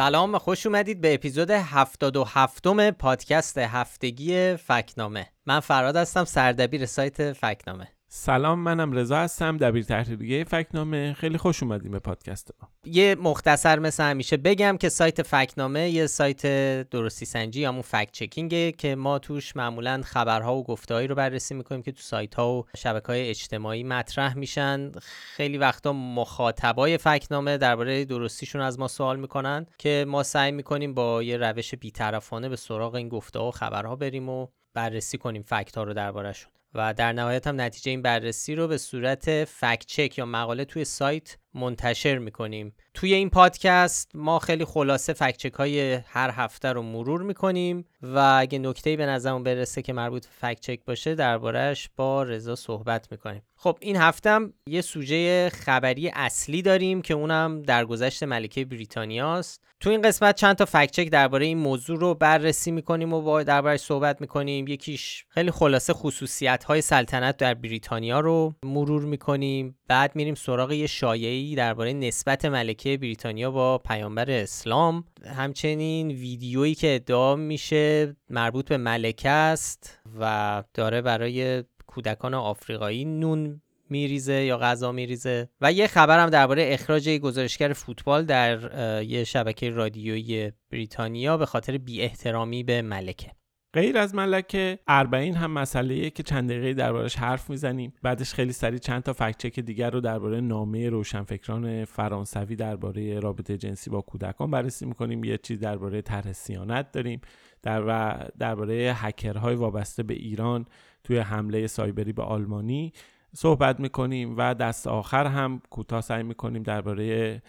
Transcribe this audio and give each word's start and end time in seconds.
سلام 0.00 0.38
خوش 0.38 0.66
اومدید 0.66 1.00
به 1.00 1.14
اپیزود 1.14 1.50
77 1.50 2.66
م 2.66 2.90
پادکست 2.90 3.58
هفتگی 3.58 4.56
فکنامه. 4.56 5.26
من 5.46 5.60
فراد 5.60 5.96
هستم 5.96 6.24
سردبیر 6.24 6.86
سایت 6.86 7.32
فکنامه. 7.32 7.88
سلام 8.12 8.58
منم 8.58 8.92
رضا 8.92 9.18
هستم 9.18 9.56
دبیر 9.56 9.84
تحریریه 9.84 10.44
فکنامه. 10.44 11.12
خیلی 11.12 11.38
خوش 11.38 11.62
اومدیم 11.62 11.92
به 11.92 11.98
پادکست 11.98 12.50
ما. 12.62 12.68
یه 12.84 13.14
مختصر 13.14 13.78
مثل 13.78 14.02
همیشه 14.02 14.36
بگم 14.36 14.76
که 14.80 14.88
سایت 14.88 15.22
فکنامه 15.22 15.90
یه 15.90 16.06
سایت 16.06 16.42
درستی 16.90 17.26
سنجی 17.26 17.60
یا 17.60 17.82
فکت 17.82 18.12
چکینگه 18.12 18.72
که 18.72 18.94
ما 18.94 19.18
توش 19.18 19.56
معمولا 19.56 20.02
خبرها 20.04 20.56
و 20.56 20.64
گفتهایی 20.64 21.08
رو 21.08 21.14
بررسی 21.14 21.54
می‌کنیم 21.54 21.82
که 21.82 21.92
تو 21.92 22.02
سایت 22.02 22.34
ها 22.34 22.52
و 22.52 22.66
شبکه 22.76 23.06
های 23.06 23.28
اجتماعی 23.28 23.84
مطرح 23.84 24.36
میشن. 24.36 24.92
خیلی 25.36 25.58
وقتا 25.58 25.92
مخاطبای 25.92 26.98
فکنامه 26.98 27.58
درباره 27.58 28.04
درستیشون 28.04 28.60
از 28.60 28.78
ما 28.78 28.88
سوال 28.88 29.20
می‌کنن 29.20 29.66
که 29.78 30.04
ما 30.08 30.22
سعی 30.22 30.52
می‌کنیم 30.52 30.94
با 30.94 31.22
یه 31.22 31.36
روش 31.36 31.74
بیطرفانه 31.74 32.48
به 32.48 32.56
سراغ 32.56 32.94
این 32.94 33.08
گفته 33.08 33.38
و 33.38 33.50
خبرها 33.50 33.96
بریم 33.96 34.28
و 34.28 34.46
بررسی 34.74 35.18
کنیم 35.18 35.42
فکت 35.42 35.76
ها 35.76 35.84
رو 35.84 35.94
دربارهشون. 35.94 36.52
و 36.74 36.94
در 36.94 37.12
نهایت 37.12 37.46
هم 37.46 37.60
نتیجه 37.60 37.90
این 37.90 38.02
بررسی 38.02 38.54
رو 38.54 38.68
به 38.68 38.78
صورت 38.78 39.44
فکت 39.44 39.86
چک 39.86 40.18
یا 40.18 40.26
مقاله 40.26 40.64
توی 40.64 40.84
سایت 40.84 41.36
منتشر 41.54 42.18
می‌کنیم. 42.18 42.74
توی 42.94 43.14
این 43.14 43.30
پادکست 43.30 44.10
ما 44.14 44.38
خیلی 44.38 44.64
خلاصه 44.64 45.12
فکچک 45.12 45.52
های 45.52 45.92
هر 45.92 46.30
هفته 46.30 46.68
رو 46.72 46.82
مرور 46.82 47.22
می‌کنیم 47.22 47.84
و 48.02 48.36
اگه 48.40 48.58
نکته‌ای 48.58 48.96
به 48.96 49.06
نظرمون 49.06 49.42
برسه 49.42 49.82
که 49.82 49.92
مربوط 49.92 50.26
به 50.26 50.32
فکچک 50.40 50.80
باشه 50.86 51.14
دربارهش 51.14 51.88
با 51.96 52.22
رضا 52.22 52.56
صحبت 52.56 53.12
می‌کنیم. 53.12 53.42
خب 53.56 53.78
این 53.80 53.96
هفتم 53.96 54.52
یه 54.66 54.80
سوژه 54.80 55.48
خبری 55.50 56.08
اصلی 56.08 56.62
داریم 56.62 57.02
که 57.02 57.14
اونم 57.14 57.62
درگذشت 57.62 58.22
ملکه 58.22 58.64
بریتانیاست. 58.64 59.64
تو 59.80 59.90
این 59.90 60.02
قسمت 60.02 60.36
چند 60.36 60.56
تا 60.56 60.64
فکچک 60.64 61.08
درباره 61.08 61.46
این 61.46 61.58
موضوع 61.58 61.98
رو 61.98 62.14
بررسی 62.14 62.70
می‌کنیم 62.70 63.12
و 63.12 63.22
با 63.22 63.42
دربارش 63.42 63.80
صحبت 63.80 64.20
می‌کنیم. 64.20 64.68
یکیش 64.68 65.24
خیلی 65.28 65.50
خلاصه 65.50 65.92
خصوصیت 65.92 66.64
های 66.64 66.80
سلطنت 66.80 67.36
در 67.36 67.54
بریتانیا 67.54 68.20
رو 68.20 68.54
مرور 68.64 69.02
می‌کنیم. 69.02 69.78
بعد 69.90 70.16
میریم 70.16 70.34
سراغ 70.34 70.72
یه 70.72 70.86
شایعی 70.86 71.54
درباره 71.54 71.92
نسبت 71.92 72.44
ملکه 72.44 72.96
بریتانیا 72.96 73.50
با 73.50 73.78
پیامبر 73.78 74.30
اسلام. 74.30 75.04
همچنین 75.36 76.08
ویدیویی 76.08 76.74
که 76.74 76.94
ادعا 76.94 77.36
میشه 77.36 78.16
مربوط 78.28 78.68
به 78.68 78.76
ملکه 78.76 79.28
است 79.28 79.98
و 80.20 80.62
داره 80.74 81.02
برای 81.02 81.64
کودکان 81.86 82.34
آفریقایی 82.34 83.04
نون 83.04 83.60
میریزه 83.88 84.32
یا 84.32 84.58
غذا 84.58 84.92
میریزه. 84.92 85.48
و 85.60 85.72
یه 85.72 85.86
خبرم 85.86 86.30
درباره 86.30 86.68
اخراج 86.72 87.08
گزارشگر 87.08 87.72
فوتبال 87.72 88.24
در 88.24 88.58
یه 89.02 89.24
شبکه 89.24 89.70
رادیویی 89.70 90.52
بریتانیا 90.70 91.36
به 91.36 91.46
خاطر 91.46 91.78
بی 91.78 92.02
احترامی 92.02 92.62
به 92.62 92.82
ملکه. 92.82 93.39
غیر 93.72 93.98
از 93.98 94.14
ملکه 94.14 94.78
اربعین 94.88 95.34
هم 95.34 95.50
مسئله 95.50 96.10
که 96.10 96.22
چند 96.22 96.50
دقیقه 96.50 96.74
دربارش 96.74 97.16
حرف 97.16 97.50
می‌زنیم. 97.50 97.92
بعدش 98.02 98.34
خیلی 98.34 98.52
سریع 98.52 98.78
چند 98.78 99.02
تا 99.02 99.12
فکچک 99.12 99.60
دیگر 99.60 99.90
رو 99.90 100.00
درباره 100.00 100.40
نامه 100.40 100.88
روشنفکران 100.88 101.84
فرانسوی 101.84 102.56
درباره 102.56 103.20
رابطه 103.20 103.58
جنسی 103.58 103.90
با 103.90 104.00
کودکان 104.00 104.50
بررسی 104.50 104.86
می‌کنیم. 104.86 105.24
یه 105.24 105.38
چیز 105.38 105.60
درباره 105.60 106.02
طرح 106.02 106.32
سیانت 106.32 106.92
داریم. 106.92 107.20
در 107.62 107.84
و 107.86 108.18
درباره 108.38 108.92
هکرهای 108.96 109.54
وابسته 109.54 110.02
به 110.02 110.14
ایران 110.14 110.66
توی 111.04 111.18
حمله 111.18 111.66
سایبری 111.66 112.12
به 112.12 112.22
آلمانی 112.22 112.92
صحبت 113.34 113.80
می‌کنیم 113.80 114.34
و 114.36 114.54
دست 114.54 114.86
آخر 114.86 115.26
هم 115.26 115.62
کوتاه 115.70 116.00
سعی 116.00 116.22
می‌کنیم 116.22 116.62
درباره 116.62 117.42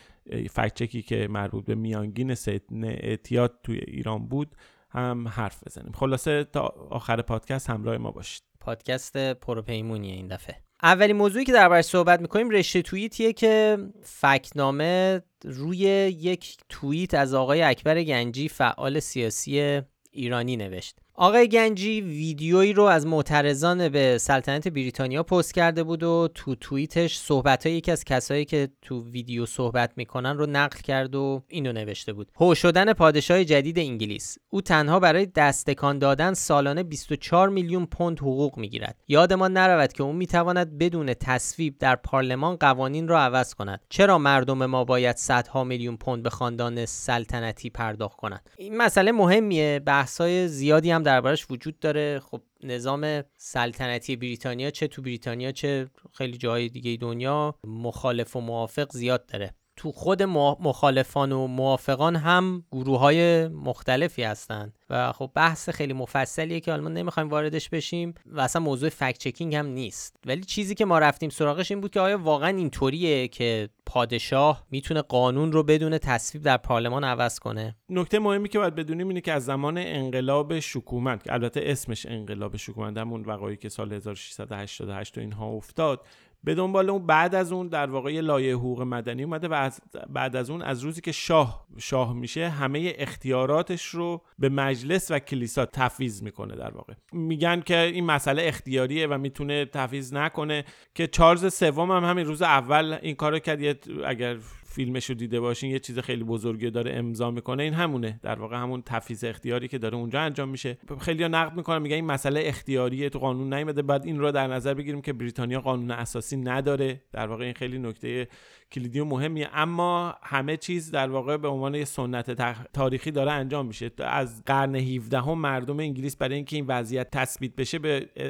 فکچکی 0.49 1.01
که 1.01 1.27
مربوط 1.27 1.65
به 1.65 1.75
میانگین 1.75 2.35
سن 2.35 2.83
اعتیاد 2.83 3.59
توی 3.63 3.77
ایران 3.87 4.27
بود 4.27 4.55
هم 4.91 5.27
حرف 5.27 5.63
بزنیم. 5.67 5.91
خلاصه 5.91 6.43
تا 6.43 6.61
آخر 6.89 7.21
پادکست 7.21 7.69
همراه 7.69 7.97
ما 7.97 8.11
باشید. 8.11 8.43
پادکست 8.59 9.17
پروپیمونیه 9.17 10.13
این 10.13 10.27
دفعه. 10.27 10.55
اولین 10.83 11.15
موضوعی 11.15 11.45
که 11.45 11.51
دربارش 11.53 11.85
صحبت 11.85 12.21
می‌کنیم 12.21 12.49
رشته 12.49 12.81
توییتیه 12.81 13.33
که 13.33 13.77
فکنامه 14.03 15.21
روی 15.43 15.77
یک 15.77 16.57
توییت 16.69 17.13
از 17.13 17.33
آقای 17.33 17.61
اکبر 17.61 18.03
گنجی 18.03 18.49
فعال 18.49 18.99
سیاسی 18.99 19.81
ایرانی 20.11 20.57
نوشت. 20.57 21.00
آقای 21.15 21.47
گنجی 21.47 22.01
ویدیویی 22.01 22.73
رو 22.73 22.83
از 22.83 23.05
معترضان 23.05 23.89
به 23.89 24.17
سلطنت 24.17 24.67
بریتانیا 24.67 25.23
پست 25.23 25.53
کرده 25.53 25.83
بود 25.83 26.03
و 26.03 26.27
تو 26.35 26.55
توییتش 26.55 27.17
صحبت 27.17 27.65
های 27.65 27.75
یکی 27.75 27.91
از 27.91 28.03
کسایی 28.03 28.45
که 28.45 28.69
تو 28.81 29.03
ویدیو 29.03 29.45
صحبت 29.45 29.91
می‌کنن 29.95 30.37
رو 30.37 30.45
نقل 30.45 30.79
کرد 30.79 31.15
و 31.15 31.43
اینو 31.47 31.71
نوشته 31.71 32.13
بود. 32.13 32.31
هو 32.35 32.55
شدن 32.55 32.93
پادشاه 32.93 33.43
جدید 33.43 33.79
انگلیس. 33.79 34.37
او 34.49 34.61
تنها 34.61 34.99
برای 34.99 35.25
دستکان 35.25 35.99
دادن 35.99 36.33
سالانه 36.33 36.83
24 36.83 37.49
میلیون 37.49 37.85
پوند 37.85 38.19
حقوق 38.19 38.57
می‌گیرد. 38.57 38.95
یادمان 39.07 39.53
نرود 39.53 39.93
که 39.93 40.03
او 40.03 40.13
می‌تواند 40.13 40.77
بدون 40.77 41.13
تصویب 41.13 41.77
در 41.77 41.95
پارلمان 41.95 42.55
قوانین 42.55 43.07
را 43.07 43.21
عوض 43.21 43.53
کند. 43.53 43.81
چرا 43.89 44.17
مردم 44.17 44.65
ما 44.65 44.83
باید 44.83 45.17
صدها 45.17 45.63
میلیون 45.63 45.97
پوند 45.97 46.23
به 46.23 46.29
خاندان 46.29 46.85
سلطنتی 46.85 47.69
پرداخت 47.69 48.17
کنند؟ 48.17 48.49
این 48.57 48.77
مسئله 48.77 49.11
مهمیه. 49.11 49.79
بحث‌های 49.85 50.47
زیادی 50.47 50.91
هم 50.91 51.00
دربارش 51.01 51.51
وجود 51.51 51.79
داره. 51.79 52.19
خب 52.19 52.41
نظام 52.63 53.23
سلطنتی 53.37 54.15
بریتانیا 54.15 54.69
چه 54.71 54.87
تو 54.87 55.01
بریتانیا 55.01 55.51
چه 55.51 55.89
خیلی 56.13 56.37
جای 56.37 56.69
دیگه 56.69 56.97
دنیا 56.97 57.55
مخالف 57.63 58.35
و 58.35 58.41
موافق 58.41 58.91
زیاد 58.91 59.25
داره. 59.25 59.55
تو 59.75 59.91
خود 59.91 60.23
مخالفان 60.23 61.31
و 61.31 61.47
موافقان 61.47 62.15
هم 62.15 62.63
گروه 62.71 62.99
های 62.99 63.47
مختلفی 63.47 64.23
هستند 64.23 64.73
و 64.89 65.11
خب 65.11 65.31
بحث 65.35 65.69
خیلی 65.69 65.93
مفصلیه 65.93 66.59
که 66.59 66.71
حالا 66.71 66.83
ما 66.83 66.89
نمی‌خوایم 66.89 67.29
واردش 67.29 67.69
بشیم 67.69 68.13
و 68.25 68.39
اصلا 68.39 68.61
موضوع 68.61 68.89
فکت 68.89 69.17
چکینگ 69.17 69.55
هم 69.55 69.65
نیست. 69.65 70.15
ولی 70.25 70.41
چیزی 70.41 70.75
که 70.75 70.85
ما 70.85 70.99
رفتیم 70.99 71.29
سراغش 71.29 71.71
این 71.71 71.81
بود 71.81 71.91
که 71.91 71.99
آیا 71.99 72.17
واقعا 72.17 72.49
اینطوریه 72.49 73.27
که 73.27 73.69
پادشاه 73.85 74.65
می‌تونه 74.71 75.01
قانون 75.01 75.51
رو 75.51 75.63
بدون 75.63 75.97
تصویب 75.97 76.43
در 76.43 76.57
پارلمان 76.57 77.03
عوض 77.03 77.39
کنه؟ 77.39 77.75
نکته 77.89 78.19
مهمی 78.19 78.49
که 78.49 78.59
باید 78.59 78.75
بدونیم 78.75 79.07
اینه 79.07 79.21
که 79.21 79.33
از 79.33 79.45
زمان 79.45 79.77
انقلاب 79.77 80.59
شکومت 80.59 81.23
که 81.23 81.33
البته 81.33 81.61
اسمش 81.65 82.05
انقلاب 82.05 82.57
شکومت 82.57 82.97
همون 82.97 83.25
وقایعی 83.25 83.57
که 83.57 83.69
سال 83.69 83.93
1688 83.93 85.17
و 85.17 85.21
اینها 85.21 85.47
افتاد 85.47 86.05
به 86.43 86.55
دنبال 86.55 86.89
اون 86.89 87.05
بعد 87.05 87.35
از 87.35 87.51
اون 87.51 87.67
در 87.67 87.89
واقع 87.89 88.19
لایه 88.19 88.55
حقوق 88.55 88.81
مدنی 88.81 89.23
اومده 89.23 89.47
و 89.47 89.53
از 89.53 89.81
بعد 90.09 90.35
از 90.35 90.49
اون 90.49 90.61
از 90.61 90.81
روزی 90.81 91.01
که 91.01 91.11
شاه 91.11 91.67
شاه 91.77 92.13
میشه 92.13 92.49
همه 92.49 92.93
اختیاراتش 92.97 93.85
رو 93.85 94.21
به 94.39 94.49
مجلس 94.49 95.11
و 95.11 95.19
کلیسا 95.19 95.65
تفویض 95.65 96.23
می‌کنه 96.23 96.55
در 96.55 96.71
واقع. 96.71 96.93
میگن 97.13 97.61
که 97.61 97.77
این 97.77 98.05
مسئله 98.05 98.43
اختیاریه 98.45 99.07
و 99.07 99.17
می‌تونه 99.17 99.65
تفویض 99.65 100.13
نکنه 100.13 100.65
که 100.95 101.07
چارلز 101.07 101.53
سوم 101.53 101.91
هم 101.91 102.03
همین 102.03 102.25
روز 102.25 102.41
اول 102.41 102.97
این 103.01 103.15
کارو 103.15 103.39
کرد. 103.39 103.59
اگر 104.05 104.37
فیلمش 104.71 105.09
رو 105.09 105.15
دیده 105.15 105.39
باشین 105.39 105.71
یه 105.71 105.79
چیز 105.79 105.99
خیلی 105.99 106.23
بزرگی 106.23 106.69
داره 106.69 106.91
امضا 106.93 107.31
می‌کنه. 107.31 107.63
این 107.63 107.73
همونه. 107.73 108.19
در 108.23 108.39
واقع 108.39 108.57
همون 108.57 108.81
تفیز 108.85 109.23
اختیاری 109.23 109.67
که 109.67 109.77
داره 109.77 109.97
اونجا 109.97 110.19
انجام 110.21 110.49
میشه. 110.49 110.77
خیلی 110.99 111.27
نقد 111.27 111.55
می‌کنن 111.57 111.81
میگن 111.81 111.95
این 111.95 112.05
مسئله 112.05 112.41
اختیاریه 112.45 113.09
تو 113.09 113.19
قانون 113.19 113.53
نیومده. 113.53 113.81
بعد 113.81 114.05
این 114.05 114.19
رو 114.19 114.31
در 114.31 114.47
نظر 114.47 114.73
بگیریم 114.73 115.01
که 115.01 115.13
بریتانیا 115.13 115.61
قانون 115.61 115.91
اساسی 115.91 116.37
نداره. 116.37 117.01
در 117.11 117.27
واقع 117.27 117.43
این 117.43 117.53
خیلی 117.53 117.79
نکته 117.79 118.27
کلیدی 118.71 118.99
و 118.99 119.05
مهمیه. 119.05 119.49
اما 119.53 120.15
همه 120.23 120.57
چیز 120.57 120.91
در 120.91 121.09
واقع 121.09 121.37
به 121.37 121.47
عنوان 121.47 121.75
یه 121.75 121.85
سنت 121.85 122.31
تاریخی 122.73 123.11
داره 123.11 123.31
انجام 123.31 123.65
میشه. 123.65 123.91
از 123.99 124.43
قرن 124.45 124.75
17 124.75 125.21
هم 125.21 125.37
مردم 125.37 125.79
انگلیس 125.79 126.15
برای 126.15 126.35
اینکه 126.35 126.55
این 126.55 126.65
وضعیت 126.67 127.11
تثبیت 127.11 127.55
بشه 127.55 127.79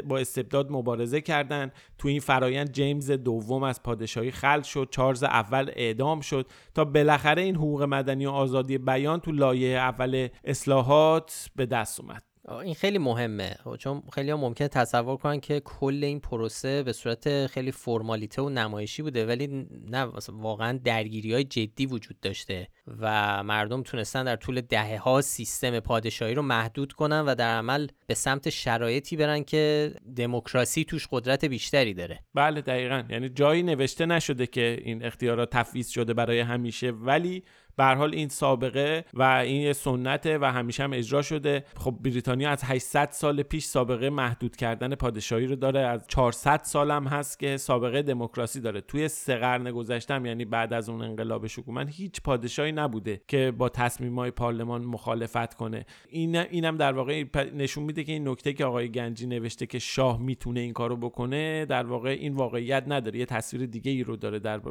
با 0.02 0.18
استبداد 0.18 0.72
مبارزه 0.72 1.22
کردن. 1.22 1.72
تو 1.98 2.08
این 2.08 2.20
فرایند 2.20 2.72
جیمز 2.72 3.12
دوم 3.12 3.64
از 3.64 3.84
پادشاهی 3.84 4.32
خلع 4.32 4.64
شد. 4.64 4.88
چارلز 4.92 5.24
اول 5.24 5.72
اعدام 5.76 6.22
شد. 6.22 6.48
تا 6.74 6.86
بالاخره 6.86 7.42
این 7.42 7.56
حقوق 7.56 7.84
مدنی 7.84 8.26
و 8.26 8.30
آزادی 8.30 8.78
بیان 8.78 9.20
تو 9.20 9.32
لایه 9.32 9.78
اول 9.78 10.28
اصلاحات 10.44 11.50
به 11.56 11.66
دست 11.66 12.00
اومد. 12.00 12.31
این 12.60 12.74
خیلی 12.74 12.98
مهمه. 12.98 13.56
خب، 13.64 13.76
چون 13.76 14.04
خیلی 14.14 14.32
هم 14.32 14.40
ممکنه 14.40 14.68
تصور 14.68 15.18
کنن 15.18 15.40
که 15.40 15.60
کل 15.60 16.04
این 16.04 16.20
پروسه 16.20 16.84
به 16.84 16.94
صورت 16.94 17.48
خیلی 17.48 17.72
فرمالیته 17.72 18.42
و 18.42 18.50
نمایشی 18.50 19.02
بوده 19.02 19.26
ولی 19.26 19.68
نه 19.90 20.08
واقعا 20.30 20.80
درگیری 20.84 21.34
های 21.34 21.44
جدی 21.44 21.86
وجود 21.86 22.20
داشته 22.20 22.68
و 23.00 23.44
مردم 23.44 23.84
تونستن 23.84 24.24
در 24.24 24.36
طول 24.36 24.62
دهه 24.62 24.98
ها 24.98 25.22
سیستم 25.22 25.80
پادشاهی 25.80 26.34
رو 26.34 26.42
محدود 26.42 26.94
کنن 26.94 27.22
و 27.22 27.36
در 27.36 27.58
عمل 27.58 27.88
به 28.08 28.14
سمت 28.14 28.50
شرایطی 28.50 29.16
برن 29.18 29.44
که 29.44 29.94
دموکراسی 30.16 30.84
توش 30.84 31.08
قدرت 31.12 31.46
بیشتری 31.46 31.94
داره. 31.94 32.20
بله 32.34 32.62
دقیقا. 32.62 33.04
یعنی 33.10 33.30
جایی 33.30 33.64
نوشته 33.64 34.06
نشده 34.06 34.48
که 34.48 34.82
این 34.84 35.06
اختیارات 35.06 35.50
تفویض 35.50 35.90
شده 35.90 36.14
برای 36.14 36.40
همیشه 36.40 36.92
ولی 36.92 37.44
به 37.78 37.86
حال 37.86 38.14
این 38.14 38.28
سابقه 38.28 39.06
و 39.14 39.24
این 39.24 39.74
سنته 39.74 40.38
و 40.38 40.46
همیشه 40.46 40.84
هم 40.84 40.94
اجرا 40.94 41.22
شده. 41.22 41.64
خب 41.76 41.98
بریتانیا 42.02 42.50
از 42.50 42.64
800 42.64 43.10
سال 43.12 43.44
پیش 43.44 43.66
سابقه 43.66 44.10
محدود 44.10 44.56
کردن 44.56 44.96
پادشاهی 44.96 45.46
رو 45.48 45.56
داره. 45.56 45.80
از 45.80 46.08
400 46.08 46.62
سال 46.64 46.92
هم 46.92 47.08
هست 47.08 47.40
که 47.40 47.58
سابقه 47.58 48.02
دموکراسی 48.02 48.62
داره. 48.62 48.82
توی 48.82 49.08
سه 49.08 49.36
قرن 49.36 49.72
گذشته 49.72 50.22
یعنی 50.26 50.46
بعد 50.46 50.74
از 50.74 50.90
اون 50.90 51.02
انقلاب 51.02 51.48
شکومن 51.48 51.88
هیچ 51.88 52.22
پادشاهی 52.22 52.72
نبوده 52.72 53.22
که 53.28 53.54
با 53.58 53.70
تصمیم 53.70 54.20
های 54.20 54.32
پارلمان 54.32 54.86
مخالفت 54.86 55.54
کنه. 55.54 55.86
این 56.10 56.36
اینم 56.36 56.78
در 56.78 56.94
واقع 56.94 57.24
نشون 57.56 57.84
میده 57.84 58.04
که 58.04 58.12
این 58.12 58.28
نکته 58.28 58.54
که 58.54 58.66
آقای 58.66 58.90
گنجی 58.90 59.28
نوشته 59.28 59.66
که 59.66 59.80
شاه 59.80 60.22
می‌تونه 60.22 60.60
این 60.60 60.74
کارو 60.74 60.98
بکنه 60.98 61.66
در 61.66 61.86
واقع 61.86 62.10
این 62.10 62.34
واقعیت 62.34 62.84
نداره. 62.88 63.20
یه 63.20 63.26
تصویر 63.26 63.66
دیگه 63.66 63.92
ای 63.92 64.04
رو 64.04 64.16
داره 64.16 64.40
در 64.40 64.62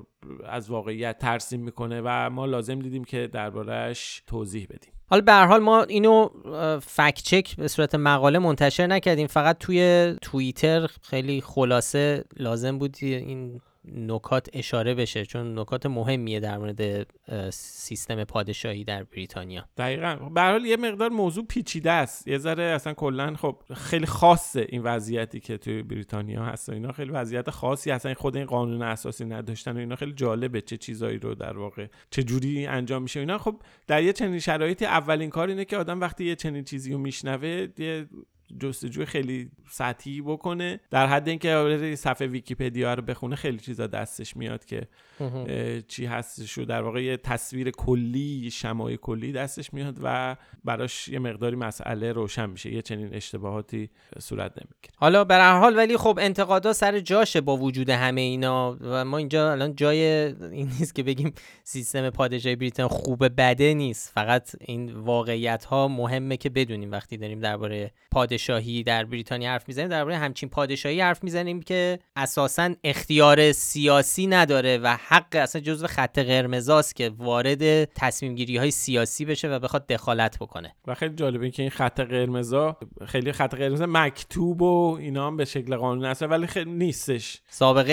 از 0.46 0.70
واقعیت 0.70 1.18
ترسیم 1.18 1.60
می‌کنه 1.60 2.02
و 2.04 2.30
ما 2.30 2.46
لازم 2.46 2.78
دیدیم 2.90 3.04
که 3.04 3.26
دربارهش 3.32 4.22
توضیح 4.26 4.66
بدیم. 4.70 4.92
حالا 5.06 5.22
به 5.22 5.32
حال 5.32 5.62
ما 5.62 5.82
اینو 5.82 6.28
فکت 6.82 7.22
چک 7.22 7.56
به 7.56 7.68
صورت 7.68 7.94
مقاله 7.94 8.38
منتشر 8.38 8.86
نکردیم. 8.86 9.26
فقط 9.26 9.58
توی 9.58 10.14
توییتر 10.22 10.86
خیلی 11.02 11.40
خلاصه 11.40 12.24
لازم 12.36 12.78
بود 12.78 12.96
این 13.00 13.60
نکات 13.84 14.48
اشاره 14.52 14.94
بشه 14.94 15.26
چون 15.26 15.58
نکات 15.58 15.86
مهمیه 15.86 16.40
در 16.40 16.58
مورد 16.58 17.06
سیستم 17.52 18.24
پادشاهی 18.24 18.84
در 18.84 19.04
بریتانیا. 19.04 19.64
دقیقا. 19.76 20.16
به 20.16 20.68
یه 20.68 20.76
مقدار 20.76 21.10
موضوع 21.10 21.44
پیچیده 21.46 21.90
است. 21.90 22.28
یه 22.28 22.38
ذره 22.38 22.62
اصلا 22.62 22.94
کلا 22.94 23.34
خب 23.34 23.56
خیلی 23.74 24.06
خاصه 24.06 24.66
این 24.68 24.82
وضعیتی 24.82 25.40
که 25.40 25.58
توی 25.58 25.82
بریتانیا 25.82 26.44
هست 26.44 26.68
و 26.68 26.72
اینا. 26.72 26.92
خیلی 26.92 27.10
وضعیت 27.10 27.50
خاصی 27.50 27.90
اصلا 27.90 28.14
خود 28.14 28.36
این 28.36 28.46
قانون 28.46 28.82
اساسی 28.82 29.24
نداشتن 29.24 29.76
و 29.76 29.78
اینا 29.78 29.96
خیلی 29.96 30.12
جالبه 30.12 30.60
چه 30.60 30.76
چیزایی 30.76 31.18
رو 31.18 31.34
در 31.34 31.58
واقع 31.58 31.86
چه 32.10 32.22
جوری 32.22 32.66
انجام 32.66 33.02
میشه 33.02 33.20
اینا. 33.20 33.38
خب 33.38 33.62
در 33.86 34.02
یه 34.02 34.12
چنین 34.12 34.38
شرایطی 34.38 34.84
اولین 34.84 35.30
کار 35.30 35.48
اینه 35.48 35.64
که 35.64 35.76
آدم 35.76 36.00
وقتی 36.00 36.24
یه 36.24 36.36
چنین 36.36 36.64
چیزی 36.64 36.92
رو 36.92 36.98
میشنوه 36.98 37.66
جستجوی 38.58 39.06
خیلی 39.06 39.50
سطحی 39.70 40.20
بکنه. 40.20 40.80
در 40.90 41.06
حد 41.06 41.28
اینکه 41.28 41.94
صفحه 41.98 42.26
ویکیپدیا 42.26 42.94
رو 42.94 43.02
بخونه 43.02 43.36
خیلی 43.36 43.58
چیزا 43.58 43.86
دستش 43.86 44.36
میاد 44.36 44.64
که 44.64 44.88
چی 45.88 46.06
هستش 46.06 46.58
و 46.58 46.64
در 46.64 46.82
واقع 46.82 47.02
یه 47.02 47.16
تصویر 47.16 47.70
کلی 47.70 48.50
شمای 48.50 48.96
کلی 48.96 49.32
دستش 49.32 49.74
میاد 49.74 49.98
و 50.02 50.36
براش 50.64 51.08
یه 51.08 51.18
مقداری 51.18 51.56
مسئله 51.56 52.12
روشن 52.12 52.50
میشه 52.50 52.72
یه 52.72 52.82
چنین 52.82 53.14
اشتباهاتی 53.14 53.90
صورت 54.18 54.50
نمی‌گیره. 54.50 54.94
حالا 54.96 55.24
به 55.24 55.34
هر 55.34 55.58
حال 55.58 55.76
ولی 55.76 55.96
خب 55.96 56.18
انتقادا 56.22 56.72
سر 56.72 57.00
جاشه 57.00 57.40
با 57.40 57.56
وجود 57.56 57.90
همه 57.90 58.20
اینا 58.20 58.76
و 58.80 59.04
ما 59.04 59.18
اینجا 59.18 59.52
الان 59.52 59.74
جای 59.74 60.00
این 60.52 60.66
نیست 60.66 60.94
که 60.94 61.02
بگیم 61.02 61.32
سیستم 61.64 62.10
پادشاهی 62.10 62.56
بریتانیا 62.56 62.88
خوبه 62.88 63.28
بده 63.28 63.74
نیست. 63.74 64.12
فقط 64.14 64.50
این 64.60 64.92
واقعیت 64.92 65.64
ها 65.64 65.88
مهمه 65.88 66.36
که 66.36 66.50
بدونیم 66.50 66.90
وقتی 66.92 67.16
داریم 67.16 67.40
درباره 67.40 67.90
پادشاهی 68.10 68.39
در 68.86 69.04
بریتانیا 69.04 69.50
حرف 69.50 69.68
می‌زنیم 69.68 69.88
درباره 69.88 70.16
همچین 70.16 70.48
پادشاهی 70.48 71.00
حرف 71.00 71.24
می‌زنیم 71.24 71.62
که 71.62 71.98
اساسا 72.16 72.74
اختیار 72.84 73.52
سیاسی 73.52 74.26
نداره 74.26 74.78
و 74.78 74.96
حق 75.08 75.36
اصلا 75.36 75.62
جزو 75.62 75.86
خط 75.86 76.18
قرمزاست 76.18 76.96
که 76.96 77.10
وارد 77.18 77.84
تصمیم 77.84 78.34
گیری 78.34 78.56
های 78.56 78.70
سیاسی 78.70 79.24
بشه 79.24 79.48
و 79.48 79.58
بخواد 79.58 79.86
دخالت 79.86 80.38
بکنه. 80.38 80.74
و 80.86 80.94
خیلی 80.94 81.14
جالبه 81.14 81.50
که 81.50 81.62
این 81.62 81.70
خط 81.70 82.00
قرمزا 82.00 82.76
خیلی 83.06 83.32
خط 83.32 83.54
قرمز 83.54 83.82
مکتوب 83.82 84.62
و 84.62 84.96
اینا 85.00 85.26
هم 85.26 85.36
به 85.36 85.44
شکل 85.44 85.76
قانونی 85.76 86.06
هست 86.06 86.22
ولی 86.22 86.46
خیلی 86.46 86.70
نیستش. 86.70 87.40
سابقه 87.48 87.92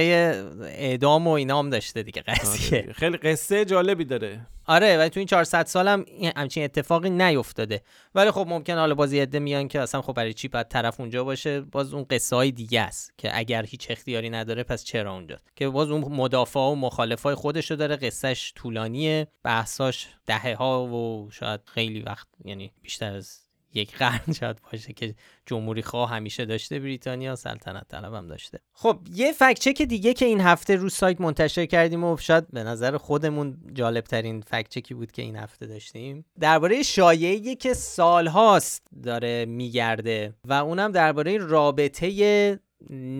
اعدام 0.61 1.27
و 1.27 1.31
اینا 1.31 1.59
هم 1.59 1.69
داشته 1.69 2.03
دیگه 2.03 2.21
قضیه. 2.21 2.81
آره 2.81 2.93
خیلی 2.93 3.17
قصه 3.17 3.65
جالبی 3.65 4.05
داره. 4.05 4.47
آره 4.67 4.97
ولی 4.97 5.09
تو 5.09 5.19
این 5.19 5.27
400 5.27 5.65
سال 5.65 5.87
هم 5.87 6.05
همچین 6.37 6.63
اتفاقی 6.63 7.09
نیفتاده. 7.09 7.81
ولی 8.15 8.31
خب 8.31 8.45
ممکن 8.47 8.73
حالا 8.73 8.95
باز 8.95 9.13
عده 9.13 9.39
میان 9.39 9.67
که 9.67 9.81
اصلا 9.81 10.01
خب 10.01 10.13
برای 10.13 10.33
چی 10.33 10.47
باید 10.47 10.67
طرف 10.67 10.99
اونجا 10.99 11.23
باشه؟ 11.23 11.61
باز 11.61 11.93
اون 11.93 12.05
قصه 12.09 12.35
های 12.35 12.51
دیگه 12.51 12.81
است 12.81 13.17
که 13.17 13.37
اگر 13.37 13.65
هیچ 13.65 13.87
اختیاری 13.89 14.29
نداره 14.29 14.63
پس 14.63 14.83
چرا 14.83 15.13
اونجا 15.13 15.37
که 15.55 15.69
باز 15.69 15.89
اون 15.91 16.01
مدافع 16.01 16.59
و 16.59 16.75
مخالفای 16.75 17.35
خودشو 17.35 17.75
داره 17.75 17.95
قصهش 17.95 18.53
طولانیه 18.55 19.27
بحثاش 19.43 20.07
دهه 20.25 20.55
ها 20.55 20.85
و 20.85 21.29
شاید 21.31 21.61
خیلی 21.65 22.01
وقت 22.01 22.27
یعنی 22.45 22.71
بیشتر 22.81 23.13
از 23.13 23.46
یک 23.73 23.97
قرن 23.97 24.33
شاید 24.39 24.57
باشه 24.71 24.93
که 24.93 25.15
جمهوری 25.45 25.81
خواه 25.81 26.09
همیشه 26.09 26.45
داشته 26.45 26.79
بریتانیا 26.79 27.35
سلطنت 27.35 27.87
طلب 27.87 28.13
هم 28.13 28.27
داشته. 28.27 28.59
خب 28.73 28.99
یه 29.13 29.31
فکت 29.31 29.59
چک 29.59 29.81
دیگه 29.81 30.13
که 30.13 30.25
این 30.25 30.41
هفته 30.41 30.75
رو 30.75 30.89
سایت 30.89 31.21
منتشر 31.21 31.65
کردیم 31.65 32.03
و 32.03 32.17
شاید 32.17 32.51
به 32.51 32.63
نظر 32.63 32.97
خودمون 32.97 33.57
جالب 33.73 34.03
ترین 34.03 34.41
فکت 34.41 34.69
چکی 34.69 34.93
بود 34.93 35.11
که 35.11 35.21
این 35.21 35.35
هفته 35.35 35.65
داشتیم. 35.65 36.25
درباره 36.39 36.83
شایعی 36.83 37.55
که 37.55 37.73
سالهاست 37.73 38.87
داره 39.03 39.45
میگرده 39.45 40.33
و 40.45 40.53
اونم 40.53 40.91
درباره 40.91 41.37
رابطه 41.37 42.59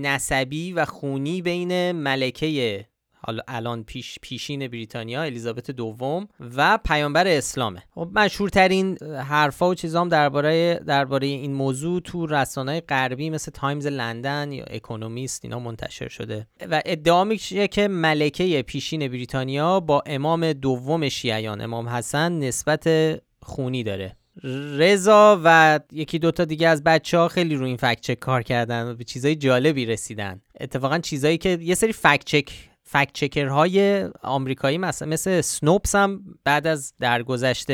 نسبی 0.02 0.74
و 0.74 0.86
خونی 0.86 1.42
بین 1.42 1.92
ملکه 1.92 2.86
حالا 3.28 3.42
الان 3.48 3.84
پیش 3.84 4.20
پیشین 4.22 4.68
بریتانیا 4.68 5.22
الیزابت 5.22 5.72
دوم 5.72 6.28
و 6.56 6.80
پیامبر 6.86 7.28
اسلامه. 7.28 7.84
خب 7.96 8.10
مشهورترین 8.16 8.98
حرفا 9.04 9.70
و 9.70 9.76
چیزام 9.76 10.10
درباره 10.10 10.76
درباره 10.88 11.28
این 11.28 11.54
موضوع 11.54 12.02
تو 12.02 12.26
رسانه‌های 12.26 12.82
غربی 12.82 13.30
مثل 13.30 13.52
تایمز 13.52 13.88
لندن 13.88 14.52
یا 14.52 14.64
اکونومیست 14.64 15.46
اینا 15.46 15.60
منتشر 15.60 16.08
شده. 16.08 16.48
و 16.72 16.82
ادعا 16.86 17.24
میشه 17.24 17.68
که 17.68 17.88
ملکه 17.88 18.62
پیشین 18.62 19.08
بریتانیا 19.08 19.80
با 19.80 20.04
امام 20.06 20.54
دوم 20.54 21.10
شیعیان 21.10 21.62
امام 21.62 21.90
حسن 21.90 22.32
نسبت 22.32 22.90
خونی 23.42 23.84
داره. 23.84 24.16
رضا 24.78 25.42
و 25.44 25.80
یکی 25.92 26.20
دوتا 26.20 26.46
دیگه 26.46 26.68
از 26.68 26.84
بچه 26.84 27.18
ها 27.18 27.28
خیلی 27.28 27.56
روی 27.56 27.68
این 27.68 27.78
fact 27.78 28.02
check 28.02 28.14
کار 28.14 28.44
کردن 28.44 28.88
و 28.88 28.96
به 28.96 29.04
چیزای 29.04 29.36
جالبی 29.36 29.86
رسیدن. 29.86 30.42
اتفاقا 30.60 31.00
چیزایی 31.00 31.38
که 31.38 31.58
یه 31.62 31.76
سری 31.76 31.94
fact 31.94 32.26
check 32.26 32.52
فکت 32.88 33.14
چکرهای 33.14 34.06
آمریکایی 34.24 34.78
مثلا 34.78 35.08
مثل 35.08 35.42
سنوپس 35.42 35.96
هم 35.96 36.22
بعد 36.44 36.68
از 36.68 36.94
درگذشت 37.00 37.68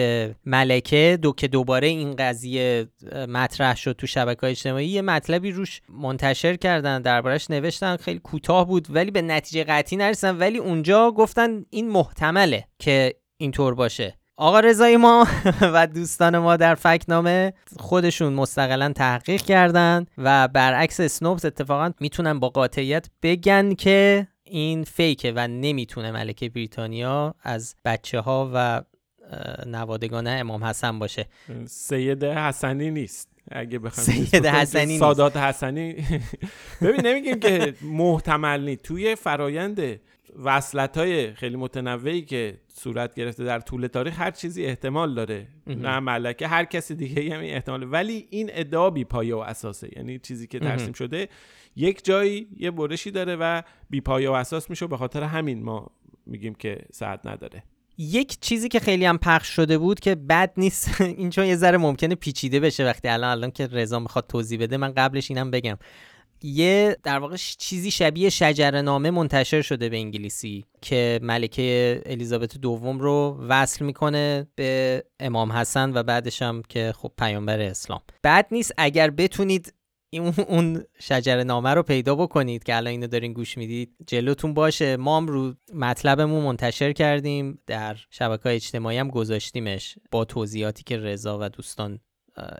ملکه 0.45 1.19
دو 1.21 1.31
که 1.31 1.48
دوباره 1.48 1.88
این 1.88 2.15
قضیه 2.15 2.88
مطرح 3.30 3.75
شد 3.75 3.92
تو 3.92 4.07
شبکه 4.07 4.48
اجتماعی 4.48 4.88
یه 4.88 5.01
مطلبی 5.01 5.51
روش 5.51 5.81
منتشر 5.89 6.56
کردن 6.56 7.01
دربارش 7.01 7.51
نوشتن 7.51 7.98
خیلی 7.98 8.19
کوتاه 8.19 8.68
بود 8.68 8.88
ولی 8.89 9.12
به 9.12 9.21
نتیجه 9.21 9.63
قطعی 9.63 9.98
نرسن 9.98 10.38
ولی 10.38 10.57
اونجا 10.57 11.12
گفتن 11.12 11.66
این 11.69 11.89
محتمله 11.89 12.68
که 12.80 13.16
اینطور 13.38 13.75
باشه. 13.75 14.18
آقا 14.38 14.59
رضای 14.59 14.98
ما 14.98 15.27
و 15.74 15.88
دوستان 15.88 16.37
ما 16.37 16.57
در 16.57 16.76
فکنامه 16.76 17.54
خودشون 17.80 18.33
مستقلا 18.33 18.94
تحقیق 18.94 19.42
کردن 19.42 20.06
و 20.18 20.47
برعکس 20.47 21.02
سنوپس 21.02 21.45
اتفاقا 21.45 21.92
می‌تونن 21.99 22.40
با 22.40 22.49
قاطعیت 22.49 23.07
بگن 23.23 23.73
که 23.73 24.28
این 24.54 24.83
فیکه 24.83 25.33
و 25.36 25.48
نمی‌تونه 25.48 26.12
ملکه 26.12 26.50
بریتانیا 26.50 27.36
از 27.42 27.76
بچه 27.86 28.19
ها 28.19 28.52
و 28.54 28.81
نوادگان 29.66 30.28
امام 30.28 30.64
حسن 30.64 31.00
باشه. 31.00 31.28
سید 31.66 32.24
حسنی 32.24 32.92
نیست. 32.92 33.30
اگه 33.52 33.80
بخوام 33.80 34.06
سید 34.06 34.45
حسنی 34.45 34.98
سادات 34.98 35.38
حسنی. 35.38 35.95
ببین 36.81 37.06
نمیگیم 37.06 37.40
که 37.40 37.74
محتمل 37.81 38.62
نیست. 38.62 38.83
توی 38.83 39.16
فرایند 39.16 40.00
وصلت 40.44 40.97
های 40.97 41.33
خیلی 41.33 41.56
متنوعی 41.56 42.21
که 42.21 42.59
صورت 42.68 43.15
گرفته 43.15 43.44
در 43.44 43.59
طول 43.59 43.87
تاریخ 43.87 44.19
هر 44.19 44.31
چیزی 44.31 44.65
احتمال 44.65 45.15
داره. 45.15 45.47
نه 45.68 45.99
ملکه 45.99 46.47
هر 46.47 46.65
کسی 46.65 46.95
دیگه 46.95 47.35
هم 47.35 47.39
این 47.39 47.53
احتمال 47.53 47.92
ولی 47.92 48.27
این 48.30 48.49
ادعا 48.53 48.89
بی 48.89 49.03
پایه 49.03 49.35
و 49.35 49.39
اساسه. 49.39 49.89
یعنی 49.95 50.19
چیزی 50.19 50.47
که 50.47 50.59
ترسیم 50.59 50.94
شده 50.94 51.30
یک 51.75 52.06
جایی 52.06 52.47
یه 52.57 52.71
برشی 52.71 53.11
داره 53.11 53.35
و 53.35 53.61
بی 53.89 54.01
پایه 54.01 54.30
و 54.30 54.33
اساس 54.33 54.69
میشه 54.69 54.87
به 54.87 54.97
خاطر 54.97 55.23
همین 55.23 55.63
ما 55.63 55.92
میگیم 56.25 56.56
که 56.56 56.77
ساعت 56.92 57.27
نداره. 57.27 57.63
یک 57.97 58.39
چیزی 58.39 58.69
که 58.69 58.80
خیلی 58.80 59.06
هم 59.06 59.18
پخش 59.18 59.47
شده 59.47 59.77
بود 59.77 59.99
که 59.99 60.15
بد 60.15 60.53
نیست 60.57 61.01
این 61.19 61.30
چون 61.30 61.45
یه 61.45 61.56
ذره 61.56 61.77
ممکنه 61.77 62.15
پیچیده 62.15 62.59
بشه 62.59 62.85
وقتی 62.85 63.07
الان 63.07 63.30
الان 63.30 63.51
که 63.51 63.68
رضا 63.68 63.99
می‌خواد 63.99 64.27
توضیح 64.27 64.59
بده 64.59 64.77
من 64.77 64.94
قبلش 64.94 65.31
اینم 65.31 65.51
بگم. 65.51 65.77
یه 66.44 66.97
در 67.04 67.19
واقع 67.19 67.35
چیزی 67.57 67.92
شبیه 67.92 68.30
شجره 68.30 68.81
نامه 68.81 69.12
منتشر 69.12 69.62
شده 69.62 69.90
به 69.90 69.97
انگلیسی 69.97 70.66
که 70.81 71.19
ملکه 71.23 72.02
الیزابت 72.06 72.57
دوم 72.57 73.00
رو 73.00 73.38
وصل 73.47 73.85
می‌کنه 73.85 74.47
به 74.56 75.04
امام 75.19 75.52
حسن 75.52 75.92
و 75.94 76.04
بعدش 76.04 76.42
هم 76.42 76.62
که 76.69 76.94
خب 76.97 77.12
پیامبر 77.18 77.59
اسلام. 77.59 78.02
بد 78.23 78.47
نیست 78.52 78.73
اگر 78.78 79.09
بتونید 79.09 79.73
اون 80.47 80.83
شجر 81.00 81.44
نامه 81.44 81.69
رو 81.69 81.83
پیدا 81.83 82.16
بکنید 82.16 82.64
که 82.64 82.76
الان 82.76 82.92
اینو 82.92 83.07
دارین 83.07 83.33
گوش 83.33 83.57
می‌دید 83.57 83.95
جلوتون 84.07 84.54
باشه. 84.54 84.97
ما 84.97 85.18
هم 85.18 85.28
رو 85.28 85.54
مطلبمون 85.73 86.44
منتشر 86.44 86.92
کردیم 86.92 87.59
در 87.68 87.97
شبکه 88.09 88.50
اجتماعی 88.50 88.97
هم 88.97 89.09
گذاشتیمش 89.09 89.95
با 90.12 90.26
توضیحاتی 90.26 90.83
که 90.83 90.97
رضا 90.97 91.38
و 91.42 91.50
دوستان 91.50 92.00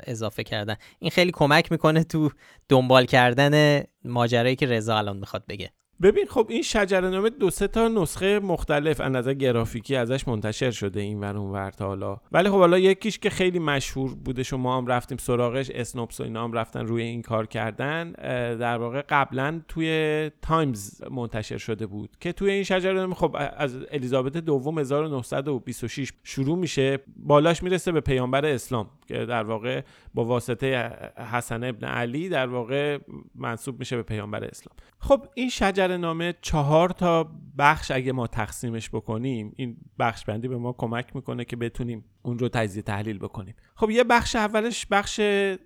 اضافه 0.08 0.44
کردن. 0.44 0.75
این 1.00 1.12
خیلی 1.12 1.32
کمک 1.32 1.72
می‌کنه 1.72 2.03
تو 2.03 2.30
دنبال 2.70 3.06
کردن 3.06 3.84
ماجرایی 4.06 4.56
که 4.56 4.65
رضا 4.65 4.98
الان 4.98 5.18
می‌خواد 5.18 5.46
بگه. 5.50 5.72
ببین 6.02 6.26
خب 6.26 6.48
این 6.50 6.62
شجره 6.62 7.10
نامه 7.10 7.30
دو 7.30 7.50
سه 7.50 7.68
تا 7.68 7.88
نسخه 7.88 8.40
مختلف 8.40 9.02
از 9.02 9.12
نظر 9.12 9.34
گرافیکی 9.34 9.96
ازش 9.96 10.28
منتشر 10.28 10.72
شده 10.72 11.00
این 11.00 11.20
ور 11.20 11.38
اون 11.38 11.52
ور 11.52 11.72
تا 11.72 11.88
حالا. 11.88 12.18
ولی 12.32 12.50
خب 12.50 12.58
حالا 12.58 12.80
یکیش 12.80 13.20
که 13.20 13.30
خیلی 13.30 13.60
مشهور 13.60 14.16
بوده 14.16 14.44
شما 14.44 14.78
هم 14.78 14.88
رفتیم 14.88 15.18
سراغش 15.18 15.70
اسنوپس 15.70 16.20
و 16.20 16.24
اینا 16.24 16.44
هم 16.44 16.54
رفتن 16.54 16.86
روی 16.86 17.04
این 17.04 17.22
کار 17.22 17.48
کردن 17.48 18.12
در 18.56 18.78
واقع 18.78 19.02
قبلا 19.10 19.62
توی 19.68 20.32
تایمز 20.42 21.02
منتشر 21.12 21.58
شده 21.58 21.86
بود 21.88 22.10
که 22.20 22.34
توی 22.34 22.52
این 22.52 22.64
شجره 22.64 22.94
نامه 22.94 23.16
خب 23.16 23.38
از 23.58 23.78
الیزابت 23.92 24.38
دوم 24.38 24.80
1926 24.80 26.12
شروع 26.24 26.58
میشه 26.58 27.00
بالاش 27.16 27.64
می‌رسه 27.64 27.92
به 27.92 28.02
پیامبر 28.02 28.46
اسلام 28.46 28.90
که 29.08 29.26
در 29.26 29.44
واقع 29.44 29.82
با 30.14 30.26
واسطه 30.26 30.92
حسن 31.32 31.64
ابن 31.64 31.88
علی 31.88 32.30
در 32.30 32.48
واقع 32.48 33.00
منصوب 33.36 33.80
میشه 33.80 33.96
به 33.96 34.04
پیامبر 34.04 34.44
اسلام. 34.44 34.76
خب 35.00 35.28
این 35.36 35.50
شجر 35.84 35.98
نامه 35.98 36.34
چهار 36.42 36.90
تا 36.90 37.32
بخش 37.58 37.92
اگه 37.92 38.12
ما 38.12 38.28
تقسیمش 38.28 38.90
بکنیم 38.90 39.54
این 39.56 39.78
بخش 40.00 40.25
بندی 40.25 40.48
به 40.48 40.58
ما 40.58 40.74
کمک 40.78 41.16
می‌کنه 41.16 41.46
که 41.46 41.56
بتونیم 41.56 42.06
اون 42.22 42.40
رو 42.40 42.50
تجزیه 42.50 42.82
تحلیل 42.82 43.20
بکنیم. 43.20 43.56
خب 43.75 43.90
یه 43.90 44.04
بخش 44.04 44.36
اولش 44.36 44.86
بخش 44.92 45.22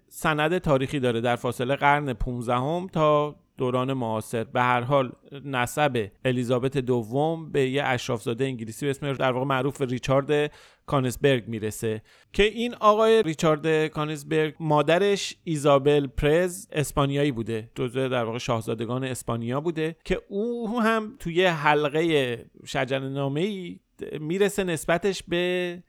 سند 0.07 0.57
تاریخی 0.57 0.99
داره 0.99 1.21
در 1.21 1.35
فاصله 1.35 1.75
قرن 1.75 2.13
15 2.13 2.87
تا 2.87 3.35
دوران 3.57 3.93
معاصر. 3.93 4.43
به 4.43 4.61
هر 4.61 4.81
حال 4.81 5.11
نسب 5.45 6.11
الیزابت 6.25 6.77
دوم 6.77 7.51
به 7.51 7.69
یه 7.69 7.83
اشرافزاده 7.83 8.45
انگلیسی 8.45 8.85
به 8.85 8.89
اسم 8.89 9.13
در 9.13 9.31
واقع 9.31 9.45
معروف 9.45 9.81
ریچارد 9.81 10.51
کانسبرگ 10.87 11.47
می‌رسه. 11.47 12.01
که 12.33 12.43
این 12.43 12.73
آقای 12.73 13.23
ریچارد 13.23 13.87
کانسبرگ 13.87 14.53
مادرش 14.59 15.35
ایزابل 15.43 16.07
پرز 16.07 16.67
اسپانیایی 16.71 17.31
بوده. 17.31 17.71
جزء 17.75 18.07
در 18.07 18.23
واقع 18.23 18.37
شاهزادگان 18.37 19.03
اسپانیا 19.03 19.61
بوده. 19.61 19.95
که 20.05 20.21
او 20.27 20.81
هم 20.81 21.15
توی 21.19 21.45
حلقه 21.45 22.45
شجرنامه 22.65 23.41
ای 23.41 23.79
می‌رسه 24.19 24.63
نسبتش 24.63 25.23
به 25.27 25.83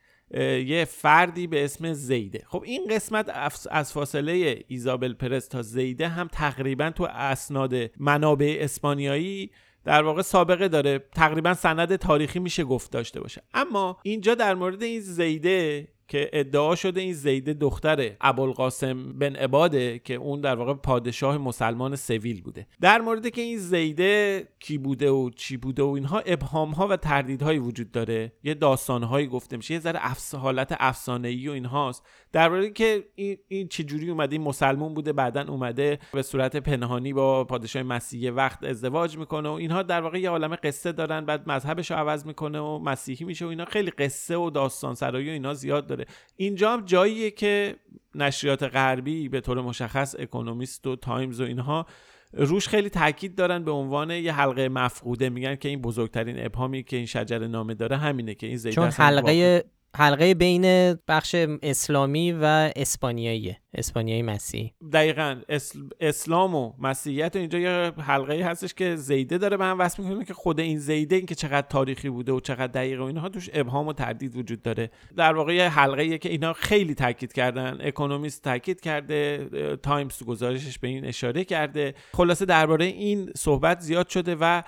یه 0.66 0.84
فردی 0.84 1.46
به 1.46 1.64
اسم 1.64 1.92
زیده. 1.92 2.44
خب 2.48 2.62
این 2.66 2.86
قسمت 2.90 3.30
از 3.70 3.92
فاصله 3.92 4.64
ایزابل 4.68 5.12
پرز 5.12 5.48
تا 5.48 5.62
زیده 5.62 6.08
هم 6.08 6.28
تقریبا 6.32 6.90
تو 6.90 7.04
اسناد 7.04 7.74
منابع 8.00 8.56
اسپانیایی 8.60 9.50
در 9.88 10.02
واقع 10.02 10.22
سابقه 10.22 10.68
داره. 10.68 10.98
تقریبا 10.98 11.54
سند 11.54 11.96
تاریخی 11.96 12.38
میشه 12.38 12.64
گفت 12.64 12.92
داشته 12.92 13.20
باشه. 13.20 13.42
اما 13.54 13.98
اینجا 14.02 14.34
در 14.34 14.54
مورد 14.54 14.82
این 14.82 15.00
زیده 15.00 15.88
که 16.08 16.30
ادعا 16.32 16.74
شده 16.74 17.00
این 17.00 17.12
زیده 17.12 17.54
دختر 17.54 18.10
ابوالقاسم 18.20 19.12
بن 19.12 19.36
عباده 19.36 19.98
که 19.98 20.14
اون 20.14 20.40
در 20.40 20.54
واقع 20.54 20.74
پادشاه 20.74 21.38
مسلمان 21.38 21.96
سویل 21.96 22.42
بوده. 22.42 22.66
در 22.80 23.00
مورد 23.00 23.28
که 23.28 23.40
این 23.40 23.58
زیده 23.58 24.48
کی 24.58 24.78
بوده 24.78 25.10
و 25.10 25.30
چی 25.30 25.56
بوده 25.56 25.82
و 25.82 25.86
اینها 25.86 26.18
ابهام 26.18 26.70
ها 26.70 26.88
و 26.88 26.96
تردیدهایی 26.96 27.58
وجود 27.58 27.90
داره. 27.90 28.32
یه 28.42 28.54
داستان 28.54 29.02
هایی 29.02 29.26
گفته 29.26 29.56
میشه 29.56 29.74
یه 29.74 29.80
ذره 29.80 29.98
افس 30.02 30.34
حالت 30.34 30.76
افسانه 30.80 31.28
ای 31.28 31.48
و 31.48 31.52
اینهاست. 31.52 32.06
در 32.32 32.48
مورد 32.48 32.72
که 32.72 33.04
این, 33.14 33.38
این 33.48 33.68
چجوری 33.68 34.10
اومده 34.10 34.32
این 34.32 34.42
مسلمون 34.42 34.94
بوده 34.94 35.12
بعدا 35.12 35.44
اومده 35.48 35.98
به 36.12 36.22
صورت 36.22 36.56
پنهانی 36.56 37.12
با 37.12 37.44
پادشاه 37.44 37.82
مسیحی 37.82 38.30
وقت 38.30 38.64
ازدواج 38.64 39.18
می‌کنه 39.18 39.48
و 39.48 39.52
اینها 39.52 39.82
در 39.82 40.00
واقع 40.00 40.20
یه 40.20 40.30
عالم 40.30 40.56
قصه 40.62 40.92
دارن 40.92 41.24
بعد 41.24 41.48
مذهبش 41.48 41.90
رو 41.90 41.96
عوض 41.96 42.26
می‌کنه 42.26 42.60
و 42.60 42.78
مسیحی 42.78 43.24
میشه 43.24 43.44
و 43.44 43.48
اینا. 43.48 43.64
خیلی 43.64 43.90
قصه 43.90 44.36
و 44.36 44.50
داستان 44.50 44.94
سرایی 44.94 45.28
و 45.28 45.32
اینا 45.32 45.54
زیاد 45.54 45.86
داره. 45.86 45.97
اینجا 46.36 46.72
هم 46.72 46.84
جاییه 46.84 47.30
که 47.30 47.76
نشریات 48.14 48.62
غربی 48.62 49.28
به 49.28 49.40
طور 49.40 49.60
مشخص 49.60 50.14
اکونومیست 50.18 50.86
و 50.86 50.96
تایمز 50.96 51.40
و 51.40 51.44
اینها 51.44 51.86
روش 52.32 52.68
خیلی 52.68 52.90
تاکید 52.90 53.34
دارن 53.34 53.64
به 53.64 53.70
عنوان 53.70 54.10
یه 54.10 54.32
حلقه 54.32 54.68
مفقوده. 54.68 55.28
میگن 55.28 55.56
که 55.56 55.68
این 55.68 55.82
بزرگترین 55.82 56.44
ابهامی 56.44 56.82
که 56.82 56.96
این 56.96 57.06
شجر 57.06 57.38
نامه 57.38 57.74
داره 57.74 57.96
همینه 57.96 58.34
که 58.34 58.46
این 58.46 58.56
زیده 58.56 58.74
چون 58.74 58.88
حلقه 58.88 59.64
حلقه 59.96 60.34
بین 60.34 60.94
بخش 61.08 61.34
اسلامی 61.62 62.32
و 62.32 62.72
اسپانیایی 62.76 63.56
اسپانیایی 63.74 64.22
مسیح 64.22 64.74
دقیقا. 64.92 65.40
اسلام 66.00 66.54
و 66.54 66.72
مسیحیت 66.78 67.36
اینجا 67.36 67.58
یه 67.58 67.92
حلقه 67.98 68.44
هستش 68.44 68.74
که 68.74 68.96
زایده 68.96 69.38
داره 69.38 69.56
به 69.56 69.64
هم 69.64 69.78
وصل 69.78 70.02
می‌کنه 70.02 70.24
که 70.24 70.34
خود 70.34 70.60
این 70.60 70.78
زایده 70.78 71.16
این 71.16 71.26
که 71.26 71.34
چقدر 71.34 71.66
تاریخی 71.66 72.10
بوده 72.10 72.32
و 72.32 72.40
چقدر 72.40 72.66
دقیقه 72.66 73.02
و 73.02 73.06
اینها 73.06 73.28
توش 73.28 73.50
ابهام 73.52 73.86
و 73.86 73.92
تردید 73.92 74.36
وجود 74.36 74.62
داره. 74.62 74.90
در 75.16 75.34
واقع 75.34 75.54
یه 75.54 75.68
حلقه 75.68 76.18
که 76.18 76.28
اینا 76.28 76.52
خیلی 76.52 76.94
تاکید 76.94 77.32
کردن. 77.32 77.78
اکونومیست 77.80 78.42
تاکید 78.42 78.80
کرده 78.80 79.48
تایمز 79.82 80.22
گزارشش 80.22 80.78
به 80.78 80.88
این 80.88 81.04
اشاره 81.04 81.44
کرده. 81.44 81.94
خلاصه 82.12 82.44
درباره 82.44 82.84
این 82.84 83.30
صحبت 83.36 83.80
زیاد 83.80 84.08
شده 84.08 84.36
و 84.40 84.62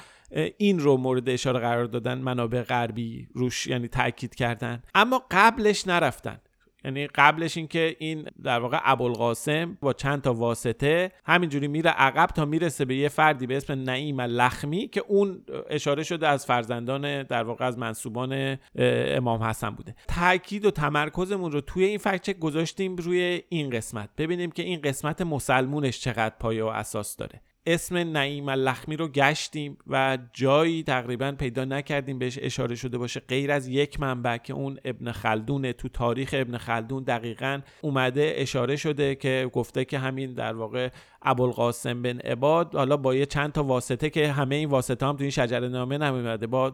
این 0.59 0.79
رو 0.79 0.97
مورد 0.97 1.29
اشاره 1.29 1.61
قرار 1.61 1.85
دادن 1.85 2.19
منابع 2.19 2.63
غربی 2.63 3.29
روش 3.35 3.67
یعنی 3.67 3.89
تاکید 3.89 4.35
کردن. 4.35 4.83
اما 4.95 5.23
قبلش 5.31 5.87
نرفتن. 5.87 6.41
یعنی 6.85 7.07
قبلش 7.07 7.57
اینکه 7.57 7.97
این 7.99 8.27
در 8.43 8.61
واقع 8.61 8.79
ابوالقاسم 8.85 9.79
با 9.81 9.93
چند 9.93 10.23
تا 10.23 10.35
واسطه 10.35 11.13
همینجوری 11.25 11.69
میره 11.69 11.91
عقب 11.91 12.27
تا 12.27 12.45
می‌رسه 12.45 12.85
به 12.85 12.97
یه 12.97 13.09
فردی 13.09 13.47
به 13.47 13.57
اسم 13.57 13.73
نعیم 13.73 14.21
لخمی 14.21 14.89
که 14.89 15.05
اون 15.09 15.45
اشاره 15.71 16.03
شده 16.03 16.29
از 16.29 16.47
فرزندان 16.47 17.23
در 17.23 17.43
واقع 17.43 17.65
از 17.65 17.79
منصوبان 17.79 18.59
امام 18.79 19.43
حسن 19.43 19.71
بوده. 19.71 19.95
تاکید 20.09 20.65
و 20.65 20.71
تمرکزمون 20.71 21.53
رو 21.53 21.61
توی 21.61 21.85
این 21.85 21.99
فکت 21.99 22.39
گذاشتیم 22.39 22.97
روی 22.97 23.43
این 23.49 23.71
قسمت. 23.71 24.09
ببینیم 24.19 24.51
که 24.51 24.63
این 24.63 24.81
قسمت 24.81 25.23
مسلمونش 25.23 26.01
چقدر 26.01 26.35
پایه 26.41 26.65
و 26.65 26.69
اساس 26.69 27.17
داره. 27.17 27.41
اسم 27.67 27.97
نعیم 27.97 28.49
اللخمی 28.49 28.97
رو 28.97 29.09
گشتیم 29.09 29.79
و 29.87 30.19
جایی 30.33 30.83
تقریبا 30.83 31.33
پیدا 31.33 31.65
نکردیم 31.65 32.19
بهش 32.19 32.39
اشاره 32.43 32.75
شده 32.75 32.99
باشه 32.99 33.21
غیر 33.21 33.53
از 33.53 33.69
یک 33.69 34.01
منبع 34.01 34.37
که 34.37 34.53
اون 34.53 34.79
ابن 34.85 35.13
خلدونه 35.13 35.73
تو 35.73 35.89
تاریخ 35.89 36.31
ابن 36.39 36.57
خلدون 36.57 37.03
دقیقا 37.03 37.61
اومده 37.83 38.33
اشاره 38.37 38.77
شده 38.77 39.15
که 39.15 39.51
گفته 39.53 39.85
که 39.85 39.99
همین 39.99 40.35
در 40.35 40.55
واقع 40.57 40.89
ابوالقاسم 41.23 42.03
بن 42.03 42.19
عباد 42.19 42.75
حالا 42.75 42.97
با 42.97 43.15
یه 43.15 43.27
چند 43.27 43.53
تا 43.53 43.65
واسطه 43.65 44.11
که 44.11 44.33
همه 44.33 44.55
این 44.55 44.69
واسطه 44.69 45.07
هم 45.07 45.17
تو 45.17 45.23
این 45.23 45.31
شجره 45.31 45.69
نامه 45.69 45.99
نمیمده 45.99 46.47
با 46.47 46.71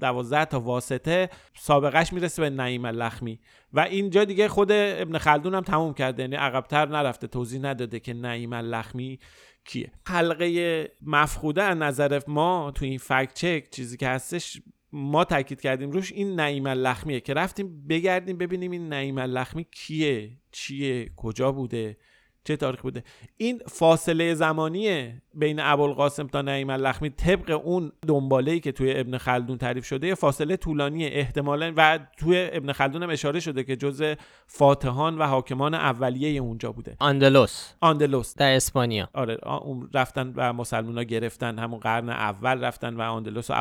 دوازده 0.00 0.44
تا 0.44 0.60
واسطه 0.60 1.30
سابقش 1.54 2.12
می‌رسه 2.12 2.42
به 2.42 2.50
نعیم 2.50 2.84
اللخمی. 2.84 3.38
و 3.72 3.80
اینجا 3.80 4.24
دیگه 4.24 4.48
خود 4.48 4.68
ابن 4.72 5.18
خلدون 5.18 5.54
هم 5.54 5.60
تموم 5.60 5.94
کرده 5.94 6.22
یعنی 6.22 6.36
عقبتر 6.36 6.88
نرفته 6.88 7.26
توضیح 7.26 7.60
نداده 7.60 8.00
که 8.00 8.14
نعیم 8.14 8.52
اللخمی 8.52 9.18
کیه؟ 9.64 9.92
حلقه 10.06 10.92
مفقوده 11.02 11.62
از 11.62 11.76
نظر 11.76 12.20
ما 12.26 12.72
تو 12.74 12.84
این 12.84 12.98
فکت 12.98 13.34
چک 13.34 13.70
چیزی 13.70 13.96
که 13.96 14.08
هستش 14.08 14.62
ما 14.92 15.24
تاکید 15.24 15.60
کردیم 15.60 15.90
روش 15.90 16.12
این 16.12 16.40
نعیم 16.40 16.66
اللخمیه 16.66 17.20
که 17.20 17.34
رفتیم 17.34 17.86
بگردیم 17.86 18.38
ببینیم 18.38 18.70
این 18.70 18.88
نعیم 18.88 19.18
اللخمی 19.18 19.66
کیه 19.72 20.30
چیه 20.52 21.10
کجا 21.16 21.52
بوده 21.52 21.96
چه 22.44 22.56
تاریخ 22.56 22.82
بوده. 22.82 23.04
این 23.36 23.60
فاصله 23.66 24.34
زمانی 24.34 25.12
بین 25.34 25.60
ابوالقاسم 25.60 26.26
تا 26.26 26.42
نعیم 26.42 26.70
اللخمی 26.70 27.10
طبق 27.10 27.60
اون 27.64 27.92
دنباله 28.08 28.60
که 28.60 28.72
توی 28.72 29.00
ابن 29.00 29.18
خلدون 29.18 29.58
تعریف 29.58 29.84
شده 29.84 30.06
یه 30.06 30.14
فاصله 30.14 30.56
طولانی 30.56 31.06
احتمالا 31.06 31.72
و 31.76 31.98
توی 32.18 32.48
ابن 32.52 32.72
خلدون 32.72 33.02
هم 33.02 33.10
اشاره 33.10 33.40
شده 33.40 33.64
که 33.64 33.76
جز 33.76 34.14
فاتحان 34.46 35.18
و 35.18 35.22
حاکمان 35.22 35.74
اولیه 35.74 36.40
اونجا 36.40 36.72
بوده. 36.72 36.96
آندلوس 36.98 37.72
آندلوس 37.80 38.34
در 38.34 38.56
اسپانیا. 38.56 39.08
آره 39.14 39.38
اون 39.48 39.90
رفتن 39.94 40.32
و 40.36 40.52
مسلمان 40.52 41.04
گرفتن 41.04 41.58
همون 41.58 41.80
قرن 41.80 42.08
اول 42.08 42.64
رفتن 42.64 42.96
و 42.96 43.00
آندلوس 43.00 43.50
و 43.50 43.54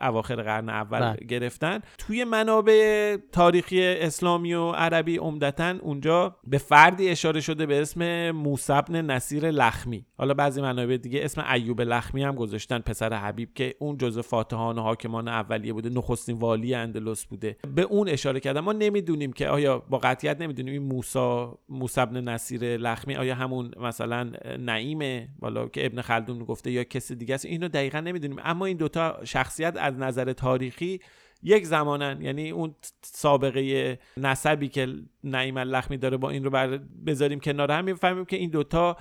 اواخر 0.00 0.36
قرن 0.42 0.68
اول 0.68 1.00
بله. 1.00 1.26
گرفتن. 1.26 1.80
توی 1.98 2.24
منابع 2.24 3.16
تاریخی 3.32 3.86
اسلامی 3.86 4.54
و 4.54 4.70
عربی 4.70 5.16
عمدتا 5.16 5.74
اونجا 5.82 6.36
به 6.46 6.58
فردی 6.58 7.08
اشاره 7.08 7.40
شده 7.40 7.66
به 7.66 7.80
اسم 7.80 8.30
موسبن 8.30 9.10
نصیر 9.10 9.50
لخمی. 9.50 10.06
حالا 10.18 10.34
بعضی 10.34 10.62
منابع 10.62 10.96
دیگه 10.96 11.15
اسم 11.24 11.44
ایوب 11.52 11.80
لخمی 11.80 12.22
هم 12.22 12.34
گذاشتن 12.34 12.78
پسر 12.78 13.14
حبیب 13.14 13.54
که 13.54 13.74
اون 13.78 13.96
جزء 13.96 14.22
فاتحان 14.22 14.78
و 14.78 14.82
حاکمان 14.82 15.28
اولیه 15.28 15.72
بوده 15.72 15.88
نخستین 15.88 16.38
والی 16.38 16.74
اندلس 16.74 17.26
بوده. 17.26 17.56
به 17.74 17.82
اون 17.82 18.08
اشاره 18.08 18.40
کردن. 18.40 18.60
ما 18.60 18.72
نمی‌دونیم 18.72 19.32
که 19.32 19.48
آیا 19.48 19.78
با 19.78 19.98
قطعیت 19.98 20.40
نمی‌دونیم 20.40 20.72
این 20.72 20.82
موسا 20.82 21.58
موسبن 21.68 22.28
نصیر 22.28 22.76
لخمی 22.76 23.16
آیا 23.16 23.34
همون 23.34 23.70
مثلا 23.80 24.30
نعیمه 24.58 25.28
بالا 25.38 25.68
که 25.68 25.86
ابن 25.86 26.00
خلدون 26.00 26.44
گفته 26.44 26.70
یا 26.70 26.84
کسی 26.84 27.14
دیگه 27.14 27.34
است؟ 27.34 27.46
اینو 27.46 27.68
دقیقا 27.68 28.00
نمی‌دونیم. 28.00 28.38
اما 28.44 28.66
این 28.66 28.76
دوتا 28.76 29.20
شخصیت 29.24 29.76
از 29.76 29.94
نظر 29.94 30.32
تاریخی 30.32 31.00
یک 31.46 31.66
زمانن. 31.66 32.22
یعنی 32.22 32.50
اون 32.50 32.74
سابقه 33.02 33.98
نسبی 34.16 34.68
که 34.68 34.88
نعیم 35.24 35.58
لخمی 35.58 35.96
داره 35.96 36.16
با 36.16 36.30
این 36.30 36.44
رو 36.44 36.50
بر 36.50 36.80
بذاریم 37.06 37.40
کنار 37.40 37.70
هم 37.72 37.84
می‌فهمیم 37.84 38.24
که 38.24 38.36
این 38.36 38.50
دوتا 38.50 38.96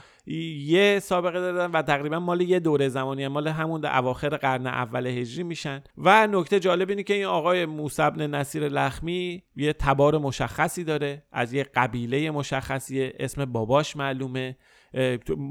یه 0.65 0.99
سابقه 0.99 1.39
دارن 1.39 1.71
و 1.71 1.81
تقریبا 1.81 2.19
مال 2.19 2.41
یه 2.41 2.59
دوره 2.59 2.89
زمانی 2.89 3.27
مال 3.27 3.47
همون 3.47 3.85
اواخر 3.85 4.29
قرن 4.29 4.67
اول 4.67 5.07
هجری 5.07 5.43
میشن. 5.43 5.83
و 5.97 6.27
نکته 6.27 6.59
جالب 6.59 6.89
اینه 6.89 7.03
که 7.03 7.13
این 7.13 7.25
آقای 7.25 7.65
موسی 7.65 8.09
بن 8.09 8.35
نصیر 8.35 8.69
لخمی 8.69 9.43
یه 9.55 9.73
تبار 9.73 10.17
مشخصی 10.17 10.83
داره. 10.83 11.23
از 11.31 11.53
یه 11.53 11.63
قبیله 11.63 12.31
مشخصی 12.31 13.11
اسم 13.19 13.45
باباش 13.45 13.95
معلومه. 13.95 14.57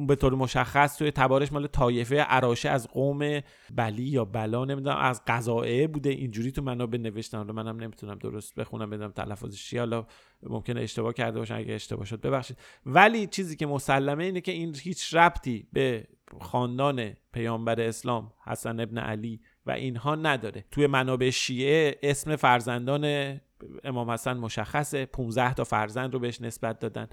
به 0.07 0.17
طور 0.21 0.35
مشخص 0.35 0.99
توی 0.99 1.11
تبارش 1.11 1.53
مال 1.53 1.67
طایفه 1.67 2.17
عراشه 2.17 2.69
از 2.69 2.89
قوم 2.89 3.41
بلی 3.75 4.03
یا 4.03 4.25
بلا 4.25 4.65
نمی‌دونم 4.65 4.97
از 4.97 5.23
قضائه 5.27 5.87
بوده. 5.87 6.11
اینجوری 6.11 6.53
تو 6.53 6.63
منابع 6.63 6.99
نوشتن 6.99 7.47
رو 7.47 7.53
منم 7.53 7.77
نمی‌تونم 7.83 8.19
درست 8.19 8.55
بخونم 8.55 8.91
بدم 8.91 9.11
تلفظش 9.11 9.65
چی 9.65 9.79
حالا 9.79 10.07
ممکنه 10.43 10.81
اشتباه 10.81 11.13
کرده 11.13 11.39
باشن. 11.39 11.55
اگه 11.55 11.75
اشتباه 11.75 12.05
شد 12.05 12.21
ببخشید. 12.21 12.57
ولی 12.87 13.27
چیزی 13.27 13.57
که 13.57 13.67
مسلمه 13.67 14.25
اینه 14.25 14.41
که 14.41 14.53
این 14.53 14.77
هیچ 14.83 15.15
ربطی 15.15 15.69
به 15.73 16.05
خاندان 16.41 17.13
پیامبر 17.33 17.81
اسلام 17.81 18.33
حسن 18.45 18.81
ابن 18.81 18.99
علی 18.99 19.41
و 19.67 19.71
اینها 19.71 20.15
نداره. 20.15 20.65
توی 20.71 20.87
منابع 20.87 21.31
شیعه 21.31 21.99
اسم 22.03 22.37
فرزندان 22.37 23.37
امام 23.85 24.11
حسن 24.11 24.37
مشخصه. 24.37 25.07
15 25.07 25.55
تا 25.55 25.65
فرزند 25.65 26.13
رو 26.13 26.19
بهش 26.19 26.41
نسبت 26.41 26.79
دادن. 26.79 27.09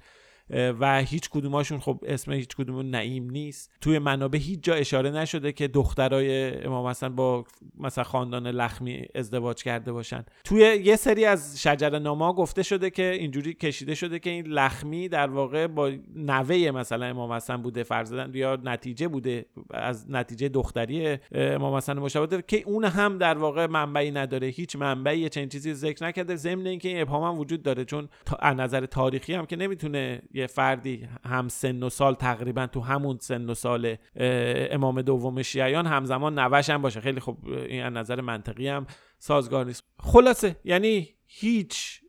و 0.50 1.02
هیچ 1.02 1.30
کدوماشون 1.30 1.80
خب 1.80 2.04
اسم 2.08 2.32
هیچ 2.32 2.56
کدوم 2.56 2.90
نعیم 2.90 3.30
نیست. 3.30 3.72
توی 3.82 4.00
منابع 4.00 4.40
هیچ 4.40 4.60
جا 4.64 4.74
اشاره 4.74 5.12
نشده 5.12 5.52
که 5.52 5.68
دخترای 5.68 6.56
امام 6.64 6.88
حسن 6.88 7.16
با 7.16 7.44
مثلا 7.80 8.04
خاندان 8.04 8.48
لخمی 8.48 9.06
ازدواج 9.16 9.64
کرده 9.64 9.92
باشن. 9.92 10.26
توی 10.44 10.60
یه 10.60 10.96
سری 10.96 11.26
از 11.26 11.62
شجر 11.62 12.00
نامه 12.00 12.34
گفته 12.34 12.64
شده 12.64 12.90
که 12.90 13.12
اینجوری 13.12 13.54
کشیده 13.54 13.96
شده 13.96 14.20
که 14.20 14.30
این 14.30 14.48
لخمی 14.48 15.10
در 15.10 15.30
واقع 15.30 15.68
با 15.68 15.92
نوه 16.16 16.72
مثلا 16.72 17.06
امام 17.06 17.32
حسن 17.32 17.58
بوده 17.58 17.84
فرزندن 17.84 18.36
یا 18.36 18.58
نتیجه 18.64 19.08
بوده 19.08 19.46
از 19.74 20.12
نتیجه 20.12 20.50
دختری 20.50 21.18
امام 21.32 21.76
حسن 21.76 22.00
مشابه 22.00 22.44
که 22.48 22.64
اون 22.66 22.86
هم 22.86 23.18
در 23.18 23.38
واقع 23.38 23.66
منبعی 23.66 24.12
نداره. 24.12 24.48
هیچ 24.48 24.76
منبعی 24.76 25.30
چنین 25.30 25.50
چیزی 25.50 25.74
ذکر 25.74 26.06
نکرده 26.06 26.36
ضمن 26.36 26.68
اینکه 26.68 26.90
این 26.90 27.02
ابهام 27.02 27.24
هم 27.24 27.40
وجود 27.40 27.64
داره. 27.64 27.86
چون 27.86 28.10
از 28.40 28.56
نظر 28.56 28.86
تاریخی 28.86 29.34
هم 29.34 29.46
که 29.46 29.56
نمی‌تونه 29.56 30.22
یه 30.34 30.48
فردی 30.48 31.08
هم 31.24 31.48
سن 31.48 31.84
و 31.84 31.90
سال 31.90 32.16
تقریبا 32.16 32.68
تو 32.68 32.82
همون 32.82 33.18
سن 33.22 33.50
و 33.50 33.54
سال 33.54 33.96
امام 34.16 35.02
دوم 35.02 35.42
شیعیان 35.42 35.88
همزمان 35.88 36.40
نوش 36.40 36.70
هم 36.70 36.82
باشه. 36.82 37.02
خیلی 37.02 37.20
خب 37.20 37.38
این 37.46 37.84
از 37.84 37.94
نظر 37.94 38.22
منطقی 38.22 38.68
هم 38.68 38.86
سازگار 39.20 39.66
نیست. 39.66 39.84
خلاصه 40.00 40.56
یعنی 40.64 41.10
هیچ 41.26 42.02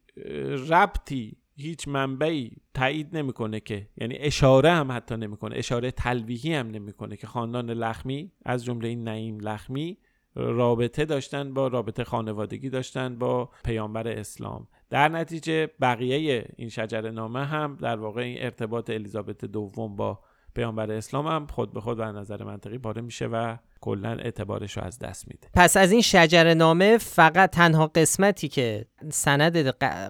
ربطی 0.69 1.37
هیچ 1.57 1.89
منبعی 1.89 2.57
تایید 2.75 3.17
نمی‌کنه 3.17 3.61
که 3.61 3.89
یعنی 3.97 4.17
اشاره 4.19 4.71
هم 4.71 4.93
حتی 4.93 5.17
نمی‌کنه 5.17 5.57
اشاره 5.57 5.91
تلویحی 5.91 6.55
هم 6.55 6.69
نمی‌کنه 6.69 7.17
که 7.17 7.27
خاندان 7.27 7.71
لخمی 7.71 8.33
از 8.45 8.65
جمله 8.65 8.89
این 8.89 9.05
نعیم 9.05 9.41
لخمی 9.41 9.99
رابطه 10.35 11.05
داشتن 11.05 11.55
با 11.55 11.69
رابطه 11.69 12.05
خانوادگی 12.05 12.71
داشتن 12.71 13.19
با 13.19 13.51
پیامبر 13.65 14.09
اسلام. 14.09 14.69
در 14.91 15.09
نتیجه 15.09 15.71
بقیه 15.81 16.45
این 16.57 16.69
شجر 16.69 17.11
نامه 17.11 17.45
هم 17.45 17.79
در 17.81 17.97
واقع 17.97 18.21
این 18.21 18.37
ارتباط 18.41 18.91
الیزابت 18.91 19.45
دوم 19.45 19.97
با 19.97 20.19
پیامبر 20.55 20.93
اسلام 20.93 21.27
هم 21.27 21.47
خود 21.47 21.73
به 21.73 21.81
خود 21.81 22.01
و 22.01 22.05
نظر 22.05 22.45
منطقی 22.45 22.79
پاره 22.79 23.03
میشه 23.03 23.27
و 23.27 23.57
کلا 23.81 24.11
اعتبارش 24.11 24.77
رو 24.77 24.85
از 24.85 24.99
دست 24.99 25.29
میده. 25.29 25.49
پس 25.55 25.77
از 25.77 25.93
این 25.93 26.01
شجر 26.01 26.55
نامه 26.55 26.99
فقط 26.99 27.51
تنها 27.51 27.87
قسمتی 27.87 28.49
که 28.49 28.87
سند 29.11 29.57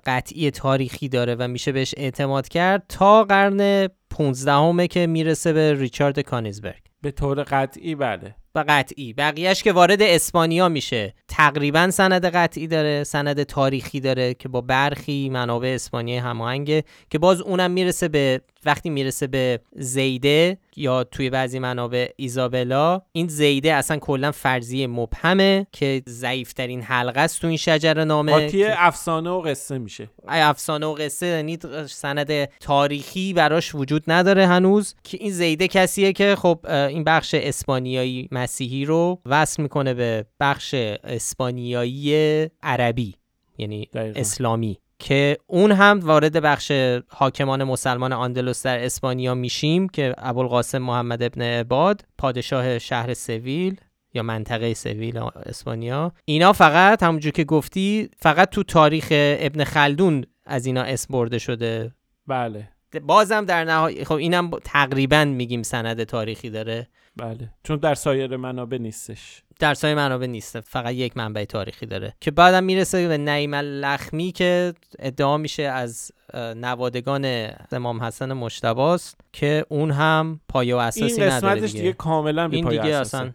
قطعی 0.07 0.50
تاریخی 0.50 1.09
داره 1.09 1.35
و 1.35 1.49
میشه 1.49 1.73
بهش 1.73 1.95
اعتماد 1.97 2.49
کرد 2.49 2.85
تا 2.88 3.25
قرن 3.25 3.88
15 4.11 4.87
که 4.87 5.07
می‌رسه 5.07 5.52
به 5.52 5.75
ریچارد 5.75 6.21
کانیزبرگ. 6.21 6.83
به 7.02 7.11
طور 7.11 7.43
قطعی 7.43 7.95
بله. 7.95 8.35
و 8.54 8.64
قطعی. 8.68 9.12
بقیهش 9.12 9.62
که 9.62 9.73
وارد 9.73 10.02
اسپانیا 10.02 10.68
میشه. 10.68 11.14
تقریبا 11.28 11.90
سند 11.90 12.25
قطعی 12.26 12.66
داره 12.66 13.04
سند 13.04 13.42
تاریخی 13.42 14.00
داره 14.00 14.35
که 14.35 14.49
با 14.49 14.61
برخی 14.61 15.28
منابع 15.28 15.68
اسپانیایی 15.68 16.21
هماهنگه 16.21 16.85
که 17.11 17.18
باز 17.18 17.40
اونم 17.40 17.71
می‌رسه 17.71 18.09
به 18.09 18.40
وقتی 18.64 18.90
می‌رسه 18.90 19.26
به 19.26 19.61
زیده 19.76 20.59
یا 20.76 21.04
توی 21.04 21.30
بعضی 21.30 21.59
منابع 21.59 22.09
ایزابلا 22.16 23.02
این 23.12 23.28
زیده 23.28 23.75
اصلا 23.75 23.97
کلا 23.97 24.32
فرضیه 24.32 24.87
مبهمه 24.87 25.66
که 25.73 26.02
ضعیفترین 26.09 26.82
حلقه 26.82 27.21
است 27.21 27.40
تو 27.40 27.47
این 27.47 27.56
شجر 27.56 28.04
نامه 28.04 28.32
قاطی 28.32 28.64
افسانه 28.64 29.30
و 29.30 29.40
قصه 29.40 29.78
میشه. 29.78 30.09
افسانه 30.28 30.87
و 30.87 30.94
قصه 30.94 31.26
یعنی 31.26 31.59
سند 31.88 32.44
تاریخی 32.44 33.32
براش 33.32 33.75
وجود 33.75 34.04
نداره 34.09 34.46
هنوز. 34.46 34.94
که 35.05 35.18
این 35.20 35.31
زیده 35.31 35.68
کسیه 35.68 36.12
که 36.12 36.37
خب 36.37 36.66
این 36.66 37.05
بخش 37.05 37.35
اسپانیایی 37.35 38.29
مسیحی 38.42 38.85
رو 38.85 39.18
وصل 39.26 39.62
می‌کنه 39.62 39.94
به 39.94 40.26
بخش 40.40 40.74
اسپانیایی 41.05 42.48
عربی 42.62 43.14
یعنی 43.59 43.88
اسلامی 43.94 44.78
که 44.98 45.38
اون 45.46 45.72
هم 45.72 46.00
وارد 46.00 46.42
بخش 46.42 46.72
حاکمان 47.09 47.64
مسلمان 47.64 48.12
آندلوس 48.12 48.62
در 48.62 48.85
اسپانیا 48.85 49.35
میشیم 49.35 49.88
که 49.88 50.14
ابوالقاسم 50.18 50.78
محمد 50.78 51.22
ابن 51.22 51.42
عباد 51.42 52.05
پادشاه 52.18 52.78
شهر 52.78 53.14
سویل 53.14 53.81
یا 54.14 54.22
منطقه 54.22 54.74
سویل 54.74 55.18
اسپانیا. 55.46 56.12
اینا 56.24 56.52
فقط 56.52 57.02
همونجور 57.02 57.33
که 57.33 57.44
گفتی 57.44 58.09
فقط 58.18 58.50
تو 58.50 58.62
تاریخ 58.62 59.09
ابن 59.12 59.64
خلدون 59.64 60.24
از 60.46 60.66
اینا 60.66 60.83
اسم 60.83 61.12
برده 61.14 61.38
شده. 61.38 61.92
بله. 62.26 62.68
بازم 63.02 63.44
در 63.44 63.64
نهایت 63.64 64.05
خب 64.05 64.14
اینم 64.14 64.50
تقریبا 64.64 65.24
میگیم 65.24 65.62
سند 65.62 66.02
تاریخی 66.05 66.50
داره. 66.50 66.88
بله. 67.16 67.51
چون 67.64 67.77
در 67.77 67.94
سایر 67.94 68.37
منابع 68.37 68.79
نیستش. 68.79 69.42
در 69.59 69.75
سایر 69.75 69.94
منابع 69.94 70.27
نیست. 70.27 70.61
فقط 70.61 70.94
یک 70.94 71.16
منبع 71.16 71.44
تاریخی 71.44 71.87
داره. 71.87 72.14
که 72.20 72.31
بعدم 72.31 72.64
می‌رسه 72.64 73.09
به 73.09 73.18
نعیم 73.18 73.55
لخمی 73.55 74.33
که 74.33 74.75
ادعا 74.98 75.37
میشه 75.37 75.62
از 75.62 76.12
نوادگان 76.35 77.51
امام 77.72 78.03
حسن 78.03 78.33
مشتباست 78.33 79.20
که 79.33 79.64
اون 79.68 79.90
هم 79.90 80.40
پایه 80.48 80.75
و 80.75 80.79
اساسی 80.79 81.22
این 81.22 81.33
نداره 81.33 81.61
دیگه, 81.61 81.72
دیگه 81.72 81.92
کاملا 81.92 82.46
این 82.46 82.68
دیگه 82.68 82.85
اصلا 82.85 83.33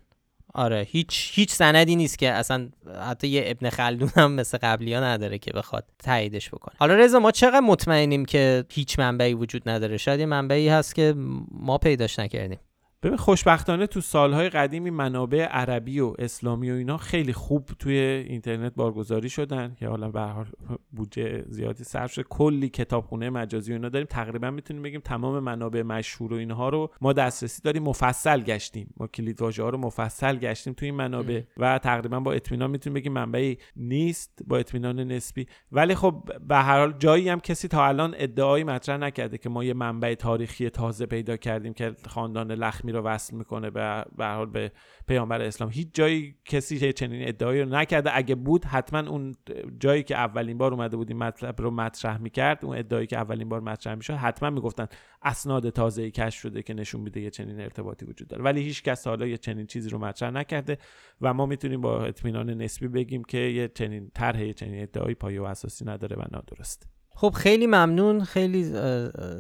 آره 0.54 0.88
هیچ 0.90 1.32
هیچ 1.34 1.52
سندی 1.52 1.96
نیست 1.96 2.20
که 2.20 2.32
اصلا 2.32 2.70
حتی 3.02 3.28
یه 3.28 3.44
ابن 3.46 3.70
خلدون 3.70 4.10
هم 4.16 4.32
مثل 4.32 4.58
قبلی 4.58 4.94
ها 4.94 5.00
نداره 5.00 5.38
که 5.38 5.52
بخواد 5.52 5.86
تاییدش 6.00 6.50
بکنه. 6.50 6.76
حالا 6.80 6.96
رضا 6.96 7.20
ما 7.20 7.32
چقدر 7.32 7.60
مطمئنیم 7.60 8.26
که 8.26 8.66
هیچ 8.72 9.00
منبعی 9.00 9.34
وجود 9.34 9.70
نداره؟ 9.70 9.98
شاید 9.98 10.20
یه 10.20 10.26
منبعی 10.26 10.70
هست 10.70 10.96
که 10.96 11.14
ما 11.52 11.78
پیداش 11.78 12.20
نکردیم. 12.20 12.60
ببین 13.04 13.18
خوشبختانه 13.18 13.88
تو 13.88 14.02
سالهای 14.02 14.50
قدیمی 14.50 14.90
منابع 14.90 15.46
عربی 15.46 16.00
و 16.00 16.14
اسلامی 16.20 16.72
و 16.72 16.74
اینا 16.74 16.98
خیلی 16.98 17.34
خوب 17.34 17.70
توی 17.80 17.98
اینترنت 17.98 18.74
بارگذاری 18.76 19.30
شدن 19.30 19.78
یا 19.82 19.90
حالا 19.90 20.12
به 20.12 20.22
حال 20.22 20.46
بودجه 20.92 21.46
زیادی 21.48 21.84
صرف 21.84 22.14
شده. 22.14 22.26
کلی 22.30 22.70
کتابخونه 22.70 23.30
مجازی 23.30 23.72
و 23.72 23.76
اینا 23.76 23.90
داریم. 23.90 24.08
تقریبا 24.08 24.52
می‌تونیم 24.52 24.84
بگیم 24.84 25.02
تمام 25.02 25.40
منابع 25.40 25.82
مشهور 25.82 26.34
و 26.34 26.36
اینها 26.36 26.70
رو 26.70 26.94
ما 27.02 27.14
دسترسی 27.14 27.62
داریم. 27.62 27.84
مفصل 27.84 28.42
گشتیم. 28.42 28.94
ما 28.98 29.08
کلید 29.08 29.42
ها 29.42 29.70
رو 29.70 29.78
مفصل 29.78 30.36
گشتیم 30.38 30.74
توی 30.74 30.86
این 30.86 30.96
منابع. 30.96 31.42
و 31.58 31.80
تقریبا 31.80 32.20
با 32.20 32.34
اطمینان 32.34 32.70
می‌تونیم 32.70 32.94
بگیم 32.94 33.14
منبعی 33.14 33.58
نیست 33.76 34.40
با 34.48 34.58
اطمینان 34.58 35.00
نسبی. 35.00 35.48
ولی 35.72 35.96
خب 35.96 36.24
به 36.48 36.56
هر 36.56 36.80
حال 36.80 36.94
جایی 37.00 37.30
هم 37.30 37.40
کسی 37.40 37.68
تا 37.68 37.86
الان 37.88 38.16
ادعایی 38.18 38.64
مطرح 38.64 38.98
نکرده 38.98 39.38
که 39.38 39.50
ما 39.50 39.64
یه 39.64 39.74
منبع 39.74 40.16
تاریخی 40.16 40.70
تازه 40.70 41.06
پیدا 41.06 41.38
کردیم 41.38 41.74
که 41.74 41.96
خاندان 42.08 42.52
لخمی 42.88 42.92
رو 42.92 43.02
وصل 43.02 43.36
می‌کنه 43.36 43.70
به 43.70 44.06
به 44.18 44.26
حال 44.26 44.46
به 44.46 44.72
پیامبر 45.08 45.42
اسلام. 45.42 45.70
هیچ 45.70 45.88
جایی 45.94 46.36
کسی 46.46 46.94
چنین 46.94 47.28
ادعایی 47.28 47.62
رو 47.62 47.70
نکرده. 47.70 48.10
اگه 48.14 48.36
بود 48.36 48.66
حتما 48.66 49.10
اون 49.10 49.36
جایی 49.80 50.04
که 50.04 50.16
اولین 50.16 50.58
بار 50.58 50.74
اومده 50.74 50.98
بود 50.98 51.14
مطلب 51.14 51.62
رو 51.62 51.72
مطرح 51.72 52.18
می‌کرد 52.18 52.66
اون 52.66 52.78
ادعایی 52.78 53.08
که 53.08 53.18
اولین 53.18 53.50
بار 53.50 53.60
مطرح 53.62 53.96
می‌شد 53.96 54.14
حتما 54.14 54.50
می‌گفتن 54.50 54.88
اسناد 55.22 55.70
تازه 55.70 56.12
کشف 56.12 56.40
شده 56.40 56.64
که 56.64 56.74
نشون 56.74 57.02
میده 57.02 57.22
یه 57.22 57.30
چنین 57.30 57.62
ارتباطی 57.62 58.06
وجود 58.06 58.28
داره. 58.28 58.44
ولی 58.44 58.62
هیچ 58.62 58.84
کس 58.84 59.08
حالا 59.08 59.28
یه 59.28 59.38
چنین 59.38 59.66
چیزی 59.66 59.90
رو 59.90 60.00
مطرح 60.00 60.30
نکرده 60.30 60.78
و 61.22 61.34
ما 61.34 61.46
می‌تونیم 61.46 61.82
با 61.82 62.06
اطمینان 62.06 62.50
نسبی 62.50 62.88
بگیم 62.88 63.24
که 63.24 63.38
یه 63.38 63.68
چنین 63.68 64.12
طرح 64.16 64.52
چنین 64.52 64.84
ادعایی 64.84 65.16
پایه 65.16 65.42
و 65.42 65.44
اساسی 65.44 65.86
نداره 65.86 66.16
و 66.16 66.24
نادرسته 66.32 66.97
خب 67.18 67.30
خیلی 67.30 67.68
ممنون 67.68 68.24
خیلی 68.24 68.64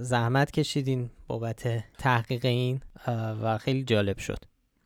زحمت 0.02 0.52
کشیدین 0.52 1.10
بابت 1.28 1.84
تحقیق 1.98 2.46
این 2.46 2.82
و 3.44 3.58
خیلی 3.58 3.84
جالب 3.84 4.18
شد. 4.18 4.38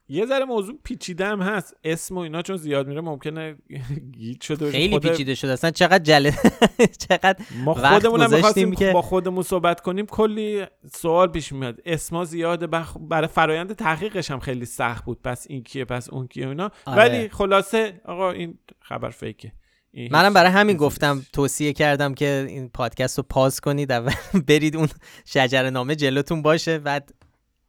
یه 0.09 0.25
ذره 0.25 0.45
موضوع 0.45 0.75
پیچیده 0.83 1.25
هم 1.25 1.41
هست 1.41 1.75
اسم 1.83 2.17
و 2.17 2.19
اینا 2.19 2.41
چون 2.41 2.57
زیاد 2.57 2.87
میره 2.87 3.01
ممکنه 3.01 3.55
گیت 4.17 4.41
شده 4.41 4.71
خیلی 4.71 4.93
خود... 4.93 5.07
پیچیده 5.07 5.35
شده 5.35 5.51
اصلا 5.51 5.71
چقدر 5.71 6.03
جله 6.03 6.33
چقدر 7.09 7.45
ما 7.65 7.73
خودمون 7.73 8.21
هم 8.21 8.71
که 8.71 8.91
با 8.91 9.01
خودمون 9.01 9.43
صحبت 9.43 9.81
کنیم 9.81 10.05
کلی 10.05 10.65
سوال 10.93 11.27
پیش 11.27 11.51
میاد. 11.51 11.81
اسما 11.85 12.25
زیاده 12.25 12.67
بخ... 12.67 12.97
برای 12.97 13.27
فرایند 13.27 13.73
تحقیقش 13.73 14.31
هم 14.31 14.39
خیلی 14.39 14.65
سخت 14.65 15.05
بود 15.05 15.21
پس 15.21 15.45
این 15.49 15.63
کیه 15.63 15.85
پس 15.85 16.09
اون 16.09 16.27
کیه 16.27 16.47
اینا. 16.47 16.71
آره. 16.85 16.97
ولی 16.97 17.29
خلاصه 17.29 18.01
آقا 18.05 18.31
این 18.31 18.57
خبر 18.79 19.09
فیکه. 19.09 19.51
منم 19.93 20.33
برای 20.33 20.51
همین 20.51 20.77
گفتم 20.77 21.25
توصیه 21.33 21.73
کردم 21.73 22.13
که 22.13 22.45
این 22.49 22.69
پادکست 22.69 23.17
رو 23.17 23.23
پاز 23.29 23.61
کنید 23.61 23.91
اول 23.91 24.13
برید 24.47 24.75
اون 24.75 24.87
شجر 25.25 25.69
نامه 25.69 25.95
جلوتون 25.95 26.41
باشه 26.41 26.79
بعد 26.79 27.13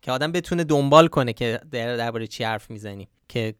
که 0.02 0.12
آدم 0.12 0.32
بتونه 0.32 0.64
دنبال 0.64 1.08
کنه 1.08 1.32
که 1.32 1.60
درباره 1.72 2.26
چی 2.26 2.44
حرف 2.44 2.70
می‌زنیم 2.70 3.08
که 3.28 3.54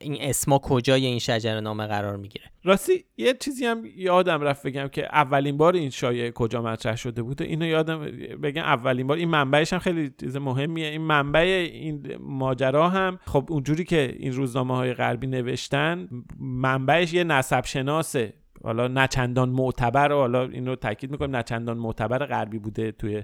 این 0.00 0.16
اسما 0.20 0.58
کجای 0.58 1.06
این 1.06 1.18
شجره 1.18 1.60
نامه 1.60 1.86
قرار 1.86 2.16
می‌گیره؟ 2.16 2.44
راستی 2.64 3.04
یه 3.16 3.34
چیزی 3.34 3.66
هم 3.66 3.82
یادم 3.96 4.40
رفت 4.40 4.66
بگم 4.66 4.88
که 4.88 5.06
اولین 5.06 5.56
بار 5.56 5.74
این 5.74 5.90
شایعه 5.90 6.30
کجا 6.30 6.62
مطرح 6.62 6.96
شده 6.96 7.22
بوده 7.22 7.44
اینو 7.44 7.66
یادم 7.66 8.00
بگم 8.42 8.62
اولین 8.62 9.06
بار. 9.06 9.16
این 9.16 9.28
منبعش 9.28 9.72
هم 9.72 9.78
خیلی 9.78 10.12
چیز 10.20 10.36
مهمیه. 10.36 10.86
این 10.86 11.00
منبع 11.00 11.68
این 11.72 12.16
ماجرا 12.20 12.88
هم 12.88 13.18
خب 13.26 13.46
اونجوری 13.50 13.84
که 13.84 14.16
این 14.18 14.32
روزنامه 14.32 14.76
های 14.76 14.94
غربی 14.94 15.26
نوشتن 15.26 16.08
منبعش 16.40 17.12
یه 17.12 17.24
نسب 17.24 17.64
شناسه. 17.64 18.34
حالا 18.64 18.88
نچندان 18.88 19.48
معتبر 19.48 20.12
و 20.12 20.16
حالا 20.16 20.44
اینو 20.44 20.76
تاکید 20.76 21.10
می‌کنم 21.10 21.36
نچندان 21.36 21.78
معتبر 21.78 22.26
غربی 22.26 22.58
بوده 22.58 22.92
توی 22.92 23.22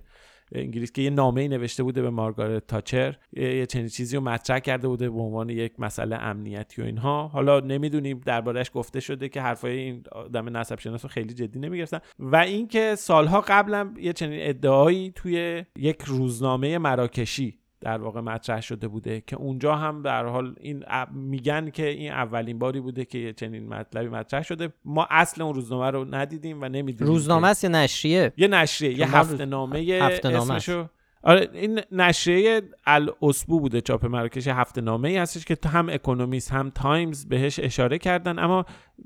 انگلیس 0.52 0.92
که 0.92 1.02
یه 1.02 1.10
نامه 1.10 1.40
ای 1.40 1.48
نوشته 1.48 1.82
بوده 1.82 2.02
به 2.02 2.10
مارگارت 2.10 2.66
تاچر. 2.66 3.16
یه 3.32 3.66
چنین 3.66 3.88
چیزی 3.88 4.16
رو 4.16 4.22
مطرح 4.22 4.58
کرده 4.58 4.88
بوده 4.88 5.10
به 5.10 5.20
عنوان 5.20 5.48
یک 5.48 5.80
مسئله 5.80 6.16
امنیتی 6.16 6.82
و 6.82 6.84
اینها. 6.84 7.28
حالا 7.28 7.60
نمی‌دونیم 7.60 8.20
دربارهش 8.26 8.70
گفته 8.74 9.00
شده 9.00 9.28
که 9.28 9.40
حرفای 9.40 9.78
این 9.78 10.02
آدم 10.12 10.56
نسب 10.56 10.78
شناس 10.78 11.04
رو 11.04 11.08
خیلی 11.08 11.34
جدی 11.34 11.58
نمی‌گرفتن. 11.58 12.00
و 12.18 12.36
اینکه 12.36 12.94
سالها 12.94 13.44
قبلا 13.48 13.94
یه 14.00 14.12
چنین 14.12 14.38
ادعایی 14.42 15.12
توی 15.14 15.64
یک 15.76 16.02
روزنامه 16.02 16.78
مراکشی 16.78 17.58
در 17.80 17.98
واقع 17.98 18.20
مطرح 18.20 18.60
شده 18.60 18.88
بوده 18.88 19.22
که 19.26 19.36
اونجا 19.36 19.74
هم 19.76 20.02
در 20.02 20.26
حال 20.26 20.54
این 20.60 20.84
میگن 21.12 21.70
که 21.70 21.86
این 21.86 22.12
اولین 22.12 22.58
باری 22.58 22.80
بوده 22.80 23.04
که 23.04 23.32
چنین 23.32 23.68
مطلبی 23.68 24.08
مطرح 24.08 24.42
شده. 24.42 24.72
ما 24.84 25.06
اصل 25.10 25.42
اون 25.42 25.54
روزنامه 25.54 25.90
رو 25.90 26.14
ندیدیم 26.14 26.62
و 26.62 26.68
نمی‌دونیم 26.68 27.12
روزنامه 27.12 27.48
است 27.48 27.64
یا 27.64 27.70
نشریه؟ 27.70 28.32
یه 28.36 28.48
نشریه 28.48 28.98
یه 28.98 29.16
هفته 29.16 29.44
نامه 29.44 29.78
هفته 29.78 30.28
اسمشو. 30.28 30.86
آره 31.22 31.48
این 31.52 31.80
نشریه 31.92 32.62
الاسبوع 32.86 33.60
بوده 33.60 33.80
چاپ 33.80 34.06
مراکش 34.06 34.48
هفته 34.48 34.80
نامه 34.80 35.08
ای 35.08 35.16
هستش 35.16 35.44
که 35.44 35.56
هم 35.66 35.88
اکونومیست 35.88 36.52
هم 36.52 36.70
تایمز 36.70 37.26
بهش 37.26 37.60
اشاره 37.62 37.98
کردن 37.98 38.38
اما 38.38 38.64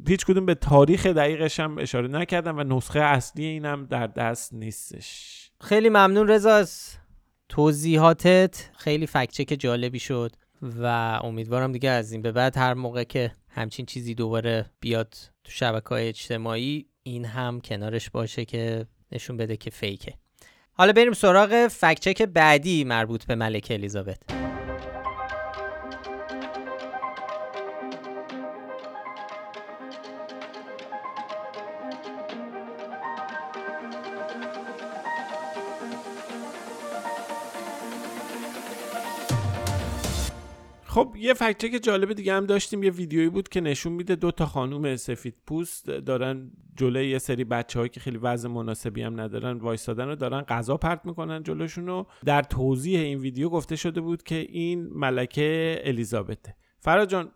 هیچ 0.09 0.27
کدوم 0.27 0.47
به 0.47 0.55
تاریخ 0.55 1.07
دقیقش 1.07 1.61
هم 1.61 1.79
اشاره 1.79 2.09
نکردن 2.09 2.55
و 2.55 2.77
نسخه 2.77 3.01
اصلی 3.01 3.45
اینم 3.45 3.87
در 3.87 4.07
دست 4.07 4.55
نیستش. 4.55 5.51
خیلی 5.61 5.89
ممنون 5.89 6.29
رضا 6.29 6.65
توضیحاتت 7.53 8.71
خیلی 8.77 9.07
فکچک 9.07 9.57
جالبی 9.59 9.99
شد 9.99 10.33
و 10.63 10.87
امیدوارم 11.23 11.73
دیگه 11.73 11.91
از 11.91 12.13
این 12.13 12.23
به 12.23 12.33
بعد 12.33 12.57
هر 12.57 12.75
موقع 12.75 13.05
که 13.05 13.33
همچین 13.49 13.87
چیزی 13.87 14.15
دوباره 14.15 14.67
بیاد 14.81 15.15
تو 15.45 15.51
شبکه 15.51 15.89
های 15.89 16.09
اجتماعی 16.09 16.87
این 17.03 17.25
هم 17.25 17.61
کنارش 17.61 18.11
باشه 18.11 18.45
که 18.45 18.87
نشون 19.13 19.37
بده 19.37 19.57
که 19.57 19.71
فیکه 19.71 20.15
حالا 20.73 20.93
بریم 20.93 21.13
سراغ 21.13 21.69
فکچک 21.69 22.23
بعدی 22.23 22.85
مربوط 22.85 23.25
به 23.25 23.35
ملک 23.35 23.69
الیزابت. 23.71 24.42
خب 40.93 41.17
یه 41.19 41.35
فکچک 41.35 41.83
جالب 41.83 42.13
دیگه 42.13 42.35
هم 42.35 42.47
داشتیم. 42.47 42.83
یه 42.83 42.91
ویدیویی 42.91 43.29
بود 43.29 43.49
که 43.49 43.61
نشون 43.61 43.93
میده 43.93 44.17
دو 44.17 44.31
تا 44.31 44.47
خانوم 44.47 44.97
سفید 44.97 45.35
پوست 45.47 45.87
دارن 45.87 46.51
جلوی 46.77 47.09
یه 47.09 47.19
سری 47.19 47.45
بچه 47.45 47.89
که 47.89 48.01
خیلی 48.01 48.19
وضع 48.19 48.49
مناسبی 48.49 49.03
هم 49.03 49.21
ندارن 49.21 49.59
وایستادن 49.59 50.09
رو 50.09 50.15
دارن 50.15 50.41
غذا 50.41 50.77
پرت 50.77 51.01
می‌کنن 51.05 51.43
جلوشون 51.43 51.87
رو 51.87 52.07
در 52.25 52.43
توضیح 52.43 53.01
این 53.01 53.19
ویدیو 53.19 53.49
گفته 53.49 53.77
شده 53.77 54.01
بود 54.01 54.23
که 54.23 54.35
این 54.35 54.89
ملکه 54.93 55.81
الیزابته. 55.85 56.55
فراجان 56.79 57.33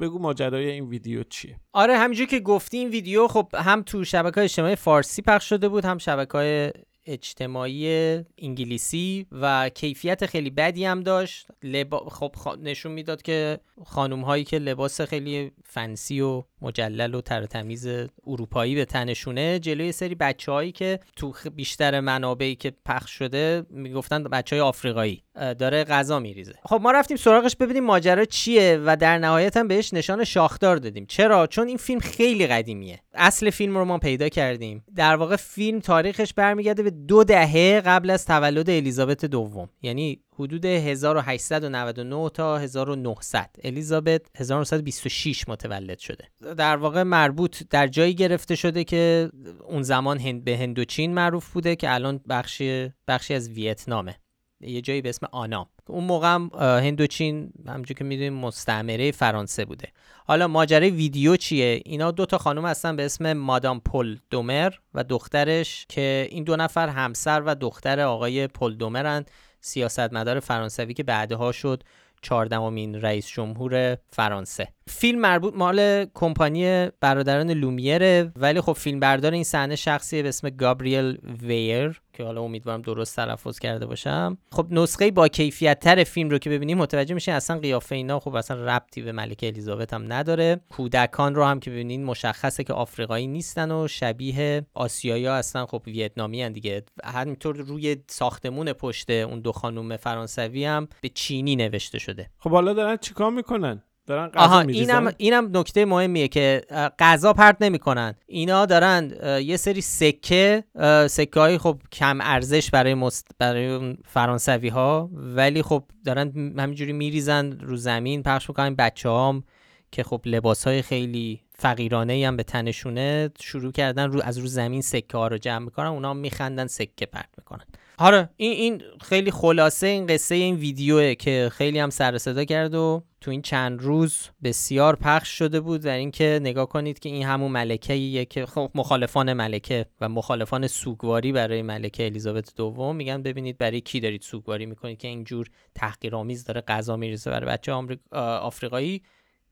بگو 0.00 0.18
ماجرای 0.18 0.70
این 0.70 0.88
ویدیو 0.88 1.22
چیه؟ 1.22 1.60
آره 1.72 1.96
همینجور 1.98 2.26
که 2.26 2.40
گفتی 2.40 2.76
این 2.76 2.88
ویدیو 2.88 3.26
خب 3.26 3.48
هم 3.54 3.82
تو 3.82 4.04
شبکه 4.04 4.34
های 4.34 4.44
اجتماعی 4.44 4.76
فارسی 4.76 5.22
پخش 5.22 5.48
شده 5.48 5.68
بود 5.68 5.84
هم 5.84 5.98
شبکه 5.98 6.72
اجتماعی 7.08 8.14
انگلیسی 8.38 9.26
و 9.32 9.68
کیفیت 9.68 10.26
خیلی 10.26 10.50
بدی 10.50 10.84
هم 10.84 11.00
داشت. 11.00 11.48
لبا... 11.62 12.08
خب 12.08 12.34
نشون 12.62 12.92
می‌داد 12.92 13.22
که 13.22 13.58
خانوم 13.84 14.20
هایی 14.20 14.44
که 14.44 14.58
لباس 14.58 15.00
خیلی 15.00 15.52
فنسی 15.64 16.20
و 16.20 16.44
مجلل 16.62 17.14
و 17.14 17.20
تر 17.20 17.46
تمیز 17.46 17.88
اروپایی 18.26 18.74
به 18.74 18.84
تنشونه 18.84 19.58
جلوی 19.58 19.92
سری 19.92 20.14
بچه 20.14 20.52
هایی 20.52 20.72
که 20.72 21.00
تو 21.16 21.34
بیشتر 21.54 22.00
منابعی 22.00 22.54
که 22.54 22.72
پخش 22.86 23.10
شده 23.10 23.66
می‌گفتن 23.70 24.22
بچه 24.22 24.56
های 24.56 24.60
آفریقایی 24.60 25.22
داره 25.34 25.84
غذا 25.84 26.18
میریزه. 26.18 26.54
خب 26.64 26.80
ما 26.82 26.90
رفتیم 26.90 27.16
سراغش 27.16 27.56
ببینیم 27.56 27.84
ماجرا 27.84 28.24
چیه 28.24 28.80
و 28.84 28.96
در 28.96 29.18
نهایت 29.18 29.56
هم 29.56 29.68
بهش 29.68 29.94
نشان 29.94 30.24
شاخدار 30.24 30.76
دادیم. 30.76 31.06
چرا؟ 31.06 31.46
چون 31.46 31.68
این 31.68 31.76
فیلم 31.76 32.00
خیلی 32.00 32.46
قدیمیه. 32.46 33.00
اصل 33.14 33.50
فیلم 33.50 33.78
رو 33.78 33.84
ما 33.84 33.98
پیدا 33.98 34.28
کردیم. 34.28 34.84
در 34.96 35.16
واقع 35.16 35.36
فیلم 35.36 35.80
تاریخش 35.80 36.34
برمیگرده 36.34 36.82
به 36.82 36.90
دو 36.90 37.24
دهه 37.24 37.80
قبل 37.80 38.10
از 38.10 38.26
تولد 38.26 38.70
الیزابت 38.70 39.24
دوم. 39.24 39.68
یعنی 39.82 40.20
حدود 40.38 40.64
1899 40.64 42.30
تا 42.34 42.58
1900 42.58 43.50
الیزابت 43.64 44.22
1926 44.36 45.48
متولد 45.48 45.98
شده. 45.98 46.28
در 46.54 46.76
واقع 46.76 47.02
مربوط 47.02 47.62
در 47.70 47.86
جایی 47.86 48.14
گرفته 48.14 48.54
شده 48.54 48.84
که 48.84 49.30
اون 49.68 49.82
زمان 49.82 50.18
هند 50.18 50.44
به 50.44 50.58
هندوچین 50.58 51.14
معروف 51.14 51.52
بوده 51.52 51.76
که 51.76 51.94
الان 51.94 52.20
بخشی 52.28 52.92
بخشی 53.08 53.34
از 53.34 53.48
ویتنامه. 53.48 54.16
یه 54.60 54.80
جایی 54.80 55.02
به 55.02 55.08
اسم 55.08 55.26
آنام 55.32 55.66
اون 55.86 56.04
موقع 56.04 56.34
هم 56.34 56.50
هندوچین 56.54 57.52
همونجور 57.66 57.96
که 57.96 58.04
می‌دونیم 58.04 58.34
مستعمره 58.34 59.10
فرانسه 59.10 59.64
بوده. 59.64 59.88
حالا 60.26 60.48
ماجرای 60.48 60.90
ویدیو 60.90 61.36
چیه؟ 61.36 61.82
اینا 61.84 62.10
دو 62.10 62.26
تا 62.26 62.38
خانم 62.38 62.66
هستن 62.66 62.96
به 62.96 63.04
اسم 63.04 63.32
مادام 63.32 63.80
پل 63.80 64.16
دومر 64.30 64.72
و 64.94 65.04
دخترش 65.04 65.86
که 65.88 66.28
این 66.30 66.44
دو 66.44 66.56
نفر 66.56 66.88
همسر 66.88 67.42
و 67.46 67.54
دختر 67.54 68.00
آقای 68.00 68.46
پل 68.46 68.74
دومرن 68.74 69.24
سیاستمدار 69.60 70.40
فرانسوی 70.40 70.94
که 70.94 71.02
بعدها 71.02 71.52
شد 71.52 71.82
چهاردهمین 72.22 72.94
رئیس 72.94 73.28
جمهور 73.28 73.96
فرانسه. 74.10 74.68
فیلم 74.86 75.20
مربوط 75.20 75.54
مال 75.54 76.06
کمپانی 76.14 76.88
برادران 77.00 77.50
لومیره 77.50 78.32
ولی 78.36 78.60
خب 78.60 78.72
فیلم 78.72 79.00
بردار 79.00 79.32
این 79.32 79.44
صحنه 79.44 79.76
شخصی 79.76 80.22
به 80.22 80.28
اسم 80.28 80.50
گابریل 80.50 81.18
ویر. 81.42 82.00
که 82.18 82.24
حالا 82.24 82.42
امیدوارم 82.42 82.82
درست 82.82 83.16
تلفظ 83.16 83.58
کرده 83.58 83.86
باشم. 83.86 84.38
خب 84.52 84.66
نسخه 84.70 85.10
با 85.10 85.28
کیفیت 85.28 85.80
تر 85.80 86.04
فیلم 86.04 86.30
رو 86.30 86.38
که 86.38 86.50
ببینیم 86.50 86.78
متوجه 86.78 87.14
میشین 87.14 87.34
اصلا 87.34 87.58
قیافه 87.58 87.94
اینا 87.94 88.20
خب 88.20 88.34
اصلا 88.34 88.64
ربطی 88.64 89.02
به 89.02 89.12
ملکه 89.12 89.46
الیزابت 89.46 89.94
هم 89.94 90.12
نداره. 90.12 90.60
کودکان 90.70 91.34
رو 91.34 91.44
هم 91.44 91.60
که 91.60 91.70
ببینین 91.70 92.04
مشخصه 92.04 92.64
که 92.64 92.72
آفریقایی 92.72 93.26
نیستن 93.26 93.70
و 93.70 93.88
شبیه 93.88 94.66
آسیایی 94.74 95.26
ها 95.26 95.34
اصلا 95.34 95.66
خب 95.66 95.82
ویتنامی 95.86 96.42
هن 96.42 96.52
دیگه. 96.52 96.82
همینطور 97.04 97.56
روی 97.56 97.96
ساختمون 98.06 98.72
پشت 98.72 99.10
اون 99.10 99.40
دو 99.40 99.52
خانم 99.52 99.96
فرانسوی 99.96 100.64
هم 100.64 100.88
به 101.00 101.08
چینی 101.08 101.56
نوشته 101.56 101.98
شده. 101.98 102.30
خب 102.38 102.50
حالا 102.50 102.72
دارن 102.72 102.96
چیکار 102.96 103.30
می‌کنن؟ 103.30 103.82
دارن 104.08 104.30
آها 104.36 104.60
اینم 104.60 105.12
اینم 105.16 105.50
نکته 105.56 105.84
مهمیه 105.84 106.28
که 106.28 106.62
غذا 106.98 107.32
پرت 107.32 107.56
نمی‌کنن. 107.60 108.14
اینا 108.26 108.66
دارن 108.66 109.12
یه 109.42 109.56
سری 109.56 109.80
سکه 109.80 110.64
سکه 111.10 111.40
های 111.40 111.58
خب 111.58 111.80
کم 111.92 112.18
ارزش 112.20 112.70
برای 112.70 112.94
مست... 112.94 113.30
برای 113.38 113.96
فرانسوی 114.04 114.68
ها 114.68 115.10
ولی 115.12 115.62
خب 115.62 115.84
دارن 116.04 116.32
همینجوری 116.58 116.92
میریزن 116.92 117.50
رو 117.50 117.76
زمین. 117.76 118.22
پخش 118.22 118.48
می‌کنن 118.48 118.74
بچه 118.74 119.08
هم 119.08 119.44
که 119.92 120.02
خب 120.02 120.20
لباس 120.24 120.66
های 120.66 120.82
خیلی 120.82 121.40
فقیرانه 121.54 122.24
هم 122.26 122.36
به 122.36 122.42
تنشونه 122.42 123.30
شروع 123.40 123.72
کردن 123.72 124.10
رو 124.10 124.20
از 124.24 124.38
رو 124.38 124.46
زمین 124.46 124.82
سکه 124.82 125.18
ها 125.18 125.28
رو 125.28 125.38
جمع 125.38 125.64
می‌کنن. 125.64 125.86
اونا 125.86 126.14
میخندن 126.14 126.66
سکه 126.66 127.06
پرت 127.06 127.28
می‌کنن. 127.38 127.64
آره 127.98 128.28
این 128.36 128.52
این 128.52 128.82
خیلی 129.00 129.30
خلاصه 129.30 129.86
این 129.86 130.06
قصه 130.06 130.34
این 130.34 130.56
ویدیوه 130.56 131.14
که 131.14 131.50
خیلی 131.52 131.78
هم 131.78 131.90
سر 131.90 132.18
صدا 132.18 132.44
کرد 132.44 132.74
و 132.74 133.02
تو 133.20 133.30
این 133.30 133.42
چند 133.42 133.82
روز 133.82 134.28
بسیار 134.42 134.96
پخش 134.96 135.28
شده 135.38 135.60
بود 135.60 135.80
در 135.80 135.96
اینکه 135.96 136.38
نگاه 136.42 136.68
کنید 136.68 136.98
که 136.98 137.08
این 137.08 137.26
همون 137.26 137.50
ملکه 137.50 138.24
که 138.24 138.46
خب 138.46 138.70
مخالفان 138.74 139.32
ملکه 139.32 139.86
و 140.00 140.08
مخالفان 140.08 140.66
سوگواری 140.66 141.32
برای 141.32 141.62
ملکه 141.62 142.06
الیزابت 142.06 142.54
دوم 142.56 142.96
میگن 142.96 143.22
ببینید 143.22 143.58
برای 143.58 143.80
کی 143.80 144.00
دارید 144.00 144.22
سوگواری 144.22 144.66
می‌کنید 144.66 144.98
که 144.98 145.08
اینجور 145.08 145.50
تحقیرآمیز 145.74 146.44
داره 146.44 146.60
غذا 146.60 146.96
میریزه 146.96 147.30
برای 147.30 147.46
بچه 147.46 147.72
آفریقایی 148.12 149.02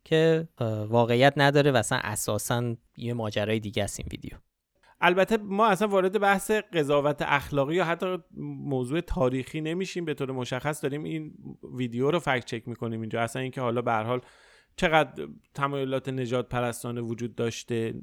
که 0.04 0.48
واقعیت 0.88 1.32
نداره 1.36 1.72
و 1.72 1.76
اصلا 1.76 1.98
اساسا 2.02 2.76
یه 2.96 3.14
ماجرای 3.14 3.60
دیگه 3.60 3.84
است 3.84 4.00
این 4.00 4.08
ویدیو. 4.10 4.45
البته 5.00 5.36
ما 5.36 5.66
اصلا 5.66 5.88
وارد 5.88 6.20
بحث 6.20 6.50
قضاوت 6.50 7.22
اخلاقی 7.22 7.74
یا 7.74 7.84
حتی 7.84 8.18
موضوع 8.64 9.00
تاریخی 9.00 9.60
نمیشیم. 9.60 10.04
به 10.04 10.14
طور 10.14 10.32
مشخص 10.32 10.82
داریم 10.82 11.04
این 11.04 11.34
ویدیو 11.76 12.10
رو 12.10 12.18
فکت 12.18 12.44
چک 12.44 12.68
می‌کنیم 12.68 13.00
اینجا. 13.00 13.20
اصلا 13.20 13.42
اینکه 13.42 13.60
حالا 13.60 13.82
به 13.82 13.92
حال 13.92 14.20
چقدر 14.76 15.28
تمایلات 15.54 16.08
نجات 16.08 16.48
پرستانه 16.48 17.00
وجود 17.00 17.34
داشته 17.34 17.94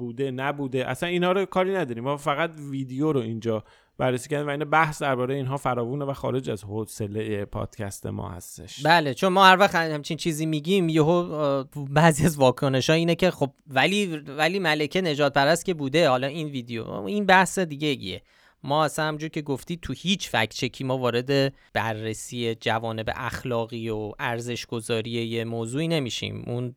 بوده 0.00 0.30
نبوده 0.30 0.90
اصلا 0.90 1.08
اینا 1.08 1.32
رو 1.32 1.44
کاری 1.44 1.74
نداریم. 1.74 2.04
ما 2.04 2.16
فقط 2.16 2.50
ویدیو 2.70 3.12
رو 3.12 3.20
اینجا 3.20 3.64
بررسی 3.98 4.28
کردیم 4.28 4.46
و 4.46 4.50
این 4.50 4.64
بحث 4.64 5.02
درباره 5.02 5.34
اینها 5.34 5.56
فراوونه 5.56 6.04
و 6.04 6.12
خارج 6.12 6.50
از 6.50 6.64
حوصله 6.64 7.44
پادکست 7.44 8.06
ما 8.06 8.28
هستش. 8.28 8.82
بله 8.82 9.14
چون 9.14 9.32
ما 9.32 9.46
هر 9.46 9.56
وقت 9.56 9.74
همچین 9.74 10.16
چیزی 10.16 10.46
میگیم 10.46 10.88
یهو 10.88 11.64
بعضی 11.90 12.24
از 12.24 12.36
واکنش 12.38 12.90
ها 12.90 12.96
اینه 12.96 13.14
که 13.14 13.30
خب 13.30 13.50
ولی 13.66 14.16
ولی 14.16 14.58
ملکه 14.58 15.00
نجات 15.00 15.32
پرست 15.32 15.64
که 15.64 15.74
بوده 15.74 16.08
حالا 16.08 16.26
این 16.26 16.48
ویدیو 16.48 16.90
این 16.90 17.26
بحث 17.26 17.58
دیگه 17.58 17.88
ایه. 17.88 18.22
ما 18.64 18.84
اصلا 18.84 19.04
همجور 19.04 19.28
که 19.28 19.42
گفتی 19.42 19.76
تو 19.76 19.92
هیچ 19.92 20.28
فکت 20.28 20.54
چکی 20.54 20.84
ما 20.84 20.98
وارد 20.98 21.54
بررسی 21.72 22.54
جوانب 22.54 23.10
اخلاقی 23.14 23.88
و 23.88 24.12
ارزش 24.18 24.66
گذاری 24.66 25.44
موضوعی 25.44 25.88
نمیشیم. 25.88 26.44
اون 26.46 26.74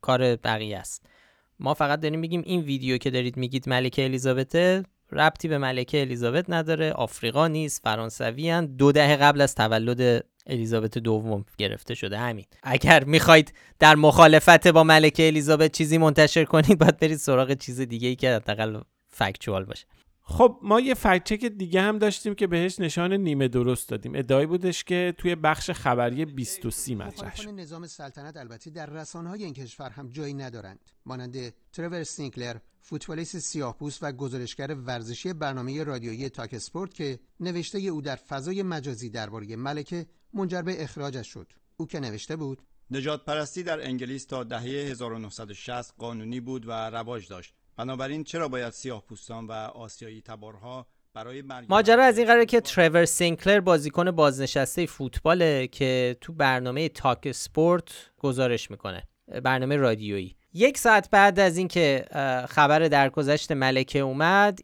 کار 0.00 0.36
بقیه 0.36 0.78
است. 0.78 1.06
ما 1.58 1.74
فقط 1.74 2.00
داریم 2.00 2.20
میگیم 2.20 2.42
این 2.46 2.60
ویدیو 2.60 2.98
که 2.98 3.10
دارید 3.10 3.36
میگید 3.36 3.68
ملکه 3.68 4.04
الیزابته 4.04 4.82
ربطی 5.12 5.48
به 5.48 5.58
ملکه 5.58 6.00
الیزابت 6.00 6.44
نداره 6.48 6.92
آفریقا 6.92 7.48
نیست 7.48 7.82
فرانسوی 7.84 8.66
دو 8.66 8.92
دهه 8.92 9.16
قبل 9.16 9.40
از 9.40 9.54
تولد 9.54 10.24
الیزابت 10.46 10.98
دوم 10.98 11.44
گرفته 11.58 11.94
شده. 11.94 12.18
همین. 12.18 12.44
اگر 12.62 13.04
می‌خواید 13.04 13.52
در 13.78 13.94
مخالفت 13.94 14.68
با 14.68 14.84
ملکه 14.84 15.26
الیزابت 15.26 15.72
چیزی 15.72 15.98
منتشر 15.98 16.44
کنید 16.44 16.78
باید 16.78 16.96
برید 16.96 17.18
سراغ 17.18 17.54
چیز 17.54 17.80
دیگه 17.80 18.08
ای 18.08 18.16
که 18.16 18.30
حداقل 18.30 18.80
factual 19.08 19.64
باشه. 19.64 19.86
خب 20.28 20.58
ما 20.62 20.80
یه 20.80 20.94
fact 20.94 21.16
check 21.16 21.44
دیگه 21.44 21.80
هم 21.80 21.98
داشتیم 21.98 22.34
که 22.34 22.46
بهش 22.46 22.80
نشان 22.80 23.12
نیمه 23.12 23.48
درست 23.48 23.88
دادیم. 23.88 24.14
ادعای 24.14 24.46
بودش 24.46 24.84
که 24.84 25.14
توی 25.18 25.34
بخش 25.34 25.70
خبری 25.70 26.24
20:30 26.24 26.94
مطرح 26.94 27.36
شد. 27.36 27.48
نظام 27.48 27.86
سلطنت 27.86 28.36
البته 28.36 28.70
در 28.70 28.86
رسانه‌های 28.86 29.44
این 29.44 29.54
کشور 29.54 29.90
هم 29.90 30.08
جایی 30.08 30.34
ندارند. 30.34 30.78
مانند 31.06 31.52
ترور 31.72 32.04
سینکلر 32.04 32.56
فوتبالیست 32.80 33.38
سیاهپوست 33.38 34.02
و 34.02 34.12
گزارشگر 34.12 34.74
ورزشی 34.74 35.32
برنامه 35.32 35.84
رادیویی 35.84 36.28
talkSPORT 36.28 36.94
که 36.94 37.18
نوشته 37.40 37.78
او 37.78 38.02
در 38.02 38.16
فضای 38.16 38.62
مجازی 38.62 39.10
درباره 39.10 39.56
ملکه 39.56 40.06
منجر 40.32 40.62
به 40.62 40.82
اخراجش 40.82 41.26
شد. 41.26 41.52
او 41.76 41.86
که 41.86 42.00
نوشته 42.00 42.36
بود 42.36 42.62
نژادپرستی 42.90 43.62
در 43.62 43.86
انگلیس 43.86 44.24
تا 44.24 44.44
دهه 44.44 44.62
1960 44.62 45.94
قانونی 45.98 46.40
بود 46.40 46.68
و 46.68 46.70
رواج 46.70 47.28
داشت. 47.28 47.54
بنابراین 47.76 48.24
چرا 48.24 48.48
باید 48.48 48.72
سیاه 48.72 49.02
پوستان 49.02 49.46
و 49.46 49.52
آسیایی 49.52 50.22
تبارها 50.22 50.86
برای 51.14 51.42
ماجرا 51.68 52.04
از 52.04 52.18
این 52.18 52.26
قراره 52.26 52.46
که 52.46 52.60
ترور 52.60 53.04
سینکلر 53.04 53.60
بازیکن 53.60 54.10
بازنشسته 54.10 54.86
فوتباله 54.86 55.66
که 55.66 56.16
تو 56.20 56.32
برنامه 56.32 56.88
talkSPORT 56.88 58.10
گزارش 58.18 58.70
می‌کنه 58.70 59.02
برنامه 59.42 59.76
رادیویی. 59.76 60.36
یک 60.52 60.78
ساعت 60.78 61.10
بعد 61.10 61.40
از 61.40 61.56
اینکه 61.56 62.04
خبر 62.48 62.78
درگذشت 62.78 63.52
ملکه 63.52 63.98
اومد 63.98 64.60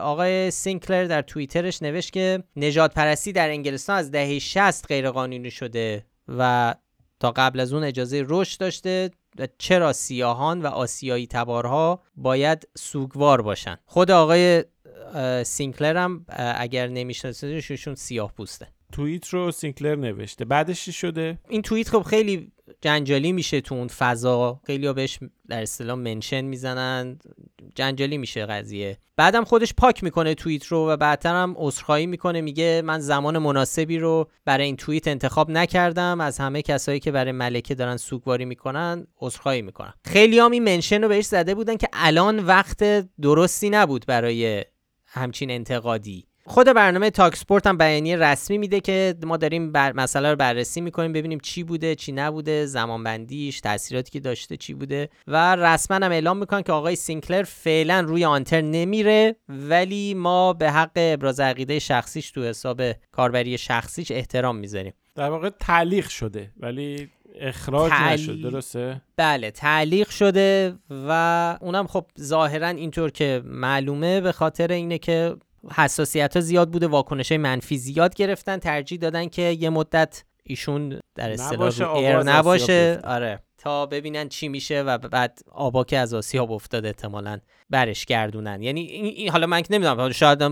آقای 0.00 0.50
سینکلر 0.50 1.04
در 1.04 1.22
توییترش 1.22 1.82
نوشت 1.82 2.12
که 2.12 2.42
نژادپرستی 2.56 3.32
در 3.32 3.48
انگلستان 3.48 3.96
از 3.96 4.10
دهه 4.10 4.38
60 4.38 4.86
غیرقانونی 4.86 5.50
شده 5.50 6.06
و 6.28 6.74
تا 7.20 7.30
قبل 7.30 7.60
از 7.60 7.72
اون 7.72 7.84
اجازه 7.84 8.24
رشد 8.28 8.60
داشته. 8.60 9.10
چرا 9.58 9.92
سیاهان 9.92 10.62
و 10.62 10.66
آسیایی 10.66 11.26
تبارها 11.26 12.02
باید 12.16 12.68
سوگوار 12.76 13.42
باشن؟ 13.42 13.76
خود 13.86 14.10
آقای 14.10 14.64
سینکلر 15.44 15.96
هم 15.96 16.26
اگر 16.56 16.88
نمیشناسیدشون 16.88 17.94
سیاه 17.94 18.32
پوسته. 18.32 18.68
توییت 18.92 19.28
رو 19.28 19.50
سینکلر 19.50 19.96
نوشته. 19.96 20.44
بعدش 20.44 20.84
چی 20.84 20.92
شده؟ 20.92 21.38
این 21.48 21.62
توییت 21.62 21.88
خب 21.88 22.02
خیلی 22.02 22.52
جنجالی 22.80 23.32
میشه 23.32 23.60
تو 23.60 23.74
اون 23.74 23.88
فضا. 23.88 24.60
خیلی 24.66 24.92
بهش 24.92 25.18
در 25.48 25.62
اصطلاح 25.62 25.96
mention 25.98 26.40
می‌زنن. 26.40 27.18
جنجالی 27.74 28.18
میشه 28.18 28.46
قضیه. 28.46 28.98
بعدم 29.16 29.44
خودش 29.44 29.74
پاک 29.74 30.04
می‌کنه 30.04 30.34
توییت 30.34 30.66
رو 30.66 30.88
و 30.88 30.96
بعدتر 30.96 31.34
هم 31.34 31.54
عذرخواهی 31.56 32.06
می‌کنه. 32.06 32.40
میگه 32.40 32.82
من 32.84 32.98
زمان 32.98 33.38
مناسبی 33.38 33.98
رو 33.98 34.30
برای 34.44 34.66
این 34.66 34.76
توییت 34.76 35.08
انتخاب 35.08 35.50
نکردم. 35.50 36.20
از 36.20 36.38
همه 36.38 36.62
کسایی 36.62 37.00
که 37.00 37.12
برای 37.12 37.32
ملکه 37.32 37.74
دارن 37.74 37.96
سوگواری 37.96 38.44
می‌کنن 38.44 39.06
عذرخواهی 39.20 39.62
می‌کنم. 39.62 39.94
خیلی 40.04 40.38
هم 40.38 40.50
این 40.50 40.64
mention 40.64 41.02
رو 41.02 41.08
بهش 41.08 41.24
زده 41.24 41.54
بودن 41.54 41.76
که 41.76 41.88
الان 41.92 42.38
وقت 42.38 42.84
درستی 43.20 43.70
نبود 43.70 44.04
برای 44.08 44.64
همچین 45.06 45.50
انتقادی. 45.50 46.27
خود 46.48 46.66
برنامه 46.66 47.10
تاک 47.10 47.36
سپورت 47.36 47.66
هم 47.66 47.78
بیانیه 47.78 48.16
رسمی 48.16 48.58
میده 48.58 48.80
که 48.80 49.14
ما 49.26 49.36
داریم 49.36 49.72
بر 49.72 49.92
مسئله 49.92 50.30
رو 50.30 50.36
بررسی 50.36 50.80
می‌کنیم 50.80 51.12
ببینیم 51.12 51.38
چی 51.42 51.62
بوده 51.62 51.94
چی 51.94 52.12
نبوده 52.12 52.66
زمانبندیش 52.66 53.60
تاثیراتی 53.60 54.10
که 54.10 54.20
داشته 54.20 54.56
چی 54.56 54.74
بوده. 54.74 55.08
و 55.26 55.56
رسما 55.56 55.96
هم 55.96 56.12
اعلام 56.12 56.38
می‌کنن 56.38 56.62
که 56.62 56.72
آقای 56.72 56.96
سینکلر 56.96 57.42
فعلا 57.42 58.00
روی 58.00 58.24
آنتر 58.24 58.60
نمیره 58.60 59.36
ولی 59.48 60.14
ما 60.14 60.52
به 60.52 60.70
حق 60.70 60.90
ابراز 60.96 61.40
عقیده 61.40 61.78
شخصیش 61.78 62.30
تو 62.30 62.44
حساب 62.44 62.82
کاربری 63.12 63.58
شخصیش 63.58 64.10
احترام 64.10 64.56
می‌ذاریم. 64.56 64.92
در 65.14 65.30
واقع 65.30 65.50
تعلیق 65.60 66.08
شده 66.08 66.50
ولی 66.60 67.08
اخراج 67.40 67.90
تعلی... 67.90 68.22
نشد 68.22 68.42
درسته؟ 68.42 69.00
بله 69.16 69.50
تعلیق 69.50 70.10
شده 70.10 70.74
و 70.90 71.58
اونم 71.60 71.86
خب 71.86 72.06
ظاهرا 72.20 72.68
اینطور 72.68 73.10
که 73.10 73.42
معلومه 73.44 74.20
به 74.20 74.32
خاطر 74.32 74.72
اینه 74.72 74.98
که 74.98 75.36
حساسیت 75.74 76.36
ها 76.36 76.40
زیاد 76.40 76.70
بوده 76.70 76.86
واکنش 76.86 77.32
منفی 77.32 77.78
زیاد 77.78 78.14
گرفتن 78.14 78.58
ترجیح 78.58 78.98
دادن 78.98 79.28
که 79.28 79.42
یه 79.42 79.70
مدت 79.70 80.24
ایشون 80.42 81.00
در 81.14 81.30
اصطلاح 81.30 81.96
ایر 81.96 82.22
نباشه. 82.22 83.00
آره. 83.04 83.42
تا 83.58 83.86
ببینن 83.86 84.28
چی 84.28 84.48
میشه 84.48 84.82
و 84.82 84.98
بعد 84.98 85.38
آبا 85.52 85.84
که 85.84 85.98
از 85.98 86.14
آسیاب 86.14 86.52
افتاده 86.52 86.88
احتمالا 86.88 87.38
برش 87.70 88.04
گردونن. 88.04 88.62
یعنی 88.62 88.80
این 88.80 89.30
حالا 89.30 89.46
من 89.46 89.62
که 89.62 89.74
نمی‌دونم 89.74 90.12
شاید 90.12 90.42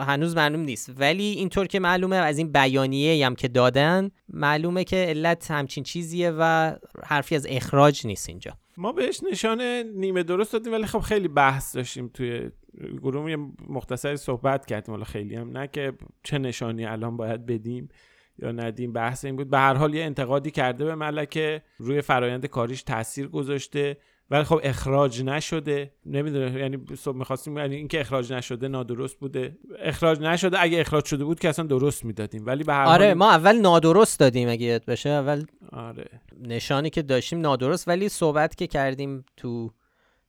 هنوز 0.00 0.36
معلوم 0.36 0.60
نیست. 0.60 0.90
ولی 0.96 1.24
اینطور 1.24 1.66
که 1.66 1.80
معلومه 1.80 2.16
از 2.16 2.38
این 2.38 2.52
بیانیه 2.52 3.26
هم 3.26 3.34
که 3.34 3.48
دادن 3.48 4.10
معلومه 4.28 4.84
که 4.84 4.96
علت 4.96 5.50
همچین 5.50 5.84
چیزیه 5.84 6.32
و 6.38 6.72
حرفی 7.04 7.36
از 7.36 7.46
اخراج 7.48 8.06
نیست 8.06 8.28
اینجا. 8.28 8.52
ما 8.76 8.92
بهش 8.92 9.20
نشان 9.30 9.62
نیمه 9.96 10.22
درست 10.22 10.52
دادیم 10.52 10.72
ولی 10.72 10.86
خب 10.86 10.98
خیلی 10.98 11.28
بحث 11.28 11.76
داشتیم 11.76 12.08
توی 12.08 12.50
گروه 13.04 13.30
یه 13.30 13.36
مختصری 13.68 14.16
صحبت 14.16 14.66
کردیم. 14.66 14.94
حالا 14.94 15.04
خیلی 15.04 15.34
هم 15.34 15.58
نه 15.58 15.66
که 15.66 15.92
چه 16.22 16.38
نشانی 16.38 16.86
الان 16.86 17.16
باید 17.16 17.46
بدیم 17.46 17.88
یا 18.38 18.52
ندیم. 18.52 18.92
بحث 18.92 19.24
این 19.24 19.36
بود. 19.36 19.50
به 19.50 19.58
هر 19.58 19.74
حال 19.74 19.94
یه 19.94 20.04
انتقادی 20.04 20.50
کرده 20.50 20.84
به 20.84 20.94
ملکه. 20.94 21.62
روی 21.78 22.00
فرایند 22.00 22.46
کاریش 22.46 22.82
تاثیر 22.82 23.28
گذاشته. 23.28 23.96
ولی 24.30 24.44
خب 24.44 24.60
اخراج 24.62 25.22
نشده. 25.22 25.92
نمی‌دونه 26.06 26.60
یعنی 26.60 26.78
صبح 26.98 27.16
می‌خواستیم 27.16 27.58
یعنی 27.58 27.76
اینکه 27.76 28.00
اخراج 28.00 28.32
نشده 28.32 28.68
نادرست 28.68 29.18
بوده. 29.18 29.58
اخراج 29.78 30.20
نشده. 30.20 30.62
اگه 30.62 30.80
اخراج 30.80 31.04
شده 31.04 31.24
بود 31.24 31.40
که 31.40 31.48
اصلا 31.48 31.66
درست 31.66 32.04
می‌دادیم. 32.04 32.46
ولی 32.46 32.64
به 32.64 32.72
هر 32.74 32.86
آره 32.86 33.14
ما 33.14 33.30
اول 33.30 33.56
نادرست 33.56 34.20
دادیم 34.20 34.48
اگه 34.48 34.66
یاد 34.66 34.84
بشه 34.84 35.10
اول 35.10 35.44
آره. 35.72 36.20
نشانی 36.42 36.90
که 36.90 37.02
داشتیم 37.02 37.40
نادرست. 37.40 37.88
ولی 37.88 38.08
صحبت 38.08 38.56
که 38.56 38.66
کردیم 38.66 39.24
تو 39.36 39.70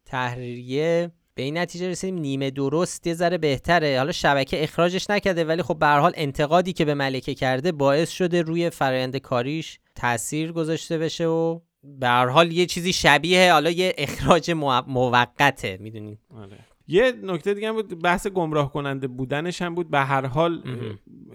تحریریه 0.05 1.11
به 1.35 1.43
این 1.43 1.57
نتیجه 1.57 1.89
رسیدیم 1.89 2.19
نیمه 2.19 2.51
درست 2.51 3.07
یه 3.07 3.13
ذره 3.13 3.37
بهتره 3.37 3.97
حالا 3.97 4.11
شبکه 4.11 4.63
اخراجش 4.63 5.09
نکرده 5.09 5.45
ولی 5.45 5.61
خب 5.61 5.79
به 5.79 5.87
حال 5.87 6.11
انتقادی 6.15 6.73
که 6.73 6.85
به 6.85 6.93
ملکه 6.93 7.33
کرده 7.33 7.71
باعث 7.71 8.09
شده 8.09 8.41
روی 8.41 8.69
فرآیند 8.69 9.17
کاریش 9.17 9.79
تاثیر 9.95 10.51
گذاشته 10.51 10.97
بشه 10.97 11.25
و 11.25 11.59
به 11.83 12.07
هر 12.07 12.27
حال 12.27 12.51
یه 12.51 12.65
چیزی 12.65 12.93
شبیه 12.93 13.53
حالا 13.53 13.69
یه 13.69 13.93
اخراج 13.97 14.51
موقته 14.87 15.77
می‌دونی 15.81 16.19
آره. 16.37 16.57
یه 16.87 17.13
نکته 17.23 17.53
دیگه 17.53 17.67
هم 17.69 17.75
بود 17.75 18.03
بحث 18.03 18.27
گمراه 18.27 18.71
کننده 18.71 19.07
بودنش 19.07 19.61
هم 19.61 19.75
بود 19.75 19.89
به 19.89 19.99
هر 19.99 20.25
حال 20.25 20.63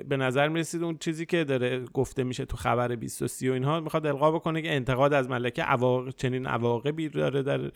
به 0.09 0.17
نظر 0.17 0.49
می 0.49 0.61
رسید 0.61 0.83
اون 0.83 0.99
چیزی 0.99 1.27
که 1.27 1.45
داره 1.45 1.85
گفته 1.85 2.25
میشه 2.25 2.45
تو 2.45 2.57
خبر 2.57 2.97
20 2.97 3.23
و 3.23 3.53
اینها 3.53 3.81
می‌خواد 3.81 4.07
القا 4.07 4.31
بکنه 4.31 4.63
که 4.63 4.75
انتقاد 4.75 5.13
از 5.13 5.31
ملکه 5.31 5.63
عواقب 5.63 6.11
چنین 6.11 6.47
عواقبی 6.47 7.09
داره 7.09 7.43
در. 7.43 7.71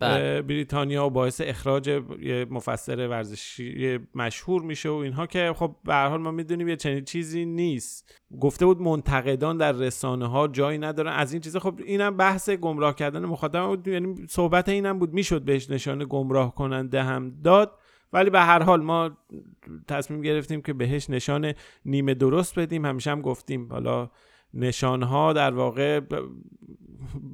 بریتانیا 0.00 1.06
و 1.06 1.10
باعث 1.10 1.40
اخراج 1.44 1.88
یه 1.88 2.46
مفسر 2.50 3.08
ورزشی 3.08 3.98
مشهور 4.14 4.62
میشه 4.62 4.88
و 4.88 4.92
اینها 4.92 5.26
که 5.26 5.52
خب 5.56 5.76
به 5.84 5.94
هر 5.94 6.08
حال 6.08 6.20
ما 6.20 6.30
می‌دونیم 6.30 6.68
یه 6.68 6.76
چنین 6.76 7.04
چیزی 7.04 7.44
نیست. 7.44 8.20
گفته 8.40 8.66
بود 8.66 8.80
منتقدان 8.80 9.56
در 9.56 9.72
رسانه 9.72 10.26
ها 10.26 10.48
جایی 10.48 10.78
ندارن. 10.78 11.12
از 11.12 11.32
این 11.32 11.40
چیزا 11.42 11.58
خب 11.58 11.80
اینم 11.84 12.16
بحث 12.16 12.50
گمراه 12.50 12.94
کردن 12.94 13.24
مخاطب 13.24 13.66
بود. 13.66 13.88
یعنی 13.88 14.26
صحبت 14.28 14.68
اینم 14.68 14.98
بود. 14.98 15.12
می‌شد 15.12 15.42
بهش 15.42 15.70
نشانه 15.70 16.04
گمراه 16.04 16.54
کننده 16.54 17.02
هم 17.02 17.32
داد. 17.44 17.78
ولی 18.12 18.30
به 18.30 18.40
هر 18.40 18.62
حال 18.62 18.82
ما 18.82 19.10
تصمیم 19.88 20.20
گرفتیم 20.20 20.62
که 20.62 20.72
بهش 20.72 21.10
نشان 21.10 21.52
نیمه 21.84 22.14
درست 22.14 22.58
بدیم. 22.58 22.84
همیشه 22.86 23.10
هم 23.10 23.20
گفتیم. 23.20 23.72
حالا 23.72 24.10
نشانها 24.54 25.32
در 25.32 25.54
واقع 25.54 26.00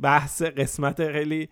بحث 0.02 0.42
قسمت 0.42 1.12
خیلی 1.12 1.48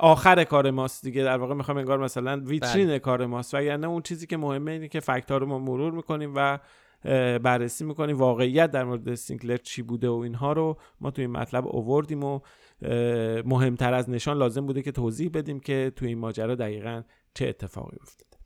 آخر 0.00 0.44
کار 0.44 0.70
ماست 0.70 1.04
دیگه. 1.04 1.24
در 1.24 1.36
واقع 1.36 1.54
می‌خوام 1.54 1.76
انگار 1.78 1.98
مثلا 1.98 2.42
ویترین 2.46 2.86
بله. 2.86 2.98
کار 2.98 3.26
ماست. 3.26 3.54
وگرنه 3.54 3.86
اون 3.86 4.02
چیزی 4.02 4.26
که 4.26 4.36
مهمه 4.36 4.72
اینه 4.72 4.88
که 4.88 5.00
فکت 5.00 5.30
ها 5.30 5.36
رو 5.36 5.46
ما 5.46 5.58
مرور 5.58 5.92
می‌کنیم 5.92 6.32
و 6.36 6.58
بررسی 7.38 7.84
می‌کنیم 7.84 8.16
واقعیت 8.16 8.70
در 8.70 8.84
مورد 8.84 9.14
سینکلر 9.14 9.56
چی 9.56 9.82
بوده 9.82 10.08
و 10.08 10.14
اینها 10.14 10.52
رو 10.52 10.78
ما 11.00 11.10
توی 11.10 11.24
این 11.24 11.36
مطلب 11.36 11.66
اووردیم 11.66 12.24
و 12.24 12.40
مهمتر 13.44 13.94
از 13.94 14.10
نشان 14.10 14.38
لازم 14.38 14.66
بوده 14.66 14.82
که 14.82 14.92
توضیح 14.92 15.30
بدیم 15.34 15.60
که 15.60 15.92
توی 15.96 16.08
این 16.08 16.18
ماجرا 16.18 16.54
دقیقا 16.54 17.02
چه 17.34 17.48
اتفاقی 17.48 17.96
افتاده. 18.02 18.36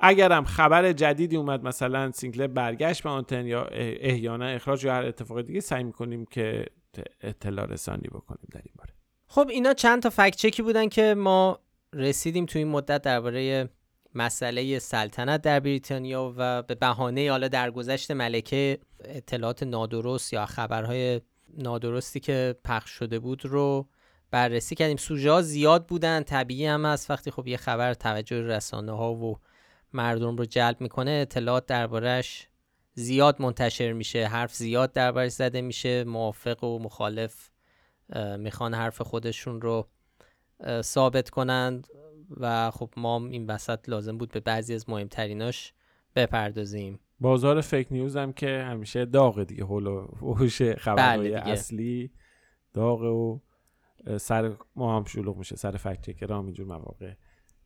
اگرم 0.00 0.44
خبر 0.44 0.92
جدیدی 0.92 1.36
اومد 1.36 1.64
مثلا 1.64 2.10
سینکلر 2.10 2.46
برگشت 2.46 3.02
به 3.02 3.08
آنتن 3.08 3.46
یا 3.46 3.64
احیانا 3.72 4.46
اخراج 4.46 4.84
یا 4.84 4.94
هر 4.94 5.04
اتفاق 5.06 5.42
دیگه 5.42 5.60
سعی 5.60 5.84
می‌کنیم 5.84 6.24
که 6.24 6.66
اطلاع 7.20 7.66
رسانی 7.66 8.08
بکنیم 8.08 8.48
در 8.52 8.60
این 8.64 8.74
باره. 8.78 8.97
خب 9.28 9.48
اینا 9.48 9.74
چند 9.74 10.02
تا 10.02 10.10
فکت 10.10 10.36
چکی 10.36 10.62
بودن 10.62 10.88
که 10.88 11.14
ما 11.14 11.58
رسیدیم 11.92 12.46
تو 12.46 12.58
این 12.58 12.68
مدت 12.68 13.02
درباره 13.02 13.68
مسئله 14.14 14.78
سلطنت 14.78 15.42
در 15.42 15.60
بریتانیا 15.60 16.34
و 16.36 16.62
به 16.62 16.74
بهانه 16.74 17.30
حالا 17.30 17.48
درگذشت 17.48 18.10
ملکه 18.10 18.78
اطلاعات 19.04 19.62
نادرست 19.62 20.32
یا 20.32 20.46
خبرهای 20.46 21.20
نادرستی 21.58 22.20
که 22.20 22.56
پخش 22.64 22.90
شده 22.90 23.18
بود 23.18 23.44
رو 23.44 23.88
بررسی 24.30 24.74
کردیم. 24.74 24.96
سوژه 24.96 25.40
زیاد 25.40 25.86
بودن 25.86 26.22
طبیعی 26.22 26.66
هم 26.66 26.86
هست. 26.86 27.10
وقتی 27.10 27.30
خب 27.30 27.46
یه 27.46 27.56
خبر 27.56 27.94
توجه 27.94 28.42
رسانه 28.42 28.92
ها 28.92 29.14
و 29.14 29.38
مردم 29.92 30.36
رو 30.36 30.44
جلب 30.44 30.80
می‌کنه 30.80 31.10
اطلاعات 31.10 31.66
دربارش 31.66 32.48
زیاد 32.94 33.42
منتشر 33.42 33.92
میشه 33.92 34.26
حرف 34.26 34.54
زیاد 34.54 34.92
دربارش 34.92 35.32
زده 35.32 35.60
میشه 35.60 36.04
موافق 36.04 36.64
و 36.64 36.78
مخالف 36.78 37.50
می‌خوان 38.38 38.74
حرف 38.74 39.00
خودشون 39.00 39.60
رو 39.60 39.88
ثابت 40.80 41.30
کنند 41.30 41.88
و 42.36 42.70
خب 42.70 42.90
ما 42.96 43.26
این 43.26 43.46
وسط 43.46 43.88
لازم 43.88 44.18
بود 44.18 44.32
به 44.32 44.40
بعضی 44.40 44.74
از 44.74 44.88
مهمتریناش 44.88 45.72
بپردازیم. 46.16 47.00
بازار 47.20 47.60
فیک 47.60 47.86
نیوز 47.90 48.16
هم 48.16 48.32
که 48.32 48.62
همیشه 48.62 49.04
داغه 49.04 49.44
دیگه 49.44 49.64
هول 49.64 49.86
و 49.86 50.00
وحوش 50.22 50.62
خبرهای 50.62 51.30
بله 51.30 51.50
اصلی 51.50 52.10
داغه 52.74 53.06
و 53.08 53.38
سر 54.16 54.56
ما 54.76 54.96
هم 54.96 55.04
شلوغ 55.04 55.36
میشه 55.36 55.56
سر 55.56 55.76
فکت 55.76 56.00
چکر 56.00 56.32
هم 56.32 56.44
اینجور 56.44 56.66
مواقع 56.66 57.12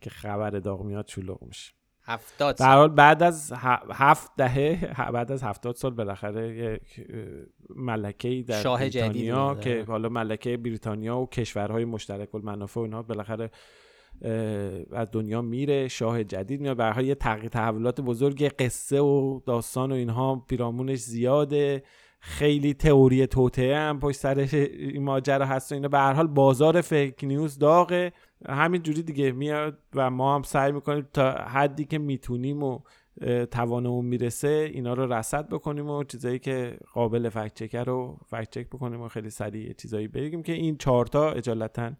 که 0.01 0.11
خبر 0.11 0.51
داغ 0.51 0.83
میاد 0.83 1.07
شلوغ 1.07 1.43
میشه. 1.43 1.73
هفتاد 2.05 2.57
در 2.57 2.77
حال 2.77 2.89
بعد 2.89 3.23
از 3.23 3.53
هفت 3.91 4.31
دهه 4.37 4.95
بعد 5.13 5.33
از 5.33 5.43
هفتاد 5.43 5.75
سال 5.75 5.95
بالاخره 5.95 6.57
یک 6.57 7.07
ملکه 7.77 8.45
در 8.49 8.63
شاه 8.63 8.81
بریتانیا 8.81 9.55
که 9.55 9.85
حالا 9.89 10.09
ملکه 10.09 10.57
بریتانیا 10.57 11.19
و 11.19 11.27
کشورهای 11.27 11.85
مشترک 11.85 12.35
المنافع 12.35 12.81
و 12.81 12.83
اینها 12.83 13.03
بالاخره 13.03 13.51
از 14.93 15.09
دنیا 15.13 15.43
میره 15.43 15.89
شاه 15.89 16.25
جدید 16.25 16.61
میاد. 16.61 16.77
برای 16.77 17.07
یه 17.07 17.15
تغییر 17.15 17.49
تحولات 17.49 18.01
بزرگ 18.01 18.45
قصه 18.45 19.01
و 19.01 19.41
داستان 19.47 19.93
و 19.93 19.95
اینها 19.95 20.45
پیرامونش 20.49 20.99
زیاده. 20.99 21.83
خیلی 22.21 22.75
تئوری 22.75 23.27
توته 23.27 23.77
هم 23.77 24.01
پشت 24.01 24.17
سر 24.17 24.39
این 24.39 25.03
ماجرا 25.03 25.47
هست 25.47 25.73
و 25.73 25.75
اینا. 25.75 25.89
به 25.89 25.99
هر 25.99 26.13
حال 26.13 26.27
بازار 26.27 26.81
فیک 26.81 27.25
نیوز 27.25 27.59
داغه. 27.59 28.13
همین 28.49 28.83
جوری 28.83 29.03
دیگه. 29.03 29.33
میاد 29.33 29.79
و 29.95 30.11
ما 30.11 30.35
هم 30.35 30.43
سعی 30.43 30.73
می‌کنیم 30.73 31.09
تا 31.13 31.31
حدی 31.33 31.85
که 31.85 31.99
می‌تونیم 31.99 32.63
و 32.63 32.81
توانمون 33.51 34.05
می‌رسه 34.05 34.71
اینا 34.75 34.95
رو 34.95 35.13
رصد 35.13 35.49
بکنیم 35.49 35.91
و 35.91 36.05
چیزایی 36.05 36.39
که 36.39 36.79
قابل 36.93 37.29
فکت 37.29 37.55
چکر 37.55 37.85
رو 37.85 38.19
فکت 38.27 38.51
چک 38.51 38.67
بکنیم 38.67 39.01
و 39.01 39.09
خیلی 39.09 39.31
سریع 39.31 39.73
چیزایی 39.73 40.09
بگیم 40.09 40.43
که 40.43 40.53
این 40.53 40.77
چهارتا 40.77 41.31
اجالتا 41.31 41.93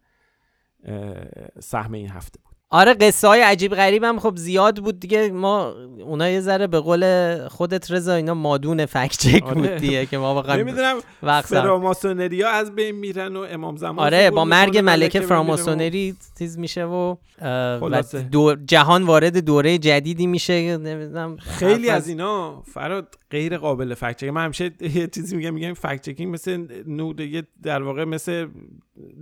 سهم 1.61 1.93
این 1.93 2.09
هفته 2.09 2.41
بود. 2.45 2.52
آره 2.73 2.95
قصه 2.95 3.29
های 3.29 3.41
عجیب 3.41 3.75
غریب 3.75 4.05
هم 4.05 4.19
خب 4.19 4.37
زیاد 4.37 4.79
بود 4.79 5.01
دیگه. 5.01 5.31
ما 5.31 5.75
اونا 6.05 6.29
یه 6.29 6.41
ذره 6.41 6.67
به 6.67 6.81
قول 6.81 7.49
خودت 7.49 7.91
رضا 7.91 8.15
اینا 8.15 8.35
مادون 8.35 8.87
فکچک 8.87 9.43
آره. 9.45 9.55
بود 9.55 9.77
دیگه 9.77 10.07
که 10.07 10.19
ما 10.19 10.35
واقعا 10.35 10.57
نمی‌دونم 10.57 10.97
فراماسونری 11.43 12.43
ها 12.43 12.51
از 12.51 12.75
بین 12.75 12.95
میرن 12.95 13.37
و 13.37 13.41
امام 13.41 13.77
زمان 13.77 14.07
آره 14.07 14.31
با 14.31 14.45
مرگ 14.45 14.79
ملکه 14.79 15.21
فراماسونری 15.21 16.17
چیز 16.39 16.59
میشه 16.59 16.85
و, 16.85 17.17
و 17.43 18.57
جهان 18.67 19.03
وارد 19.03 19.39
دوره 19.39 19.79
جدیدی 19.79 20.27
میشه. 20.27 20.77
نمی‌دونم 20.77 21.37
خیلی 21.37 21.91
از 21.91 22.09
اینا 22.09 22.63
فراد 22.63 23.17
غیر 23.31 23.59
قابل 23.59 23.95
فکت 23.95 24.17
چک 24.17 24.29
من 24.29 24.45
همیشه 24.45 24.71
یه 24.81 25.07
چیزی 25.07 25.37
میگم 25.37 25.55
میگم 25.55 25.75
فکت 25.75 26.01
چکینگ 26.03 26.35
مثل 26.35 26.67
نود 26.87 27.47
در 27.63 27.83
واقع 27.83 28.05
مثل 28.05 28.47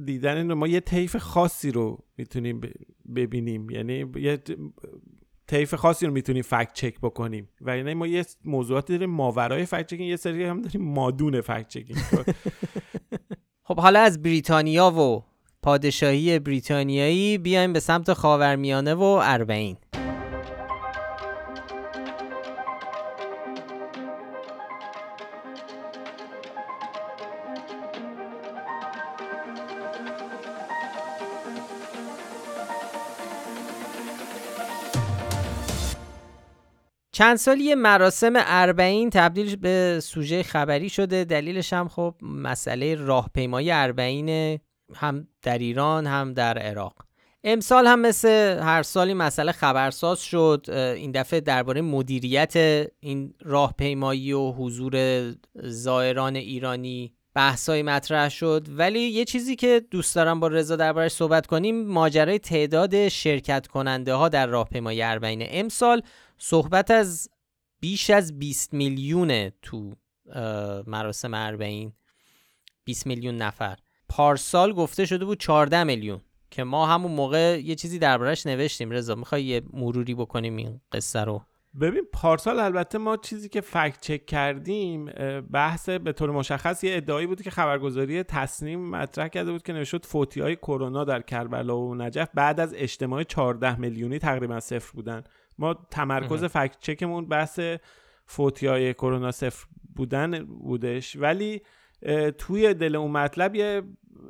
دیدن 0.04 0.52
ما 0.52 0.66
یه 0.66 0.80
طیف 0.80 1.16
خاصی 1.16 1.70
رو 1.70 1.98
می‌تونیم 2.16 2.60
ببینیم. 3.16 3.70
یعنی 3.70 4.04
یه 4.16 4.38
طیف 5.46 5.74
خاصی 5.74 6.06
رو 6.06 6.12
می‌تونیم 6.12 6.42
فکت 6.42 6.72
چک 6.72 7.00
بکنیم. 7.00 7.48
و 7.60 7.76
یعنی 7.76 7.94
ما 7.94 8.06
یه 8.06 8.24
موضوعاتی 8.44 8.92
داریم 8.92 9.10
ماورای 9.10 9.66
فکت 9.66 9.86
چکینگ 9.86 10.08
یه 10.08 10.16
سری 10.16 10.44
هم 10.44 10.62
داریم 10.62 10.82
مادون 10.82 11.40
فکت 11.40 11.68
چکینگ 11.68 11.98
خب 13.66 13.80
حالا 13.80 14.00
از 14.00 14.22
بریتانیا 14.22 14.90
و 14.90 15.22
پادشاهی 15.62 16.38
بریتانیایی 16.38 17.38
بیایم 17.38 17.72
به 17.72 17.80
سمت 17.80 18.12
خاورمیانه 18.12 18.94
و 18.94 19.02
اربعین. 19.22 19.76
چند 37.20 37.36
سالی 37.36 37.74
مراسم 37.74 38.32
اربعین 38.36 39.10
تبدیل 39.10 39.56
به 39.56 40.00
سوژه 40.02 40.42
خبری 40.42 40.88
شده. 40.88 41.24
دلیلش 41.24 41.72
هم 41.72 41.88
خب 41.88 42.14
مسئله 42.22 42.94
راهپیمایی 42.94 43.70
اربعین 43.70 44.58
هم 44.94 45.28
در 45.42 45.58
ایران 45.58 46.06
هم 46.06 46.34
در 46.34 46.58
عراق. 46.58 46.94
امسال 47.44 47.86
هم 47.86 48.00
مثل 48.00 48.58
هر 48.62 48.82
سالی 48.82 49.14
مسئله 49.14 49.52
خبرساز 49.52 50.20
شد. 50.20 50.66
این 50.96 51.12
دفعه 51.12 51.40
درباره 51.40 51.80
مدیریت 51.80 52.56
این 53.00 53.34
راهپیمایی 53.42 54.32
و 54.32 54.52
حضور 54.52 55.24
زائران 55.54 56.36
ایرانی 56.36 57.14
بحثای 57.34 57.82
مطرح 57.82 58.28
شد. 58.28 58.66
ولی 58.70 59.00
یه 59.00 59.24
چیزی 59.24 59.56
که 59.56 59.82
دوست 59.90 60.14
دارم 60.14 60.40
با 60.40 60.48
رضا 60.48 60.76
دربارش 60.76 61.12
صحبت 61.12 61.46
کنیم 61.46 61.86
ماجرای 61.86 62.38
تعداد 62.38 63.08
شرکت 63.08 63.66
کننده 63.66 64.14
ها 64.14 64.28
در 64.28 64.46
راهپیمایی 64.46 65.02
اربعین. 65.02 65.46
امسال 65.50 66.02
صحبت 66.42 66.90
از 66.90 67.30
بیش 67.80 68.10
از 68.10 68.38
20 68.38 68.74
میلیون 68.74 69.50
تو 69.62 69.96
مراسم 70.86 71.34
اربعین. 71.34 71.92
20 72.84 73.06
میلیون 73.06 73.36
نفر. 73.36 73.76
پارسال 74.08 74.72
گفته 74.72 75.06
شده 75.06 75.24
بود 75.24 75.40
14 75.40 75.84
میلیون 75.84 76.20
که 76.50 76.64
ما 76.64 76.86
همون 76.86 77.12
موقع 77.12 77.60
یه 77.64 77.74
چیزی 77.74 77.98
دربارش 77.98 78.46
نوشتیم. 78.46 78.90
رضا 78.90 79.14
می‌خوای 79.14 79.44
یه 79.44 79.62
مروری 79.72 80.14
بکنیم 80.14 80.56
این 80.56 80.80
قصه 80.92 81.20
رو؟ 81.20 81.42
ببین 81.80 82.04
پارسال 82.12 82.60
البته 82.60 82.98
ما 82.98 83.16
چیزی 83.16 83.48
که 83.48 83.60
فکت 83.60 84.00
چک 84.00 84.26
کردیم 84.26 85.04
بحث 85.40 85.88
به 85.88 86.12
طور 86.12 86.30
مشخص 86.30 86.84
یه 86.84 86.96
ادعایی 86.96 87.26
بود 87.26 87.42
که 87.42 87.50
خبرگزاری 87.50 88.22
تصنیم 88.22 88.90
مطرح 88.90 89.28
کرده 89.28 89.52
بود 89.52 89.62
که 89.62 89.72
نوشت 89.72 90.06
فوتی 90.06 90.40
های 90.40 90.56
کرونا 90.56 91.04
در 91.04 91.22
کربلا 91.22 91.78
و 91.78 91.94
نجف 91.94 92.28
بعد 92.34 92.60
از 92.60 92.74
اجتماع 92.74 93.22
14 93.22 93.78
میلیونی 93.78 94.18
تقریبا 94.18 94.60
صفر 94.60 94.92
بودن. 94.92 95.24
ما 95.60 95.74
تمرکز 95.90 96.44
فکت 96.44 96.76
چکمون 96.80 97.26
بحث 97.26 97.60
فوتی 98.26 98.66
های 98.66 98.94
کرونا 98.94 99.30
صفر 99.30 99.66
بودن 99.96 100.44
بودش. 100.44 101.16
ولی 101.16 101.62
توی 102.38 102.74
دل 102.74 102.96
اون 102.96 103.10
مطلب 103.10 103.54
یه 103.54 103.82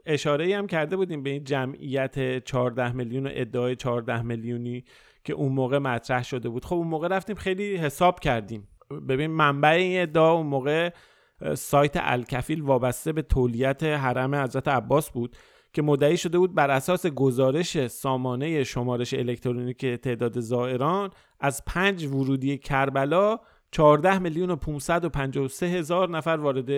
اشاره 0.06 0.56
هم 0.56 0.66
کرده 0.66 0.96
بودیم 0.96 1.22
به 1.22 1.30
این 1.30 1.44
جمعیت 1.44 2.44
14 2.44 2.92
میلیون 2.92 3.26
و 3.26 3.30
ادعای 3.32 3.76
14 3.76 4.22
میلیونی 4.22 4.84
که 5.24 5.32
اون 5.32 5.52
موقع 5.52 5.78
مطرح 5.78 6.22
شده 6.24 6.48
بود. 6.48 6.64
خب 6.64 6.74
اون 6.74 6.88
موقع 6.88 7.08
رفتیم 7.08 7.36
خیلی 7.36 7.76
حساب 7.76 8.20
کردیم. 8.20 8.68
ببین 9.08 9.30
منبع 9.30 9.68
این 9.68 10.02
ادعا 10.02 10.32
اون 10.32 10.46
موقع 10.46 10.90
سایت 11.54 11.92
الکفیل 11.96 12.62
وابسته 12.62 13.12
به 13.12 13.22
تولیت 13.22 13.82
حرم 13.82 14.34
حضرت 14.34 14.68
عباس 14.68 15.10
بود. 15.10 15.36
که 15.72 15.82
مدعی 15.82 16.16
شده 16.16 16.38
بود 16.38 16.54
بر 16.54 16.70
اساس 16.70 17.06
گزارش 17.06 17.86
سامانه 17.86 18.64
شمارش 18.64 19.14
الکترونیک 19.14 19.86
تعداد 19.86 20.40
زائران 20.40 21.10
از 21.40 21.64
پنج 21.64 22.06
ورودی 22.06 22.58
کربلا 22.58 23.38
14 23.72 24.18
میلیون 24.18 24.50
و 24.50 24.56
553 24.56 25.66
هزار 25.66 26.10
نفر 26.10 26.30
وارد 26.30 26.70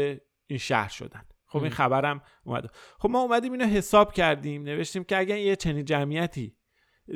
این 0.47 0.59
شهر 0.59 0.89
شدن 0.89 1.23
خب 1.47 1.63
این 1.63 1.71
خبرم 1.71 2.23
اومد. 2.45 2.71
خب 2.99 3.11
ما 3.11 3.21
اومدیم 3.21 3.53
اینو 3.53 3.65
حساب 3.65 4.13
کردیم 4.13 4.63
نوشتیم 4.63 5.05
که 5.05 5.19
اگر 5.19 5.39
یه 5.39 5.57
چنین 5.57 5.85
جمعیتی 5.85 6.57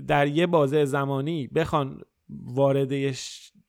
در 0.07 0.27
یه 0.27 0.47
بازه 0.47 0.85
زمانی 0.85 1.47
بخوان 1.47 2.01
وارد 2.29 2.93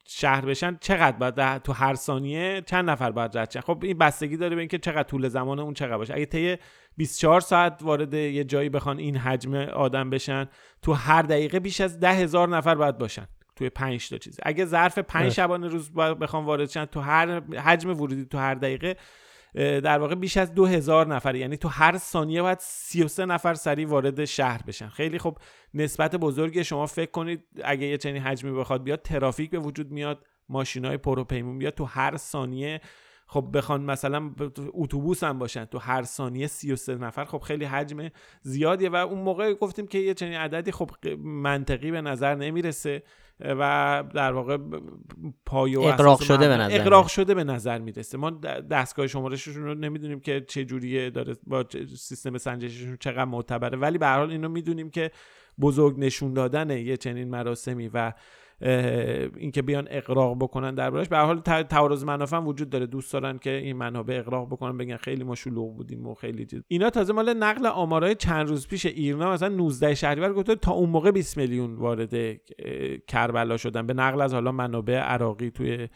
شهر 0.09 0.45
بشن 0.45 0.77
چقدر 0.81 1.17
باید 1.17 1.61
تو 1.61 1.73
هر 1.73 1.95
ثانیه 1.95 2.63
چند 2.65 2.89
نفر 2.89 3.11
باید 3.11 3.37
رد 3.37 3.59
خب 3.59 3.79
این 3.83 3.97
بستگی 3.97 4.37
داره 4.37 4.55
به 4.55 4.61
اینکه 4.61 4.77
چقدر 4.77 5.03
طول 5.03 5.27
زمان 5.27 5.59
اون 5.59 5.73
چقدر 5.73 5.97
باشه. 5.97 6.13
اگه 6.13 6.25
طی 6.25 6.57
24 6.97 7.41
ساعت 7.41 7.79
وارد 7.81 8.13
یه 8.13 8.43
جایی 8.43 8.69
بخوان 8.69 8.97
این 8.97 9.17
حجم 9.17 9.55
آدم 9.55 10.09
بشن 10.09 10.47
تو 10.81 10.93
هر 10.93 11.21
دقیقه 11.21 11.59
بیش 11.59 11.81
از 11.81 11.99
ده 11.99 12.13
هزار 12.13 12.49
نفر 12.49 12.75
باید 12.75 12.97
باشن 12.97 13.27
توی 13.55 13.69
5 13.69 14.09
تا 14.09 14.17
چیز. 14.17 14.39
اگه 14.43 14.65
ظرف 14.65 14.99
5 14.99 15.31
شبانه 15.31 15.67
روز 15.67 15.93
بخوان 15.93 16.45
وارد 16.45 16.69
شن 16.69 16.85
تو 16.85 16.99
هر 16.99 17.39
حجم 17.39 17.89
ورودی 17.89 18.25
تو 18.25 18.37
هر 18.37 18.53
دقیقه 18.53 18.95
در 19.57 19.99
واقع 19.99 20.15
بیش 20.15 20.37
از 20.37 20.53
دو 20.53 20.65
هزار 20.65 21.07
نفر 21.07 21.35
یعنی 21.35 21.57
تو 21.57 21.67
هر 21.67 21.97
ثانیه 21.97 22.41
باید 22.41 22.59
33 22.61 23.25
نفر 23.25 23.53
سریع 23.53 23.87
وارد 23.87 24.25
شهر 24.25 24.61
بشن. 24.67 24.89
خیلی 24.89 25.19
خب 25.19 25.37
نسبت 25.73 26.15
بزرگی 26.15 26.63
شما 26.63 26.85
فکر 26.85 27.11
کنید 27.11 27.43
اگه 27.63 27.87
یه 27.87 27.97
چنین 27.97 28.21
حجمی 28.21 28.51
بخواد 28.51 28.83
بیاد 28.83 29.01
ترافیک 29.01 29.49
به 29.49 29.59
وجود 29.59 29.91
میاد 29.91 30.25
ماشینای 30.49 30.97
پروپیمون 30.97 31.57
بیاد. 31.57 31.73
تو 31.73 31.85
هر 31.85 32.17
ثانیه 32.17 32.81
خب 33.27 33.49
بخوان 33.53 33.81
مثلا 33.81 34.31
اتوبوس 34.73 35.23
هم 35.23 35.39
باشن 35.39 35.65
تو 35.65 35.77
هر 35.77 36.03
ثانیه 36.03 36.47
33 36.47 36.95
نفر 36.95 37.25
خب 37.25 37.37
خیلی 37.37 37.65
حجم 37.65 38.09
زیادیه 38.41 38.89
و 38.89 38.95
اون 38.95 39.21
موقع 39.21 39.53
گفتیم 39.53 39.87
که 39.87 39.97
یه 39.97 40.13
چنین 40.13 40.33
عددی 40.33 40.71
خب 40.71 40.89
منطقی 41.23 41.91
به 41.91 42.01
نظر 42.01 42.35
نمی‌رسه 42.35 43.03
و 43.39 44.03
در 44.13 44.33
واقع 44.33 44.57
پای 45.45 45.75
و 45.75 45.81
اقراق 45.81 46.21
شده 46.21 46.47
به 46.47 46.57
نظر 46.57 46.81
اقراق 46.81 47.07
شده 47.07 47.33
به 47.33 47.43
نظر 47.43 47.79
می‌رسه. 47.79 48.17
ما 48.17 48.29
دستگاه 48.71 49.07
شمارششون 49.07 49.63
رو 49.63 49.73
نمی‌دونیم 49.73 50.19
که 50.19 50.41
چه 50.41 50.65
جوریه 50.65 51.09
داره 51.09 51.35
با 51.47 51.65
سیستم 51.97 52.37
سنجششون 52.37 52.97
چقدر 52.99 53.25
معتبره 53.25 53.77
ولی 53.77 53.97
به 53.97 54.05
هر 54.05 54.17
حال 54.17 54.31
اینو 54.31 54.49
می‌دونیم 54.49 54.89
که 54.89 55.11
بزرگ 55.61 55.99
نشون 55.99 56.33
دادن 56.33 56.69
یه 56.69 56.97
چنین 56.97 57.29
مراسمی 57.29 57.89
و 57.93 58.13
اینکه 58.61 59.61
بیان 59.61 59.87
اقراق 59.91 60.37
بکنن 60.37 60.75
دربارش 60.75 61.07
به 61.07 61.17
حال 61.17 61.39
تعارض 61.39 62.03
منافع 62.03 62.37
وجود 62.37 62.69
داره. 62.69 62.85
دوست 62.85 63.13
دارن 63.13 63.37
که 63.37 63.49
این 63.49 63.75
منابع 63.75 64.17
اقراق 64.19 64.47
بکنن 64.47 64.77
بگن 64.77 64.97
خیلی 64.97 65.23
ما 65.23 65.35
شلوغ 65.35 65.75
بودیم 65.75 66.07
و 66.07 66.13
خیلی 66.13 66.45
چیز. 66.45 66.61
اینا 66.67 66.89
تازه 66.89 67.13
مال 67.13 67.33
نقل 67.33 67.65
آمارای 67.65 68.15
چند 68.15 68.47
روز 68.47 68.67
پیش 68.67 68.85
ایرنا 68.85 69.31
مثلا 69.31 69.55
19 69.55 69.95
شهریور 69.95 70.33
گفته 70.33 70.55
تا 70.55 70.71
اون 70.71 70.89
موقع 70.89 71.11
20 71.11 71.37
میلیون 71.37 71.75
وارد 71.75 72.39
کربلا 73.07 73.57
شدن. 73.57 73.87
به 73.87 73.93
نقل 73.93 74.21
از 74.21 74.33
حالا 74.33 74.51
منابع 74.51 74.97
عراقی 74.97 75.51
توی 75.51 75.87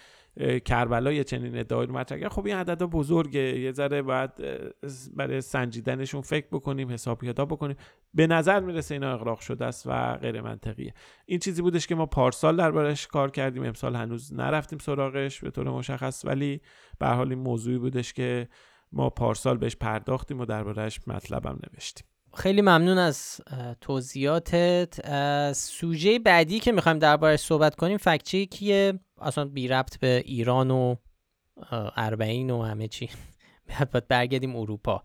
کربلا 0.65 1.11
یه 1.11 1.23
چنین 1.23 1.57
ادعایی 1.57 1.87
رو 1.87 1.93
مطرح 1.93 2.29
خب 2.29 2.45
این 2.45 2.55
عدد 2.55 2.83
بزرگه. 2.83 3.59
یه 3.59 3.71
ذره 3.71 4.01
باید 4.01 4.31
برای 5.15 5.41
سنجیدنشون 5.41 6.21
فکر 6.21 6.47
بکنیم 6.51 6.91
حساب 6.91 7.25
کتاب 7.25 7.49
بکنیم. 7.49 7.75
به 8.13 8.27
نظر 8.27 8.59
می‌رسه 8.59 8.95
اینا 8.95 9.13
اغراق 9.13 9.39
شده 9.39 9.65
است 9.65 9.87
و 9.87 10.15
غیر 10.15 10.41
منطقیه. 10.41 10.93
این 11.25 11.39
چیزی 11.39 11.61
بودش 11.61 11.87
که 11.87 11.95
ما 11.95 12.05
پارسال 12.05 12.57
دربارش 12.57 13.07
کار 13.07 13.31
کردیم. 13.31 13.63
امسال 13.63 13.95
هنوز 13.95 14.33
نرفتیم 14.33 14.79
سراغش 14.79 15.39
به 15.39 15.51
طور 15.51 15.69
مشخص. 15.69 16.25
ولی 16.25 16.61
به 16.99 17.07
حال 17.07 17.29
این 17.29 17.39
موضوعی 17.39 17.77
بودش 17.77 18.13
که 18.13 18.47
ما 18.91 19.09
پارسال 19.09 19.57
بهش 19.57 19.75
پرداختیم 19.75 20.39
و 20.39 20.45
دربارش 20.45 20.99
مطلبم 21.07 21.59
نوشتیم. 21.73 22.10
خیلی 22.33 22.61
ممنون 22.61 22.97
از 22.97 23.41
توضیحاتت. 23.81 25.53
سوژه 25.53 26.19
بعدی 26.19 26.59
که 26.59 26.71
می‌خوایم 26.71 26.99
دربارش 26.99 27.39
صحبت 27.39 27.75
کنیم 27.75 27.97
فکچیکیه 27.97 28.99
اصلا 29.21 29.45
بی 29.45 29.67
ربط 29.67 29.99
به 29.99 30.23
ایران 30.25 30.71
و 30.71 30.95
اربعین 31.97 32.49
و 32.49 32.63
همه 32.63 32.87
چی. 32.87 33.09
باید 33.91 34.07
برگردیم 34.07 34.55
اروپا. 34.55 35.03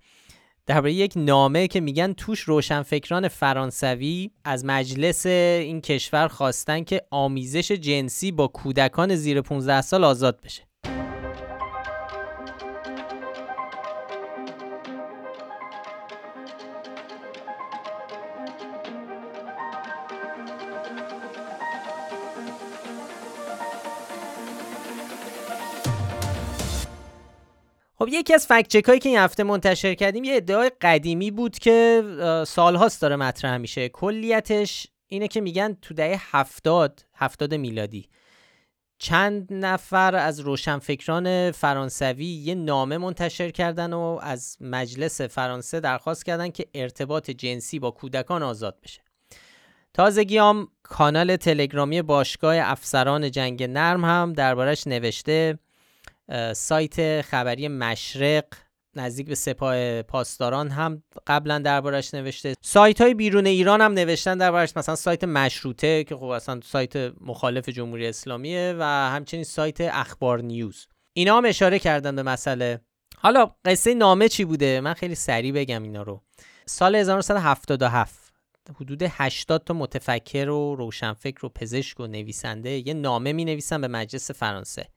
درباره 0.67 0.93
یک 0.93 1.13
نامه 1.17 1.69
که 1.69 1.81
میگن 1.81 2.13
توش 2.13 2.41
روشنفکران 2.41 3.29
فرانسوی 3.29 4.31
از 4.45 4.65
مجلس 4.65 5.27
این 5.27 5.81
کشور 5.81 6.29
خواستن 6.29 6.85
که 6.85 7.03
آمیزش 7.11 7.73
جنسی 7.73 8.33
با 8.33 8.49
کودکان 8.49 9.15
زیر 9.15 9.41
15 9.41 9.81
سال 9.81 10.05
آزاد 10.05 10.41
بشه. 10.41 10.63
خب 28.07 28.13
یکی 28.13 28.35
از 28.35 28.47
فکت 28.47 28.89
هایی 28.89 29.01
که 29.01 29.09
این 29.09 29.19
هفته 29.19 29.43
منتشر 29.43 29.95
کردیم 29.95 30.25
یه 30.25 30.37
ادعای 30.37 30.71
قدیمی 30.81 31.31
بود 31.31 31.59
که 31.59 32.03
سالهاست 32.47 33.03
داره 33.03 33.17
مطرح 33.17 33.57
میشه. 33.57 33.89
کلیتش 33.89 34.87
اینه 35.07 35.29
که 35.29 35.41
میگن 35.41 35.77
تو 35.83 35.95
دهه 35.95 36.37
هفتاد 36.37 37.05
هفتاد 37.15 37.55
میلادی 37.55 38.09
چند 38.99 39.49
نفر 39.51 40.15
از 40.15 40.41
روشنفکران 40.41 41.51
فرانسوی 41.51 42.25
یه 42.25 42.55
نامه 42.55 42.99
منتشر 42.99 43.51
کردن 43.51 43.93
و 43.93 44.19
از 44.23 44.57
مجلس 44.61 45.21
فرانسه 45.21 45.81
درخواست 45.81 46.25
کردن 46.25 46.51
که 46.51 46.67
ارتباط 46.75 47.31
جنسی 47.31 47.79
با 47.79 47.91
کودکان 47.91 48.43
آزاد 48.43 48.81
بشه. 48.83 49.01
تازگی 49.95 50.39
هم 50.39 50.69
کانال 50.83 51.37
تلگرامی 51.37 52.03
باشگاه 52.03 52.57
افسران 52.59 53.31
جنگ 53.31 53.63
نرم 53.63 54.05
هم 54.05 54.33
دربارش 54.33 54.87
نوشته 54.87 55.59
سایت 56.55 57.23
خبری 57.23 57.69
مشرق 57.69 58.45
نزدیک 58.97 59.27
به 59.27 59.35
سپاه 59.35 60.03
پاسداران 60.03 60.71
هم 60.71 61.03
قبلا 61.27 61.59
دربارش 61.59 62.15
نوشته. 62.15 62.55
سایت 62.61 63.01
های 63.01 63.15
بیرون 63.15 63.47
ایران 63.47 63.81
هم 63.81 63.93
نوشتن 63.93 64.39
دربارش. 64.39 64.77
مثلا 64.77 64.97
سایت 64.97 65.25
مشروطه 65.25 66.05
که 66.05 66.17
خب 66.17 66.25
اصلا 66.25 66.61
سایت 66.65 66.97
مخالف 67.21 67.69
جمهوری 67.69 68.07
اسلامیه 68.07 68.75
و 68.79 68.83
همچنین 68.85 69.45
سایت 69.45 69.81
اخبار 69.81 70.41
نیوز. 70.41 70.87
اینا 71.13 71.37
هم 71.37 71.45
اشاره 71.45 71.79
کردن 71.79 72.17
به 72.17 72.23
مسئله. 72.23 72.81
حالا 73.19 73.51
قصه 73.65 73.95
نامه 73.95 74.29
چی 74.29 74.45
بوده؟ 74.45 74.81
من 74.81 74.95
خیلی 74.95 75.15
سریع 75.15 75.53
بگم 75.53 75.83
اینا 75.83 76.03
رو. 76.03 76.23
سال 76.67 76.95
1977 76.95 78.33
حدود 78.81 79.03
80 79.03 79.65
تا 79.65 79.75
متفکر 79.75 80.49
و 80.49 80.75
روشنفکر 80.75 81.47
و 81.47 81.49
پزشک 81.49 82.01
و 82.01 82.07
نویسنده 82.07 82.89
یه 82.89 82.95
نامه 82.95 83.33
می 83.33 83.45
نویسن 83.45 83.81
به 83.81 83.89
مجلس 83.89 84.31
فرانسه. 84.31 84.89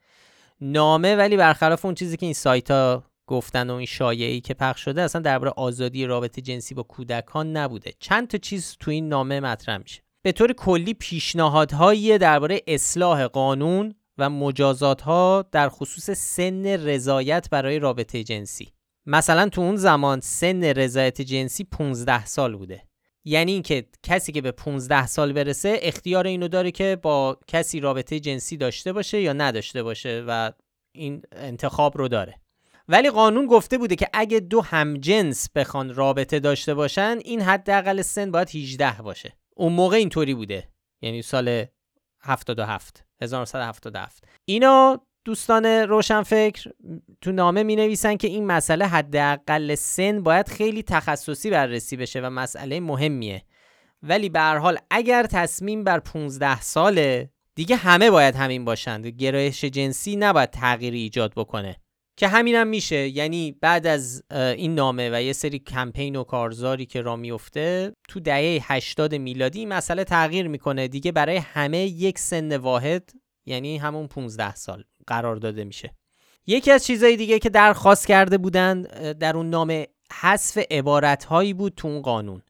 نامه 0.62 1.16
ولی 1.16 1.38
برخلاف 1.38 1.86
اون 1.86 1.96
چیزی 1.96 2.18
که 2.18 2.26
این 2.26 2.34
سایت 2.34 2.72
ها 2.72 3.04
گفتن 3.28 3.70
و 3.70 3.74
این 3.74 3.86
شایعی 3.86 4.42
که 4.42 4.54
پخش 4.54 4.82
شده 4.82 5.02
اصلا 5.02 5.22
درباره 5.22 5.54
آزادی 5.58 6.06
رابطه 6.06 6.42
جنسی 6.42 6.76
با 6.76 6.84
کودکان 6.84 7.58
نبوده. 7.58 7.94
چند 8.00 8.28
تا 8.28 8.38
چیز 8.38 8.78
تو 8.80 8.92
این 8.92 9.10
نامه 9.10 9.40
مطرح 9.40 9.78
میشه. 9.78 10.02
به 10.24 10.32
طور 10.32 10.54
کلی 10.54 10.94
پیشنهادهایی 10.94 12.18
درباره 12.18 12.62
اصلاح 12.68 13.28
قانون 13.28 13.96
و 14.18 14.30
مجازات 14.30 15.02
ها 15.02 15.46
در 15.52 15.70
خصوص 15.70 16.10
سن 16.10 16.66
رضایت 16.66 17.50
برای 17.50 17.80
رابطه 17.80 18.24
جنسی. 18.24 18.74
مثلا 19.06 19.50
تو 19.50 19.62
اون 19.62 19.76
زمان 19.76 20.20
سن 20.20 20.64
رضایت 20.64 21.22
جنسی 21.22 21.64
15 21.64 22.26
سال 22.26 22.56
بوده. 22.56 22.89
یعنی 23.26 23.52
اینکه 23.52 23.86
کسی 24.04 24.32
که 24.32 24.42
به 24.42 24.52
15 24.52 25.08
سال 25.08 25.34
برسه 25.34 25.80
اختیار 25.82 26.28
اینو 26.28 26.48
داره 26.48 26.72
که 26.72 26.98
با 27.02 27.38
کسی 27.48 27.80
رابطه 27.80 28.20
جنسی 28.20 28.58
داشته 28.58 28.94
باشه 28.94 29.22
یا 29.22 29.34
نداشته 29.34 29.84
باشه 29.84 30.24
و 30.28 30.52
این 30.92 31.22
انتخاب 31.32 31.98
رو 31.98 32.08
داره. 32.08 32.36
ولی 32.88 33.10
قانون 33.10 33.46
گفته 33.46 33.78
بوده 33.78 33.96
که 33.96 34.08
اگه 34.14 34.40
دو 34.40 34.62
همجنس 34.62 35.50
بخوان 35.56 35.96
رابطه 35.96 36.40
داشته 36.40 36.74
باشن 36.74 37.18
این 37.26 37.42
حداقل 37.42 38.02
سن 38.02 38.32
باید 38.32 38.56
18 38.56 39.02
باشه. 39.02 39.34
اون 39.56 39.74
موقع 39.74 39.98
اینطوری 39.98 40.34
بوده. 40.34 40.70
یعنی 41.02 41.22
سال 41.22 41.66
77 42.22 43.06
1977 43.22 44.24
اینا 44.46 45.06
دوستان 45.30 45.66
روشنفکر 45.66 46.72
تو 47.22 47.32
نامه 47.32 47.64
می 47.64 47.76
نویسن 47.76 48.16
که 48.16 48.28
این 48.28 48.46
مسئله 48.46 48.86
حداقل 48.86 49.76
سن 49.76 50.24
باید 50.24 50.48
خیلی 50.48 50.84
تخصصی 50.84 51.50
بررسی 51.50 51.98
بشه 51.98 52.22
و 52.22 52.30
مسئله 52.30 52.80
مهمیه. 52.80 53.44
ولی 54.04 54.30
به 54.30 54.40
هر 54.40 54.58
حال 54.58 54.78
اگر 54.92 55.24
تصمیم 55.24 55.84
بر 55.84 56.00
15 56.00 56.62
ساله 56.62 57.30
دیگه 57.56 57.76
همه 57.76 58.12
باید 58.12 58.36
همین 58.36 58.66
باشند. 58.66 59.08
گرایش 59.08 59.66
جنسی 59.66 60.16
نباید 60.16 60.50
تغییری 60.50 61.00
ایجاد 61.00 61.34
بکنه. 61.36 61.76
که 62.18 62.28
همینم 62.28 62.60
هم 62.60 62.68
میشه. 62.68 63.08
یعنی 63.08 63.52
بعد 63.52 63.88
از 63.88 64.24
این 64.32 64.76
نامه 64.76 65.10
و 65.14 65.22
یه 65.22 65.34
سری 65.34 65.60
کمپین 65.60 66.16
و 66.16 66.24
کارزاری 66.24 66.86
که 66.86 67.02
را 67.02 67.16
میفته 67.16 67.94
تو 68.08 68.20
دهه 68.20 68.60
80 68.64 69.16
میلادی 69.16 69.66
مسئله 69.66 70.04
تغییر 70.04 70.48
می‌کنه. 70.48 70.88
دیگه 70.88 71.12
برای 71.12 71.38
همه 71.38 71.80
یک 71.80 72.20
سن 72.20 72.58
واحد 72.58 73.12
یعنی 73.50 73.78
همون 73.78 74.08
15 74.08 74.56
سال 74.56 74.84
قرار 75.08 75.36
داده 75.36 75.64
میشه. 75.64 75.96
یکی 76.48 76.72
از 76.72 76.86
چیزهای 76.86 77.18
دیگه 77.18 77.40
که 77.40 77.50
درخواست 77.50 78.08
کرده 78.08 78.38
بودند 78.38 78.88
در 79.14 79.38
اون 79.38 79.50
نامه 79.50 79.88
حذف 80.22 80.58
عبارت 80.72 81.26
هایی 81.26 81.54
بود 81.54 81.74
تو 81.76 81.88
اون 81.88 82.02
قانون. 82.02 82.42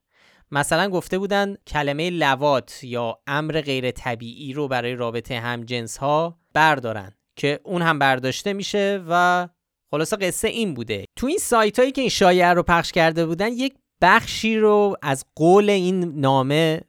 مثلا 0.52 0.90
گفته 0.90 1.18
بودن 1.18 1.56
کلمه 1.68 2.10
لوات 2.10 2.84
یا 2.84 3.20
امر 3.28 3.62
غیر 3.62 3.92
طبیعی 3.92 4.54
رو 4.54 4.68
برای 4.68 4.96
رابطه 4.96 5.40
همجنس 5.40 5.98
ها 5.98 6.40
بردارن 6.54 7.12
که 7.36 7.60
اون 7.64 7.82
هم 7.82 8.00
برداشته 8.00 8.54
میشه 8.54 9.04
و 9.10 9.48
خلاصه 9.92 10.16
قصه 10.16 10.48
این 10.48 10.74
بوده. 10.74 11.06
تو 11.16 11.28
این 11.28 11.38
سایت 11.38 11.80
هایی 11.80 11.92
که 11.92 12.02
این 12.02 12.10
شایعه 12.10 12.54
رو 12.54 12.64
پخش 12.64 12.92
کرده 12.92 13.26
بودن 13.26 13.48
یک 13.48 13.74
بخشی 14.02 14.58
رو 14.58 14.96
از 15.02 15.26
قول 15.36 15.70
این 15.70 16.20
نامه 16.20 16.82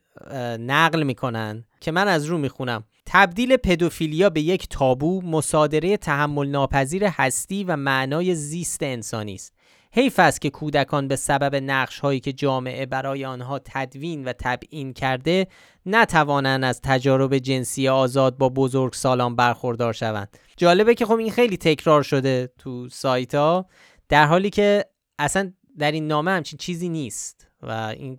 نقل 0.58 1.02
می‌کنن 1.02 1.64
که 1.80 1.92
من 1.92 2.08
از 2.08 2.24
رو 2.24 2.38
می‌خونم. 2.38 2.84
تبدیل 3.12 3.56
پدوفیلیا 3.56 4.30
به 4.30 4.40
یک 4.40 4.68
تابو 4.68 5.22
مصادره 5.22 5.96
تحمل 5.96 6.48
ناپذیر 6.48 7.04
هستی 7.04 7.64
و 7.64 7.76
معنای 7.76 8.34
زیست 8.34 8.82
انسانی 8.82 9.34
است. 9.34 9.52
حیف 9.92 10.18
است 10.18 10.40
که 10.40 10.50
کودکان 10.50 11.08
به 11.08 11.16
سبب 11.16 11.54
نقش 11.54 11.98
هایی 11.98 12.20
که 12.20 12.32
جامعه 12.32 12.86
برای 12.86 13.24
آنها 13.24 13.60
تدوین 13.64 14.24
و 14.24 14.32
تبیین 14.38 14.92
کرده 14.92 15.46
نتوانند 15.86 16.64
از 16.64 16.80
تجارب 16.80 17.38
جنسی 17.38 17.88
آزاد 17.88 18.38
با 18.38 18.48
بزرگ 18.48 18.92
سالان 18.92 19.36
برخوردار 19.36 19.92
شوند. 19.92 20.38
جالبه 20.56 20.94
که 20.94 21.06
خب 21.06 21.12
این 21.12 21.30
خیلی 21.30 21.56
تکرار 21.56 22.02
شده 22.02 22.52
تو 22.58 22.88
سایت 22.88 23.34
ها 23.34 23.66
در 24.08 24.26
حالی 24.26 24.50
که 24.50 24.84
اصلا 25.18 25.52
در 25.78 25.92
این 25.92 26.06
نامه 26.06 26.30
همچین 26.30 26.56
چیزی 26.58 26.88
نیست 26.88 27.48
و 27.62 27.70
این 27.70 28.18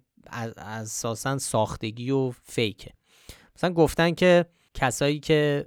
اساسا 0.57 1.37
ساختگی 1.37 2.11
و 2.11 2.31
فیکه. 2.43 2.91
مثلا 3.55 3.73
گفتن 3.73 4.11
که 4.11 4.45
کسایی 4.73 5.19
که 5.19 5.65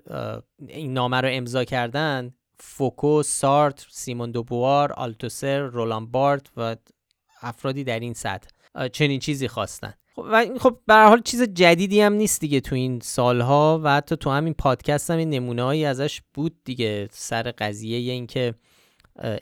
این 0.68 0.92
نامه 0.92 1.20
رو 1.20 1.28
امضا 1.32 1.64
کردن 1.64 2.34
فوکو، 2.58 3.22
سارت، 3.22 3.86
سیمون 3.90 4.30
دوبوار، 4.30 4.92
آلتوسر، 4.92 5.58
رولان 5.58 6.06
بارت 6.06 6.46
و 6.56 6.76
افرادی 7.42 7.84
در 7.84 8.00
این 8.00 8.14
سطح 8.14 8.48
چنین 8.92 9.20
چیزی 9.20 9.48
خواستن. 9.48 9.94
خب 10.16 10.26
و 10.32 10.46
خب 10.60 10.78
به 10.86 10.94
حال 10.94 11.22
چیز 11.22 11.42
جدیدی 11.42 12.00
هم 12.00 12.12
نیست 12.12 12.40
دیگه 12.40 12.60
تو 12.60 12.74
این 12.74 13.00
سالها 13.00 13.80
و 13.84 13.96
حتی 13.96 14.16
تو 14.16 14.30
همین 14.30 14.54
پادکست 14.54 15.10
هم 15.10 15.18
این 15.18 15.30
نمونههایی 15.30 15.84
ازش 15.84 16.22
بود 16.34 16.56
دیگه. 16.64 17.08
سر 17.12 17.42
قضیه 17.58 18.12
این 18.12 18.26
که 18.26 18.54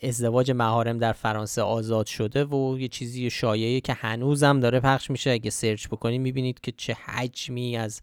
ازدواج 0.03 0.51
مهارم 0.51 0.99
در 0.99 1.13
فرانسه 1.13 1.63
آزاد 1.63 2.07
شده 2.07 2.45
و 2.45 2.79
یه 2.79 2.89
چیزی 2.89 3.31
شایعه 3.31 3.81
که 3.81 3.93
هنوزم 3.93 4.61
داره 4.61 4.81
پخش 4.81 5.11
میشه. 5.11 5.31
اگه 5.31 5.51
سرچ 5.51 5.89
بکنید 5.89 6.21
می‌بینید 6.21 6.61
که 6.61 6.73
چه 6.73 6.93
حجمی 6.93 7.77
از 7.77 8.03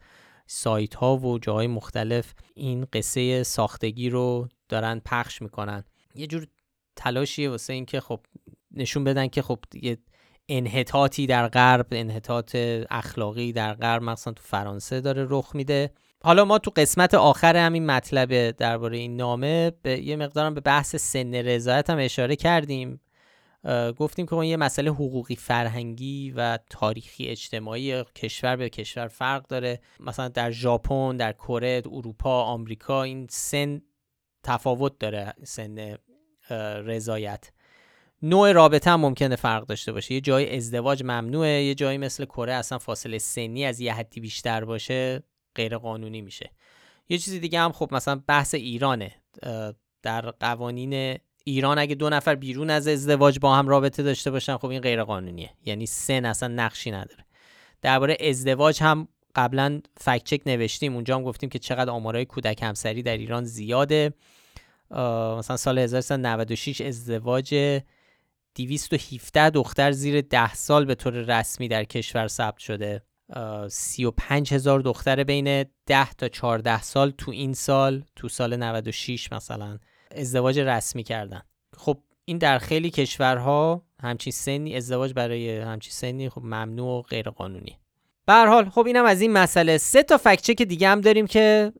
سایت 0.51 0.95
ها 0.95 1.17
و 1.17 1.39
جاهای 1.39 1.67
مختلف 1.67 2.33
این 2.55 2.87
قصه 2.93 3.43
ساختگی 3.43 4.09
رو 4.09 4.47
دارن 4.69 5.01
پخش 5.05 5.41
می‌کنن. 5.41 5.83
یه 6.15 6.27
جور 6.27 6.47
تلاشیه 6.95 7.49
واسه 7.49 7.73
اینکه 7.73 7.99
خب 7.99 8.19
نشون 8.71 9.03
بدن 9.03 9.27
که 9.27 9.41
خب 9.41 9.59
یه 9.73 9.97
انحطاطی 10.49 11.27
در 11.27 11.47
غرب 11.47 11.87
انحطاط 11.91 12.55
اخلاقی 12.89 13.51
در 13.51 13.73
غرب 13.73 14.03
مثلا 14.03 14.33
تو 14.33 14.43
فرانسه 14.43 15.01
داره 15.01 15.27
رخ 15.29 15.55
میده. 15.55 15.91
حالا 16.23 16.45
ما 16.45 16.57
تو 16.57 16.71
قسمت 16.75 17.13
آخر 17.13 17.55
همین 17.55 17.85
مطلب 17.85 18.51
درباره 18.51 18.97
این 18.97 19.15
نامه 19.15 19.71
به 19.81 19.99
یه 19.99 20.15
مقدارم 20.15 20.53
به 20.53 20.61
بحث 20.61 20.95
سن 20.95 21.33
رضایت 21.33 21.89
هم 21.89 21.97
اشاره 21.97 22.35
کردیم. 22.35 22.99
گفتیم 23.97 24.25
که 24.25 24.33
اون 24.33 24.45
یه 24.45 24.57
مسئله 24.57 24.91
حقوقی 24.91 25.35
فرهنگی 25.35 26.31
و 26.31 26.59
تاریخی 26.69 27.27
اجتماعی. 27.27 28.03
کشور 28.03 28.55
به 28.55 28.69
کشور 28.69 29.07
فرق 29.07 29.47
داره. 29.47 29.81
مثلا 29.99 30.27
در 30.27 30.51
ژاپن 30.51 31.17
در 31.17 31.33
کره 31.33 31.81
اروپا 31.85 32.43
آمریکا 32.43 33.03
این 33.03 33.27
سن 33.29 33.81
تفاوت 34.43 34.99
داره 34.99 35.33
سن 35.43 35.97
رضایت. 36.85 37.51
نوع 38.21 38.51
رابطه 38.51 38.91
هم 38.91 39.01
ممکنه 39.01 39.35
فرق 39.35 39.65
داشته 39.65 39.91
باشه. 39.91 40.13
یه 40.13 40.21
جای 40.21 40.55
ازدواج 40.55 41.03
ممنوعه 41.03 41.63
یه 41.63 41.75
جایی 41.75 41.97
مثل 41.97 42.25
کره 42.25 42.53
اصلا 42.53 42.77
فاصله 42.77 43.17
سنی 43.17 43.65
از 43.65 43.79
یه 43.79 43.93
حدی 43.93 44.19
بیشتر 44.19 44.65
باشه 44.65 45.23
غیر 45.55 45.77
قانونی 45.77 46.21
میشه. 46.21 46.51
یه 47.09 47.17
چیزی 47.17 47.39
دیگه 47.39 47.59
هم 47.59 47.71
خب 47.71 47.89
مثلا 47.91 48.21
بحث 48.27 48.53
ایرانه. 48.53 49.11
در 50.01 50.31
قوانین 50.31 51.17
ایران 51.49 51.79
اگه 51.79 51.95
دو 51.95 52.09
نفر 52.09 52.35
بیرون 52.35 52.69
از 52.69 52.87
ازدواج 52.87 53.39
با 53.39 53.55
هم 53.55 53.67
رابطه 53.67 54.03
داشته 54.03 54.31
باشن 54.31 54.57
خب 54.57 54.65
این 54.65 54.81
غیر 54.81 55.03
قانونیه 55.03 55.49
یعنی 55.65 55.85
سن 55.85 56.25
اصلا 56.25 56.49
نقشی 56.49 56.91
نداره. 56.91 57.25
درباره 57.81 58.17
ازدواج 58.29 58.83
هم 58.83 59.07
قبلا 59.35 59.81
فکت 59.97 60.23
چک 60.23 60.41
نوشتیم. 60.45 60.95
اونجا 60.95 61.15
هم 61.15 61.23
گفتیم 61.23 61.49
که 61.49 61.59
چقدر 61.59 61.89
آمارای 61.89 62.25
کودک 62.25 62.63
همسری 62.63 63.03
در 63.03 63.17
ایران 63.17 63.43
زیاده. 63.43 64.13
مثلا 65.37 65.57
سال 65.57 65.79
1996 65.79 66.81
ازدواج 66.81 67.79
217 68.55 69.49
دختر 69.49 69.91
زیر 69.91 70.21
10 70.21 70.53
سال 70.53 70.85
به 70.85 70.95
طور 70.95 71.13
رسمی 71.13 71.67
در 71.67 71.83
کشور 71.83 72.27
ثبت 72.27 72.57
شده. 72.57 73.01
35 73.69 74.53
هزار 74.53 74.79
دختر 74.79 75.23
بین 75.23 75.65
10 75.85 76.13
تا 76.13 76.27
14 76.27 76.81
سال 76.81 77.11
تو 77.11 77.31
این 77.31 77.53
سال 77.53 78.03
تو 78.15 78.29
سال 78.29 78.55
96 78.55 79.33
مثلا. 79.33 79.79
ازدواج 80.15 80.59
رسمی 80.59 81.03
کردن. 81.03 81.41
خب 81.77 81.97
این 82.25 82.37
در 82.37 82.59
خیلی 82.59 82.89
کشورها 82.89 83.83
همچین 84.03 84.33
سنی 84.33 84.75
ازدواج 84.75 85.13
برای 85.13 85.59
همچین 85.59 85.91
سنی 85.91 86.29
خب 86.29 86.41
ممنوع 86.41 86.99
و 86.99 87.01
غیر 87.01 87.29
قانونی 87.29 87.77
به 88.25 88.33
حال 88.33 88.69
خب 88.69 88.85
اینم 88.85 89.05
از 89.05 89.21
این 89.21 89.31
مسئله. 89.31 89.77
سه 89.77 90.03
تا 90.03 90.17
فکچه 90.17 90.53
که 90.53 90.65
دیگه 90.65 90.89
هم 90.89 91.01
داریم 91.01 91.27
که 91.27 91.73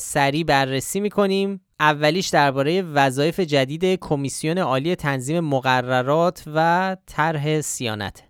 سریع 0.00 0.44
بررسی 0.44 1.00
می‌کنیم. 1.00 1.60
اولیش 1.80 2.28
درباره 2.28 2.82
وظایف 2.82 3.40
جدید 3.40 3.84
کمیسیون 3.84 4.58
عالی 4.58 4.96
تنظیم 4.96 5.40
مقررات 5.40 6.42
و 6.54 6.96
طرح 7.06 7.60
سیانت. 7.60 8.22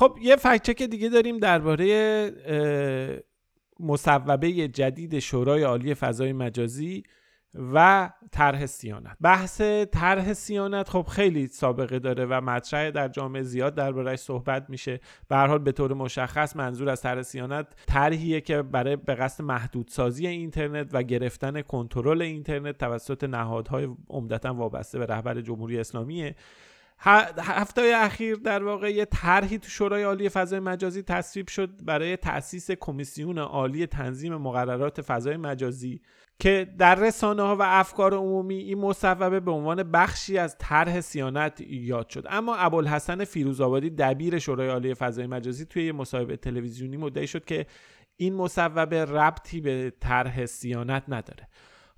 خب 0.00 0.18
یه 0.22 0.36
فکچک 0.36 0.82
دیگه 0.82 1.08
داریم 1.08 1.38
درباره 1.38 1.86
مصوبه 3.80 4.68
جدید 4.68 5.18
شورای 5.18 5.62
عالی 5.62 5.94
فضای 5.94 6.32
مجازی 6.32 7.02
و 7.74 8.10
طرح 8.32 8.66
سیانت. 8.66 9.16
بحث 9.20 9.60
طرح 9.92 10.32
سیانت 10.32 10.88
خب 10.88 11.06
خیلی 11.10 11.46
سابقه 11.46 11.98
داره 11.98 12.26
و 12.26 12.40
مطرح 12.40 12.90
در 12.90 13.08
جامعه 13.08 13.42
زیاد 13.42 13.74
دربارهش 13.74 14.18
صحبت 14.18 14.70
میشه. 14.70 15.00
به 15.28 15.36
حال 15.36 15.58
به 15.58 15.72
طور 15.72 15.94
مشخص 15.94 16.56
منظور 16.56 16.88
از 16.88 17.02
طرح 17.02 17.22
سیانت 17.22 17.66
طرحیه 17.86 18.40
که 18.40 18.62
برای 18.62 18.96
به 18.96 19.14
قصد 19.14 19.44
محدودسازی 19.44 20.26
اینترنت 20.26 20.90
و 20.92 21.02
گرفتن 21.02 21.62
کنترل 21.62 22.22
اینترنت 22.22 22.78
توسط 22.78 23.24
نهادهای 23.24 23.88
عمدتا 24.08 24.54
وابسته 24.54 24.98
به 24.98 25.06
رهبر 25.06 25.40
جمهوری 25.40 25.80
اسلامیه. 25.80 26.34
هفته 27.02 27.92
اخیر 27.96 28.36
در 28.36 28.64
واقع 28.64 28.92
یه 28.92 29.04
طرحی 29.04 29.58
تو 29.58 29.68
شورای 29.68 30.02
عالی 30.02 30.28
فضای 30.28 30.60
مجازی 30.60 31.02
تصویب 31.02 31.48
شد 31.48 31.84
برای 31.84 32.16
تأسیس 32.16 32.70
کمیسیون 32.70 33.38
عالی 33.38 33.86
تنظیم 33.86 34.36
مقررات 34.36 35.00
فضای 35.00 35.36
مجازی 35.36 36.00
که 36.38 36.74
در 36.78 36.94
رسانه 36.94 37.42
ها 37.42 37.56
و 37.56 37.62
افکار 37.62 38.14
عمومی 38.14 38.54
این 38.54 38.78
مصوبه 38.78 39.40
به 39.40 39.50
عنوان 39.50 39.82
بخشی 39.82 40.38
از 40.38 40.56
طرح 40.58 41.00
سیانت 41.00 41.60
یاد 41.60 42.08
شد. 42.08 42.26
اما 42.28 42.56
ابوالحسن 42.56 43.24
فیروزآبادی 43.24 43.90
دبیر 43.90 44.38
شورای 44.38 44.68
عالی 44.68 44.94
فضای 44.94 45.26
مجازی 45.26 45.64
توی 45.64 45.84
یه 45.84 45.92
مصاحبه 45.92 46.36
تلویزیونی 46.36 46.96
مدعی 46.96 47.26
شد 47.26 47.44
که 47.44 47.66
این 48.16 48.34
مصوبه 48.34 49.04
ربطی 49.04 49.60
به 49.60 49.92
طرح 50.00 50.46
سیانت 50.46 51.02
نداره. 51.08 51.48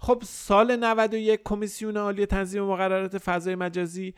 خب 0.04 0.22
سال 0.26 0.76
91 0.76 1.40
کمیسیون 1.44 1.96
عالی 1.96 2.26
تنظیم 2.26 2.62
مقررات 2.62 3.18
فضای 3.18 3.54
مجازی 3.54 4.14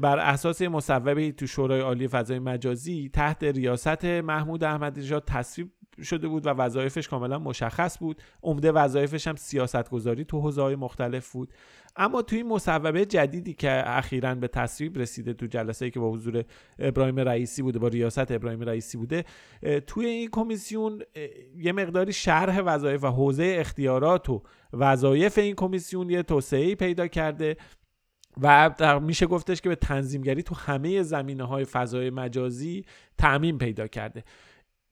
بر 0.00 0.18
اساس 0.18 0.62
مصوبه 0.62 1.32
تو 1.32 1.46
شورای 1.46 1.80
عالی 1.80 2.08
فضای 2.08 2.38
مجازی 2.38 3.10
تحت 3.14 3.44
ریاست 3.44 4.04
محمود 4.04 4.64
احمدی 4.64 5.00
نژاد 5.00 5.24
تصویب 5.26 5.70
شده 6.02 6.28
بود 6.28 6.46
و 6.46 6.50
وظایفش 6.50 7.08
کاملا 7.08 7.38
مشخص 7.38 7.98
بود. 7.98 8.22
عمده 8.42 8.72
وظایفش 8.72 9.28
هم 9.28 9.36
سیاست 9.36 9.90
گذاری 9.90 10.24
تو 10.24 10.40
حوزه 10.40 10.62
های 10.62 10.76
مختلف 10.76 11.32
بود. 11.32 11.52
اما 11.96 12.22
توی 12.22 12.38
این 12.38 12.48
مصوبه 12.48 13.06
جدیدی 13.06 13.54
که 13.54 13.82
اخیرا 13.86 14.34
به 14.34 14.48
تصویب 14.48 14.98
رسیده 14.98 15.32
تو 15.32 15.46
جلسه 15.46 15.90
که 15.90 16.00
با 16.00 16.10
حضور 16.10 16.44
ابراهیم 16.78 17.18
رئیسی 17.18 17.62
بوده 17.62 17.78
با 17.78 17.88
ریاست 17.88 18.30
ابراهیم 18.30 18.60
رئیسی 18.60 18.98
بوده 18.98 19.24
توی 19.86 20.06
این 20.06 20.28
کمیسیون 20.32 21.02
یه 21.56 21.72
مقداری 21.72 22.12
شرح 22.12 22.60
وظایف 22.60 23.04
و 23.04 23.06
حوزه 23.06 23.56
اختیارات 23.58 24.28
و 24.28 24.42
وظایف 24.72 25.38
این 25.38 25.54
کمیسیون 25.54 26.10
یه 26.10 26.22
توسعه 26.22 26.74
پیدا 26.74 27.06
کرده 27.06 27.56
و 28.40 29.00
میشه 29.00 29.26
گفتش 29.26 29.60
که 29.60 29.68
به 29.68 29.76
تنظیمگری 29.76 30.42
تو 30.42 30.54
همه 30.54 31.02
زمینه 31.02 31.44
های 31.44 31.64
فضای 31.64 32.10
مجازی 32.10 32.84
تعمین 33.18 33.58
پیدا 33.58 33.86
کرده. 33.86 34.24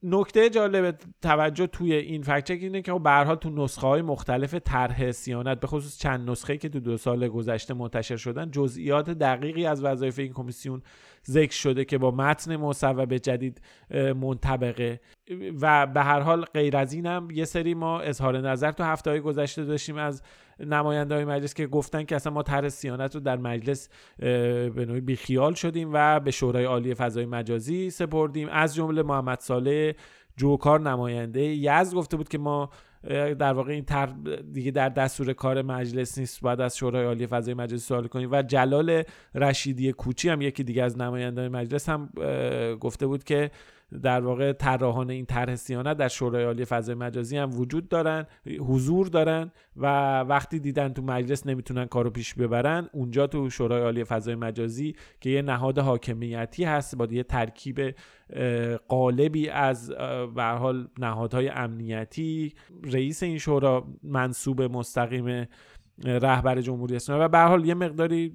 نکته 0.03 0.49
جالب 0.49 0.97
توجه 1.21 1.67
توی 1.67 1.93
این 1.93 2.21
فکچک 2.21 2.57
اینه 2.61 2.81
که 2.81 2.93
به 2.93 3.11
حال 3.11 3.35
تو 3.35 3.49
نسخه 3.49 3.87
های 3.87 4.01
مختلف 4.01 4.53
طرح 4.53 5.11
سیانت 5.11 5.59
به 5.59 5.67
خصوص 5.67 5.97
چند 5.97 6.29
نسخه 6.29 6.57
که 6.57 6.69
تو 6.69 6.79
دو 6.79 6.97
سال 6.97 7.27
گذشته 7.27 7.73
منتشر 7.73 8.17
شدن 8.17 8.51
جزئیات 8.51 9.09
دقیقی 9.09 9.65
از 9.65 9.83
وظایف 9.83 10.19
این 10.19 10.33
کمیسیون 10.33 10.81
ذکر 11.27 11.53
شده 11.53 11.85
که 11.85 11.97
با 11.97 12.11
متن 12.11 12.55
مصوبه 12.55 13.19
جدید 13.19 13.61
منطبقه. 13.91 14.99
و 15.61 15.87
به 15.87 16.01
هر 16.01 16.19
حال 16.19 16.45
غیر 16.45 16.77
از 16.77 16.93
اینم 16.93 17.27
یه 17.31 17.45
سری 17.45 17.73
ما 17.73 17.99
اظهار 17.99 18.37
نظر 18.37 18.71
تو 18.71 18.83
هفته 18.83 19.09
های 19.09 19.19
گذشته 19.19 19.65
داشتیم 19.65 19.97
از 19.97 20.21
نماینده 20.59 21.15
های 21.15 21.25
مجلس 21.25 21.53
که 21.53 21.67
گفتن 21.67 22.03
که 22.03 22.15
اصلا 22.15 22.33
ما 22.33 22.43
طرح 22.43 22.69
سیانت 22.69 23.15
رو 23.15 23.21
در 23.21 23.37
مجلس 23.37 23.89
به 24.19 24.85
نوعی 24.87 25.01
بیخیال 25.01 25.53
شدیم 25.53 25.89
و 25.93 26.19
به 26.19 26.31
شورای 26.31 26.65
عالی 26.65 26.93
فضای 26.93 27.25
مجازی 27.25 27.89
سپردیم. 27.89 28.49
از 28.51 28.75
جمله 28.75 29.03
محمد 29.03 29.39
صالح 29.39 29.91
جوکار 30.37 30.81
نماینده. 30.81 31.41
یز 31.41 31.95
گفته 31.95 32.17
بود 32.17 32.29
که 32.29 32.37
ما 32.37 32.69
در 33.39 33.53
واقع 33.53 33.71
این 33.71 33.85
تر 33.85 34.05
دیگه 34.53 34.71
در 34.71 34.89
دستور 34.89 35.33
کار 35.33 35.61
مجلس 35.61 36.17
نیست 36.17 36.41
بعد 36.41 36.61
از 36.61 36.77
شورای 36.77 37.05
عالی 37.05 37.27
فضای 37.27 37.53
مجلس 37.53 37.87
سوال 37.87 38.07
کنیم. 38.07 38.29
و 38.31 38.41
جلال 38.41 39.03
رشیدی 39.35 39.91
کوچی 39.91 40.29
هم 40.29 40.41
یکی 40.41 40.63
دیگه 40.63 40.83
از 40.83 40.97
نمایندگان 40.97 41.47
مجلس 41.47 41.89
هم 41.89 42.09
گفته 42.79 43.07
بود 43.07 43.23
که 43.23 43.51
در 44.03 44.21
واقع 44.21 44.53
طراحان 44.53 45.09
این 45.09 45.25
طرح 45.25 45.55
سیانت 45.55 45.97
در 45.97 46.07
شورای 46.07 46.43
عالی 46.43 46.65
فضای 46.65 46.95
مجازی 46.95 47.37
هم 47.37 47.59
وجود 47.59 47.89
دارن 47.89 48.25
حضور 48.59 49.07
دارن 49.07 49.51
و 49.75 50.19
وقتی 50.19 50.59
دیدن 50.59 50.93
تو 50.93 51.01
مجلس 51.01 51.47
نمی‌تونن 51.47 51.85
کارو 51.85 52.09
پیش 52.09 52.33
ببرن 52.33 52.89
اونجا 52.93 53.27
تو 53.27 53.49
شورای 53.49 53.81
عالی 53.81 54.03
فضای 54.03 54.35
مجازی 54.35 54.95
که 55.21 55.29
یه 55.29 55.41
نهاد 55.41 55.79
حاکمیتی 55.79 56.63
هست 56.63 56.95
با 56.95 57.07
یه 57.11 57.23
ترکیب 57.23 57.95
قالبی 58.87 59.49
از 59.49 59.91
به 60.35 60.43
حال 60.43 60.87
نهادهای 60.99 61.49
امنیتی 61.49 62.53
رئیس 62.83 63.23
این 63.23 63.37
شورا 63.37 63.87
منصوب 64.03 64.61
مستقیم 64.61 65.47
رهبر 66.03 66.61
جمهوری 66.61 66.95
اسلامی 66.95 67.23
و 67.23 67.27
به 67.27 67.39
حال 67.39 67.65
یه 67.65 67.73
مقداری 67.73 68.33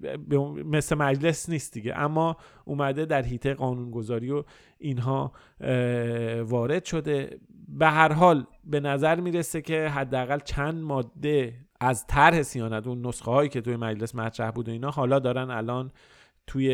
مثل 0.64 0.96
مجلس 0.96 1.48
نیست 1.48 1.72
دیگه. 1.72 1.98
اما 1.98 2.36
اومده 2.64 3.04
در 3.04 3.22
حیطه 3.22 3.54
قانونگذاری 3.54 4.30
و 4.30 4.44
اینها 4.78 5.32
وارد 6.42 6.84
شده. 6.84 7.40
به 7.68 7.86
هر 7.86 8.12
حال 8.12 8.46
به 8.64 8.80
نظر 8.80 9.20
می‌رسه 9.20 9.60
که 9.60 9.88
حداقل 9.88 10.38
چند 10.38 10.82
ماده 10.82 11.54
از 11.80 12.06
طرح 12.06 12.42
سیانت 12.42 12.86
اون 12.86 13.06
نسخه 13.06 13.30
هایی 13.30 13.48
که 13.48 13.60
توی 13.60 13.76
مجلس 13.76 14.14
مطرح 14.14 14.50
بود 14.50 14.68
و 14.68 14.72
اینا 14.72 14.90
حالا 14.90 15.18
دارن 15.18 15.50
الان 15.50 15.92
توی 16.46 16.68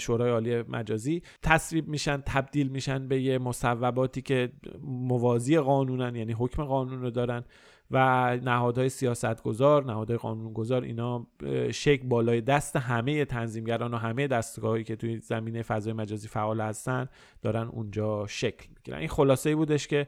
شورای 0.00 0.30
عالی 0.30 0.62
مجازی 0.62 1.22
تصویب 1.42 1.88
میشن 1.88 2.22
تبدیل 2.26 2.68
میشن 2.68 3.08
به 3.08 3.20
یه 3.20 3.38
مصوباتی 3.38 4.22
که 4.22 4.52
موازی 4.84 5.58
قانونن 5.58 6.16
یعنی 6.16 6.32
حکم 6.32 6.64
قانون 6.64 7.02
رو 7.02 7.10
دارن. 7.10 7.44
و 7.92 8.38
نهادهای 8.42 8.88
سیاستگزار 8.88 9.84
نهادهای 9.84 10.18
قانونگذار 10.18 10.82
اینا 10.82 11.26
شک 11.72 12.00
بالای 12.04 12.40
دست 12.40 12.76
همه 12.76 13.24
تنظیمگران 13.24 13.94
و 13.94 13.96
همه 13.96 14.26
دستگاهایی 14.26 14.84
که 14.84 14.96
توی 14.96 15.18
زمینه 15.18 15.62
فضای 15.62 15.92
مجازی 15.92 16.28
فعال 16.28 16.60
هستن 16.60 17.08
دارن 17.42 17.68
اونجا 17.68 18.26
شکل 18.26 18.66
می‌گیرن. 18.76 18.98
این 18.98 19.08
خلاصه 19.08 19.50
ای 19.50 19.56
بودش 19.56 19.86
که 19.86 20.06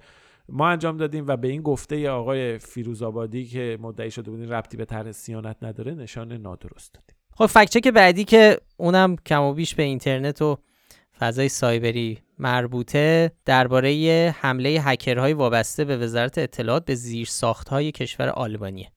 ما 0.49 0.68
انجام 0.68 0.97
دادیم 0.97 1.24
و 1.26 1.37
به 1.37 1.49
این 1.49 1.62
گفته 1.62 2.11
آقای 2.11 2.59
فیروزآبادی 2.59 3.45
که 3.45 3.78
مدعی 3.80 4.11
شده 4.11 4.30
بودین 4.30 4.53
ربطی 4.53 4.76
به 4.76 4.85
طرح 4.85 5.12
سیانت 5.12 5.57
نداره 5.62 5.95
نشان 5.95 6.32
نادرست 6.32 6.95
دادیم. 6.95 7.16
خب 7.37 7.47
فکچک 7.47 7.89
بعدی 7.89 8.24
که 8.24 8.59
اونم 8.76 9.16
کم 9.16 9.43
و 9.43 9.55
بیش 9.55 9.74
به 9.74 9.82
اینترنت 9.82 10.43
و 10.43 10.59
فضای 11.18 11.49
سایبری 11.49 12.18
مربوطه 12.39 13.32
درباره 13.45 14.35
حمله 14.39 14.70
هکرهای 14.70 15.32
وابسته 15.32 15.85
به 15.85 15.97
وزارت 15.97 16.39
اطلاعات 16.39 16.85
به 16.85 16.95
زیر 16.95 17.28
های 17.70 17.93
کشور 17.93 18.28
آلبانیه. 18.28 18.93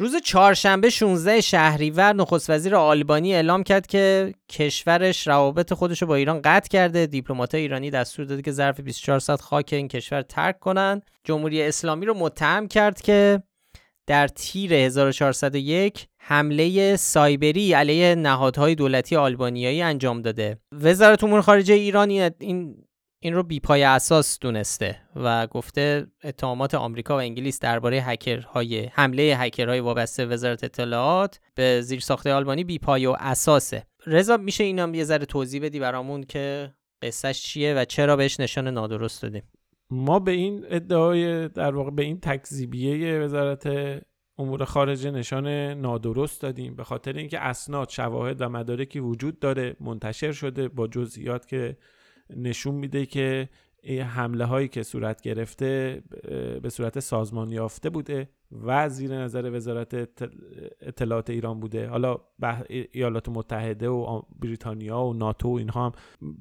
روز 0.00 0.16
چهارشنبه 0.16 0.90
16 0.90 1.40
شهریور 1.40 2.12
نخست 2.12 2.50
وزیر 2.50 2.76
آلبانی 2.76 3.34
اعلام 3.34 3.62
کرد 3.62 3.86
که 3.86 4.34
کشورش 4.50 5.28
روابط 5.28 5.72
خودش 5.72 6.02
رو 6.02 6.08
با 6.08 6.14
ایران 6.14 6.40
قطع 6.44 6.68
کرده. 6.68 7.06
دیپلمات 7.06 7.54
ایرانی 7.54 7.90
دستور 7.90 8.24
داده 8.24 8.42
که 8.42 8.52
ظرف 8.52 8.80
24 8.80 9.18
ساعت 9.18 9.40
خاک 9.40 9.68
این 9.72 9.88
کشور 9.88 10.22
ترک 10.22 10.58
کنند 10.58 11.02
جمهوری 11.24 11.62
اسلامی 11.62 12.06
رو 12.06 12.14
متهم 12.14 12.68
کرد 12.68 13.00
که 13.00 13.42
در 14.06 14.28
تیر 14.28 14.74
1401 14.74 16.06
حمله 16.18 16.96
سایبری 16.96 17.72
علیه 17.72 18.14
نهادهای 18.14 18.74
دولتی 18.74 19.16
آلبانیایی 19.16 19.82
انجام 19.82 20.22
داده. 20.22 20.58
وزارت 20.72 21.24
امور 21.24 21.40
خارجه 21.40 21.74
ایران 21.74 22.10
این 22.38 22.84
این 23.22 23.34
رو 23.34 23.42
بیپای 23.42 23.82
اساس 23.82 24.38
دونسته 24.38 24.96
و 25.16 25.46
گفته 25.46 26.06
اتهامات 26.24 26.74
آمریکا 26.74 27.16
و 27.16 27.20
انگلیس 27.20 27.60
درباره 27.60 27.96
هکرهای 27.96 28.84
حمله 28.84 29.22
هکرهای 29.22 29.80
وابسته 29.80 30.26
وزارت 30.26 30.64
اطلاعات 30.64 31.40
به 31.54 31.80
زیر 31.80 32.00
ساخته 32.00 32.32
آلبانی 32.32 32.64
بیپای 32.64 33.06
و 33.06 33.16
اساسه. 33.18 33.86
رضا 34.06 34.36
میشه 34.36 34.64
اینا 34.64 34.88
یه 34.88 35.04
ذره 35.04 35.24
توضیح 35.24 35.62
بدی 35.62 35.80
برامون 35.80 36.22
که 36.22 36.74
قصهش 37.02 37.42
چیه 37.42 37.74
و 37.74 37.84
چرا 37.84 38.16
بهش 38.16 38.40
نشان 38.40 38.68
نادرست 38.68 39.22
دادیم؟ 39.22 39.42
ما 39.90 40.18
به 40.18 40.32
این 40.32 40.64
ادعای 40.68 41.48
در 41.48 41.74
واقع 41.74 41.90
به 41.90 42.02
این 42.02 42.20
تکذیبیه 42.20 43.18
وزارت 43.18 43.66
امور 44.38 44.64
خارجه 44.64 45.10
نشان 45.10 45.48
نادرست 45.80 46.42
دادیم 46.42 46.76
به 46.76 46.84
خاطر 46.84 47.12
اینکه 47.12 47.40
اسناد 47.40 47.88
شواهد 47.88 48.40
و 48.40 48.48
مدارکی 48.48 49.00
وجود 49.00 49.38
داره 49.38 49.76
منتشر 49.80 50.32
شده 50.32 50.68
با 50.68 50.86
جزئیات 50.86 51.46
که 51.46 51.76
نشون 52.36 52.74
میده 52.74 53.06
که 53.06 53.48
حمله 54.06 54.44
هایی 54.44 54.68
که 54.68 54.82
صورت 54.82 55.20
گرفته 55.20 56.02
به 56.62 56.68
صورت 56.68 57.00
سازمان 57.00 57.52
یافته 57.52 57.90
بوده 57.90 58.28
و 58.52 58.88
زیر 58.88 59.14
نظر 59.14 59.50
وزارت 59.52 59.94
اطلاعات 60.80 61.30
ایران 61.30 61.60
بوده. 61.60 61.88
حالا 61.88 62.18
ایالات 62.68 63.28
متحده 63.28 63.88
و 63.88 64.22
بریتانیا 64.38 65.00
و 65.00 65.14
ناتو 65.14 65.48
و 65.48 65.56
اینها 65.58 65.86
هم 65.86 65.92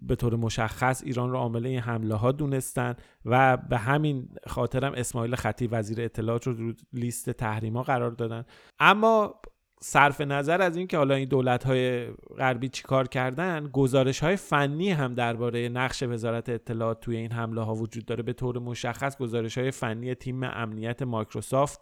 به 0.02 0.16
طور 0.16 0.36
مشخص 0.36 1.04
ایران 1.04 1.32
را 1.32 1.40
عامل 1.40 1.66
این 1.66 1.80
حمله 1.80 2.16
ها 2.16 2.32
دونستن 2.32 2.96
و 3.26 3.58
به 3.58 3.78
همین 3.78 4.30
خاطرم 4.48 4.94
اسماعیل 4.94 5.36
خطی 5.36 5.68
وزیر 5.68 6.02
اطلاعات 6.02 6.48
رو 6.48 6.54
رو 6.54 6.74
لیست 6.94 7.30
تحریما 7.30 7.84
قرار 7.84 8.12
دادن. 8.12 8.46
اما 8.80 9.42
صرف 9.82 10.22
نظر 10.22 10.62
از 10.62 10.78
اینکه 10.78 10.98
حالا 10.98 11.16
این 11.16 11.30
دولت 11.30 11.64
های 11.64 12.06
غربی 12.38 12.70
چیکار 12.70 13.08
کردن 13.08 13.70
گزارش 13.74 14.20
های 14.20 14.36
فنی 14.36 14.92
هم 14.92 15.14
درباره 15.14 15.70
نقش 15.70 16.04
وزارت 16.04 16.50
اطلاعات 16.50 17.00
توی 17.00 17.18
این 17.18 17.32
حمله 17.32 17.62
ها 17.62 17.76
وجود 17.76 18.06
داره. 18.06 18.24
به 18.24 18.34
طور 18.34 18.60
مشخص 18.60 19.18
گزارش 19.18 19.58
های 19.58 19.72
فنی 19.72 20.16
تیم 20.16 20.44
امنیت 20.44 21.02
مایکروسافت 21.02 21.80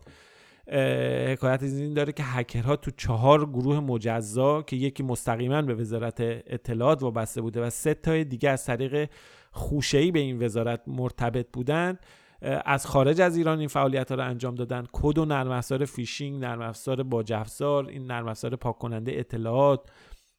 حکایت 1.28 1.64
از 1.64 1.80
این 1.80 1.94
داره 1.94 2.14
که 2.14 2.24
هکرها 2.24 2.76
تو 2.76 2.92
چهار 2.92 3.46
گروه 3.46 3.80
مجزا 3.80 4.62
که 4.62 4.76
یکی 4.76 5.04
مستقیما 5.04 5.62
به 5.62 5.76
وزارت 5.76 6.18
اطلاعات 6.20 7.04
وابسته 7.04 7.42
بوده 7.42 7.62
و 7.62 7.70
سه 7.70 7.94
تای 7.94 8.24
دیگه 8.24 8.50
از 8.50 8.66
طریق 8.66 9.10
خوشه‌ای 9.52 10.12
به 10.12 10.20
این 10.20 10.44
وزارت 10.44 10.82
مرتبط 10.88 11.48
بودند 11.54 12.00
از 12.42 12.86
خارج 12.86 13.22
از 13.22 13.38
ایران 13.38 13.60
این 13.60 13.68
فعالیت 13.68 14.10
ها 14.10 14.16
رو 14.16 14.24
انجام 14.24 14.56
دادن. 14.56 14.88
کد 14.92 15.18
و 15.18 15.26
نرم 15.26 15.52
افزار 15.52 15.86
فیشینگ 15.86 16.42
نرم 16.42 16.62
افزار 16.62 17.04
باج‌افزار 17.04 17.88
این 17.88 18.08
نرم 18.08 18.28
افزار 18.28 18.56
پاک 18.56 18.78
کننده 18.78 19.12
اطلاعات 19.16 19.90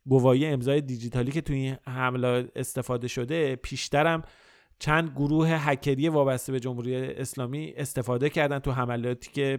گواهی 0.07 0.47
امضای 0.47 0.81
دیجیتالی 0.81 1.33
که 1.33 1.41
توی 1.41 1.57
این 1.57 1.77
حمله 1.87 2.49
استفاده 2.57 3.09
شده 3.09 3.57
پیشترم 3.57 4.23
چند 4.79 5.11
گروه 5.17 5.49
هکری 5.49 6.09
وابسته 6.09 6.53
به 6.53 6.61
جمهوری 6.61 6.97
اسلامی 6.97 7.73
استفاده 7.77 8.31
کردن 8.31 8.59
تو 8.59 8.73
حملاتی 8.73 9.31
که 9.31 9.59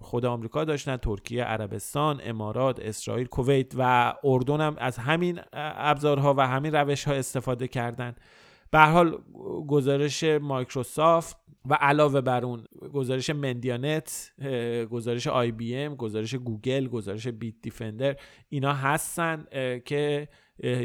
خود 0.00 0.24
آمریکا 0.24 0.64
داشتن 0.64 0.96
ترکیه 0.96 1.44
عربستان 1.44 2.20
امارات 2.24 2.80
اسرائیل 2.80 3.26
کویت 3.26 3.72
و 3.78 4.14
اردن 4.24 4.60
هم 4.60 4.76
از 4.78 4.98
همین 4.98 5.40
ابزارها 5.52 6.34
و 6.34 6.46
همین 6.46 6.74
روش 6.74 7.04
ها 7.04 7.14
استفاده 7.14 7.68
کردن. 7.68 8.14
به 8.70 8.78
حال 8.78 9.22
گزارش 9.68 10.24
مایکروسافت 10.24 11.36
و 11.64 11.74
علاوه 11.74 12.20
بر 12.20 12.44
اون 12.44 12.64
گزارش 12.92 13.30
مندیانت 13.30 14.32
گزارش 14.90 15.26
آی 15.26 15.52
بی 15.52 15.76
ام 15.76 15.94
گزارش 15.94 16.34
گوگل 16.34 16.88
گزارش 16.88 17.28
بیت 17.28 17.54
دیفندر 17.62 18.16
اینا 18.48 18.72
هستن 18.72 19.46
که 19.84 20.28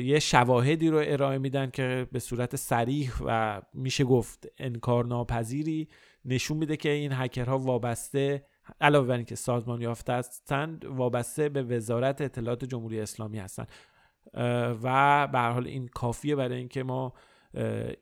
یه 0.04 0.20
شواهدی 0.20 0.90
رو 0.90 1.02
ارائه 1.06 1.38
میدن 1.38 1.70
که 1.70 2.08
به 2.12 2.20
صورت 2.20 2.56
صریح 2.56 3.12
و 3.26 3.62
میشه 3.74 4.04
گفت 4.04 4.48
انکار 4.58 5.06
ناپذیری 5.06 5.88
نشون 6.26 6.58
میده 6.58 6.78
که 6.78 6.90
این 6.90 7.12
هکرها 7.14 7.60
وابسته 7.60 8.46
علاوه 8.82 9.08
بر 9.08 9.16
اینکه 9.16 9.36
سازمان 9.36 9.82
یافته 9.82 10.14
هستند 10.14 10.86
وابسته 10.86 11.50
به 11.50 11.64
وزارت 11.64 12.22
اطلاعات 12.22 12.66
جمهوری 12.66 13.00
اسلامی 13.00 13.40
هستند 13.40 13.68
و 14.84 15.28
به 15.32 15.40
حال 15.40 15.68
این 15.68 15.88
کافیه 15.88 16.36
برای 16.36 16.58
اینکه 16.58 16.84
ما 16.84 17.14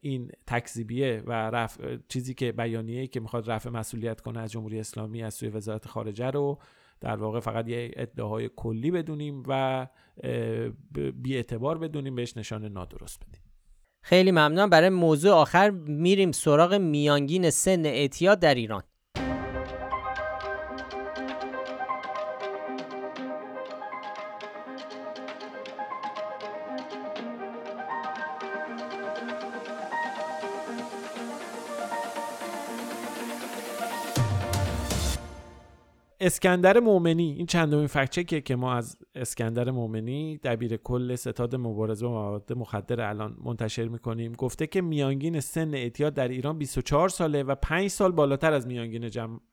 این 0.01 0.31
تکذیبیه 0.47 1.23
و 1.25 1.31
رفع 1.31 1.97
چیزی 2.07 2.33
که 2.33 2.51
بیانیه‌ای 2.51 3.07
که 3.07 3.19
می‌خواد 3.19 3.51
رفع 3.51 3.69
مسئولیت 3.69 4.21
کنه 4.21 4.39
از 4.39 4.51
جمهوری 4.51 4.79
اسلامی 4.79 5.23
از 5.23 5.33
سوی 5.33 5.49
وزارت 5.49 5.87
خارجه 5.87 6.29
رو 6.29 6.59
در 6.99 7.15
واقع 7.15 7.39
فقط 7.39 7.67
یه 7.67 7.91
ادعاهای 7.95 8.49
کلی 8.55 8.91
بدونیم 8.91 9.43
و 9.47 9.87
بی 11.15 11.35
اعتبار 11.35 11.77
بدونیم 11.77 12.15
بهش 12.15 12.37
نشان 12.37 12.65
نادرست 12.65 13.21
بدیم. 13.27 13.41
خیلی 14.03 14.31
ممنون. 14.31 14.69
برای 14.69 14.89
موضوع 14.89 15.31
آخر 15.31 15.69
میریم 15.69 16.31
سراغ 16.31 16.73
میانگین 16.73 17.49
سن 17.49 17.85
اعتیاد 17.85 18.39
در 18.39 18.55
ایران. 18.55 18.83
اسکندر 36.23 36.79
مومنی 36.79 37.31
این 37.37 37.45
چندمین 37.45 37.87
فکچکیه 37.87 38.41
که 38.41 38.55
ما 38.55 38.73
از 38.73 38.97
اسکندر 39.15 39.71
مومنی 39.71 40.37
دبیر 40.37 40.77
کل 40.77 41.15
ستاد 41.15 41.55
مبارزه 41.55 42.05
با 42.05 42.11
مواد 42.11 42.53
مخدر 42.53 43.01
الان 43.01 43.37
منتشر 43.43 43.87
می‌کنیم. 43.87 44.33
گفته 44.33 44.67
که 44.67 44.81
میانگین 44.81 45.39
سن 45.39 45.73
اعتیاد 45.73 46.13
در 46.13 46.27
ایران 46.27 46.57
24 46.57 47.09
ساله 47.09 47.43
و 47.43 47.55
5 47.55 47.87
سال 47.87 48.11
بالاتر 48.11 48.53
از 48.53 48.67
میانگین 48.67 49.09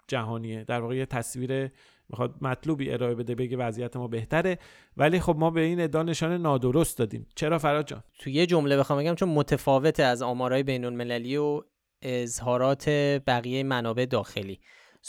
جهانیه. 0.09 0.65
در 0.65 0.81
واقع 0.81 0.97
یه 0.97 1.07
تصویر 1.07 1.71
می‌خواد 2.09 2.35
مطلوبی 2.41 2.91
ارائه 2.91 3.15
بده 3.15 3.35
بگه 3.35 3.57
وضعیت 3.57 3.97
ما 3.97 4.09
بهتره. 4.09 4.59
ولی 4.97 5.21
خب 5.21 5.37
ما 5.39 5.51
به 5.51 5.61
این 5.61 5.81
ادعا 5.81 6.03
نشان 6.03 6.43
نادرست 6.43 6.99
دادیم. 6.99 7.27
چرا 7.35 7.59
فراد 7.59 7.87
جان؟ 7.87 8.03
تو 8.19 8.31
یه 8.31 8.47
جمله 8.47 8.77
بخوام 8.77 8.99
بگم 8.99 9.15
چون 9.15 9.29
متفاوت 9.29 10.01
از 10.01 10.23
آمارهای 10.23 10.63
بین 10.63 10.85
المللی 10.85 11.37
و 11.37 11.63
اظهارات 12.03 12.89
بقیه 13.27 13.63
منابع 13.63 14.07
داخلی. 14.07 14.61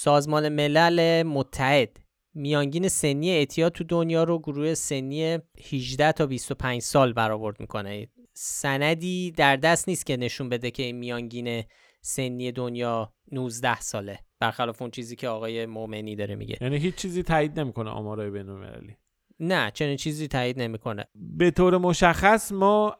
سازمان 0.01 0.49
ملل 0.49 1.23
متحد. 1.23 1.97
میانگین 2.33 2.87
سنی 2.87 3.29
اعتیاد 3.29 3.71
تو 3.71 3.83
دنیا 3.83 4.23
رو 4.23 4.39
گروه 4.39 4.73
سنی 4.73 5.37
18 5.71 6.11
تا 6.11 6.25
25 6.25 6.81
سال 6.81 7.13
برآورد 7.13 7.59
می‌کنه. 7.59 8.07
سندی 8.33 9.31
در 9.31 9.55
دست 9.55 9.89
نیست 9.89 10.05
که 10.05 10.17
نشون 10.17 10.49
بده 10.49 10.71
که 10.71 10.93
میانگین 10.93 11.63
سنی 12.01 12.51
دنیا 12.51 13.13
19 13.31 13.79
ساله. 13.79 14.19
برخلاف 14.39 14.81
اون 14.81 14.91
چیزی 14.91 15.15
که 15.15 15.27
آقای 15.27 15.65
مومنی 15.65 16.15
داره 16.15 16.35
میگه. 16.35 16.57
یعنی 16.61 16.77
هیچ 16.77 16.95
چیزی 16.95 17.23
تایید 17.23 17.59
نمی‌کنه 17.59 17.89
آمارای 17.89 18.29
بین‌المللی 18.29 18.95
نه 19.39 19.71
چنین 19.71 19.97
چیزی 19.97 20.27
تایید 20.27 20.61
نمی‌کنه. 20.61 21.05
به 21.15 21.51
طور 21.51 21.77
مشخص 21.77 22.51
ما 22.51 22.95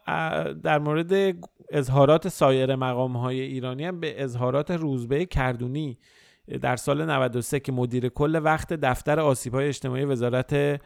در 0.64 0.80
مورد 0.80 1.36
اظهارات 1.70 2.28
سایر 2.28 2.76
مقام 2.76 3.18
های 3.18 3.42
ایرانی 3.42 3.86
هم 3.86 4.00
به 4.00 4.24
اظهارات 4.24 4.72
روزبه 4.72 5.26
کردونی 5.26 6.00
در 6.58 6.76
سال 6.76 7.06
93 7.06 7.60
که 7.60 7.72
مدیر 7.72 8.10
کل 8.10 8.42
وقت 8.44 8.74
دفتر 8.74 9.20
آسیب 9.20 9.54
های 9.54 9.68
اجتماعی 9.68 10.06
وزارت 10.06 10.82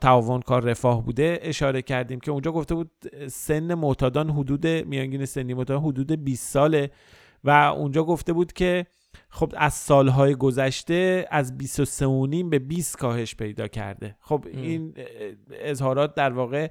تعاون 0.00 0.40
کار 0.40 0.62
رفاه 0.62 1.04
بوده 1.04 1.38
اشاره 1.42 1.82
کردیم 1.82 2.20
که 2.20 2.30
اونجا 2.30 2.52
گفته 2.52 2.74
بود 2.74 2.90
سن 3.28 3.74
معتادان 3.74 4.30
حدود 4.30 4.66
میانگین 4.66 5.24
سنی 5.24 5.54
معتادان 5.54 5.82
حدود 5.82 6.24
20 6.24 6.52
ساله 6.52 6.90
و 7.44 7.50
اونجا 7.50 8.04
گفته 8.04 8.32
بود 8.32 8.52
که 8.52 8.86
خب 9.30 9.52
از 9.56 9.74
سالهای 9.74 10.34
گذشته 10.34 11.26
از 11.30 11.58
23 11.58 12.42
به 12.50 12.58
20 12.58 12.96
کاهش 12.96 13.34
پیدا 13.34 13.68
کرده. 13.68 14.16
خب 14.20 14.44
این 14.52 14.94
اظهارات 15.50 16.14
در 16.14 16.32
واقع 16.32 16.68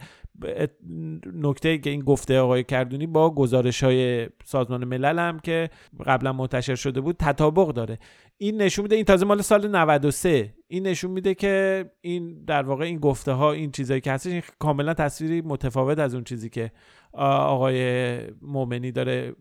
نکته 1.33 1.77
که 1.77 1.89
این 1.89 2.01
گفته 2.01 2.39
آقای 2.39 2.63
کردونی 2.63 3.07
با 3.07 3.29
گزارش 3.35 3.83
های 3.83 4.29
سازمان 4.43 4.85
ملل 4.85 5.19
هم 5.19 5.39
که 5.39 5.69
قبلا 6.05 6.33
منتشر 6.33 6.75
شده 6.75 7.01
بود 7.01 7.15
تطابق 7.19 7.67
داره. 7.67 7.99
این 8.37 8.61
نشون 8.61 8.83
میده 8.83 8.95
این 8.95 9.05
تازه 9.05 9.25
مال 9.25 9.41
سال 9.41 9.67
93 9.67 10.53
این 10.67 10.87
نشون 10.87 11.11
میده 11.11 11.33
که 11.33 11.85
این 12.01 12.43
در 12.45 12.63
واقع 12.63 12.85
این 12.85 12.99
گفته 12.99 13.31
ها 13.31 13.51
این 13.51 13.71
چیزایی 13.71 14.01
که 14.01 14.11
هستش 14.11 14.43
کاملا 14.59 14.93
تصویری 14.93 15.41
متفاوت 15.41 15.99
از 15.99 16.13
اون 16.13 16.23
چیزی 16.23 16.49
که 16.49 16.71
آقای 17.13 18.19
مومنی 18.41 18.91
داره 18.91 19.35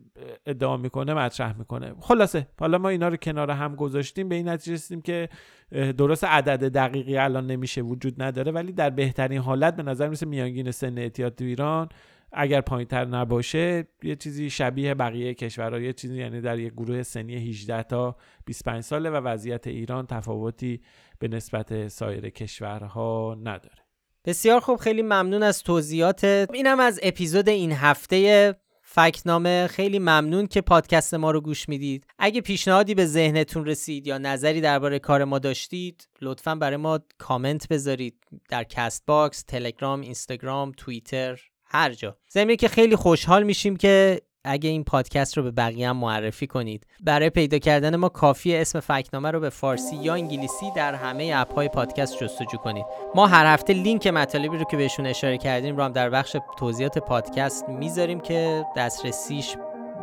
ادعا 0.45 0.77
می‌کنه 0.77 1.13
مطرح 1.13 1.57
می‌کنه. 1.57 1.93
خلاصه 1.99 2.47
حالا 2.59 2.77
ما 2.77 2.89
اینا 2.89 3.07
رو 3.07 3.15
کنار 3.15 3.51
هم 3.51 3.75
گذاشتیم 3.75 4.29
به 4.29 4.35
این 4.35 4.49
نتیجه 4.49 4.73
رسیدیم 4.73 5.01
که 5.01 5.29
درست 5.71 6.23
عدد 6.23 6.71
دقیقی 6.71 7.17
الان 7.17 7.47
نمیشه 7.47 7.81
وجود 7.81 8.21
نداره 8.21 8.51
ولی 8.51 8.71
در 8.71 8.89
بهترین 8.89 9.39
حالت 9.39 9.75
به 9.75 9.83
نظر 9.83 10.09
میسه 10.09 10.25
میانگین 10.25 10.71
سن 10.71 10.86
اعتیاد 10.97 11.35
تو 11.35 11.43
ایران 11.43 11.89
اگر 12.31 12.61
پایین 12.61 12.87
تر 12.87 13.05
نباشه 13.05 13.87
یه 14.03 14.15
چیزی 14.15 14.49
شبیه 14.49 14.93
بقیه 14.93 15.33
کشورها 15.33 15.79
یه 15.79 15.93
چیزی 15.93 16.17
یعنی 16.17 16.41
در 16.41 16.59
یک 16.59 16.73
گروه 16.73 17.03
سنی 17.03 17.35
18 17.35 17.83
تا 17.83 18.15
25 18.45 18.83
ساله 18.83 19.09
و 19.09 19.13
وضعیت 19.13 19.67
ایران 19.67 20.07
تفاوتی 20.07 20.81
به 21.19 21.27
نسبت 21.27 21.87
سایر 21.87 22.29
کشورها 22.29 23.37
نداره. 23.39 23.87
بسیار 24.25 24.59
خوب 24.59 24.79
خیلی 24.79 25.01
ممنون 25.01 25.43
از 25.43 25.63
توضیحات 25.63 26.23
اینم 26.53 26.79
از 26.79 26.99
اپیزود 27.03 27.49
این 27.49 27.71
هفته 27.71 28.55
فکت‌نامه 28.97 29.67
خیلی 29.67 29.99
ممنون 29.99 30.47
که 30.47 30.61
پادکست 30.61 31.13
ما 31.13 31.31
رو 31.31 31.41
گوش 31.41 31.69
می‌دید. 31.69 32.05
اگه 32.19 32.41
پیشنهادی 32.41 32.95
به 32.95 33.05
ذهنتون 33.05 33.65
رسید 33.65 34.07
یا 34.07 34.17
نظری 34.17 34.61
درباره 34.61 34.99
کار 34.99 35.23
ما 35.23 35.39
داشتید 35.39 36.07
لطفا 36.21 36.55
برای 36.55 36.77
ما 36.77 36.99
کامنت 37.17 37.67
بذارید 37.67 38.15
در 38.49 38.63
کست 38.63 39.03
باکس 39.05 39.43
تلگرام 39.43 40.01
اینستاگرام 40.01 40.71
توییتر 40.77 41.39
هر 41.65 41.93
جا. 41.93 42.17
ضمن 42.29 42.45
این 42.45 42.55
که 42.55 42.67
خیلی 42.67 42.95
خوشحال 42.95 43.43
میشیم 43.43 43.75
که 43.75 44.21
اگه 44.47 44.69
این 44.69 44.83
پادکست 44.83 45.37
رو 45.37 45.43
به 45.43 45.51
بقیه 45.51 45.89
هم 45.89 45.97
معرفی 45.97 46.47
کنید. 46.47 46.87
برای 46.99 47.29
پیدا 47.29 47.57
کردن 47.57 47.95
ما 47.95 48.09
کافیه 48.09 48.55
اسم 48.55 48.79
فکت‌نامه 48.79 49.31
رو 49.31 49.39
به 49.39 49.49
فارسی 49.49 49.95
یا 49.95 50.13
انگلیسی 50.13 50.71
در 50.75 50.95
همه 50.95 51.31
اپ 51.35 51.53
های 51.55 51.67
پادکست 51.69 52.23
جستجو 52.23 52.57
کنید. 52.57 52.85
ما 53.15 53.27
هر 53.27 53.53
هفته 53.53 53.73
لینک 53.73 54.07
مطالبی 54.07 54.57
رو 54.57 54.63
که 54.63 54.77
بهشون 54.77 55.05
اشاره 55.05 55.37
کردیم 55.37 55.77
رو 55.77 55.83
هم 55.83 55.91
در 55.91 56.09
بخش 56.09 56.35
توضیحات 56.57 56.97
پادکست 56.97 57.69
می‌ذاریم 57.69 58.19
که 58.19 58.65
دسترسیش 58.77 59.55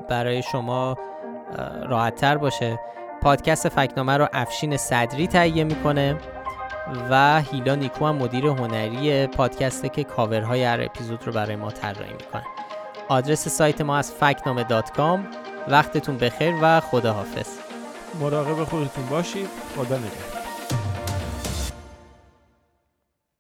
برای 0.09 0.43
شما 0.43 0.97
راحت 1.89 2.25
باشه. 2.25 2.81
پادکست 3.23 3.69
فکنامه 3.69 4.17
رو 4.17 4.29
افشین 4.33 4.77
صدری 4.77 5.27
تهیه 5.27 5.65
می‌کنه 5.65 6.17
و 7.11 7.43
هیلا 7.43 7.75
نیکو 7.75 8.07
هم 8.07 8.17
مدیر 8.17 8.47
هنری 8.47 9.27
پادکسته 9.27 9.89
که 9.89 10.05
کاورهای 10.05 10.65
هر 10.65 10.81
اپیزود 10.83 11.27
رو 11.27 11.33
برای 11.33 11.57
ما 11.57 11.71
طراحی 11.71 12.13
می‌کنه. 12.13 12.45
آدرس 13.09 13.49
سایت 13.49 13.81
ما 13.81 13.97
از 13.97 14.13
فکنامه 14.13 14.65
وقتتون 15.69 16.19
بخیر 16.19 16.55
و 16.63 16.81
خداحافظ. 16.81 17.49
مراقب 18.21 18.65
خودتون 18.65 19.07
باشید. 19.07 19.49
خدا 19.77 19.97
نگهدار. 19.99 20.34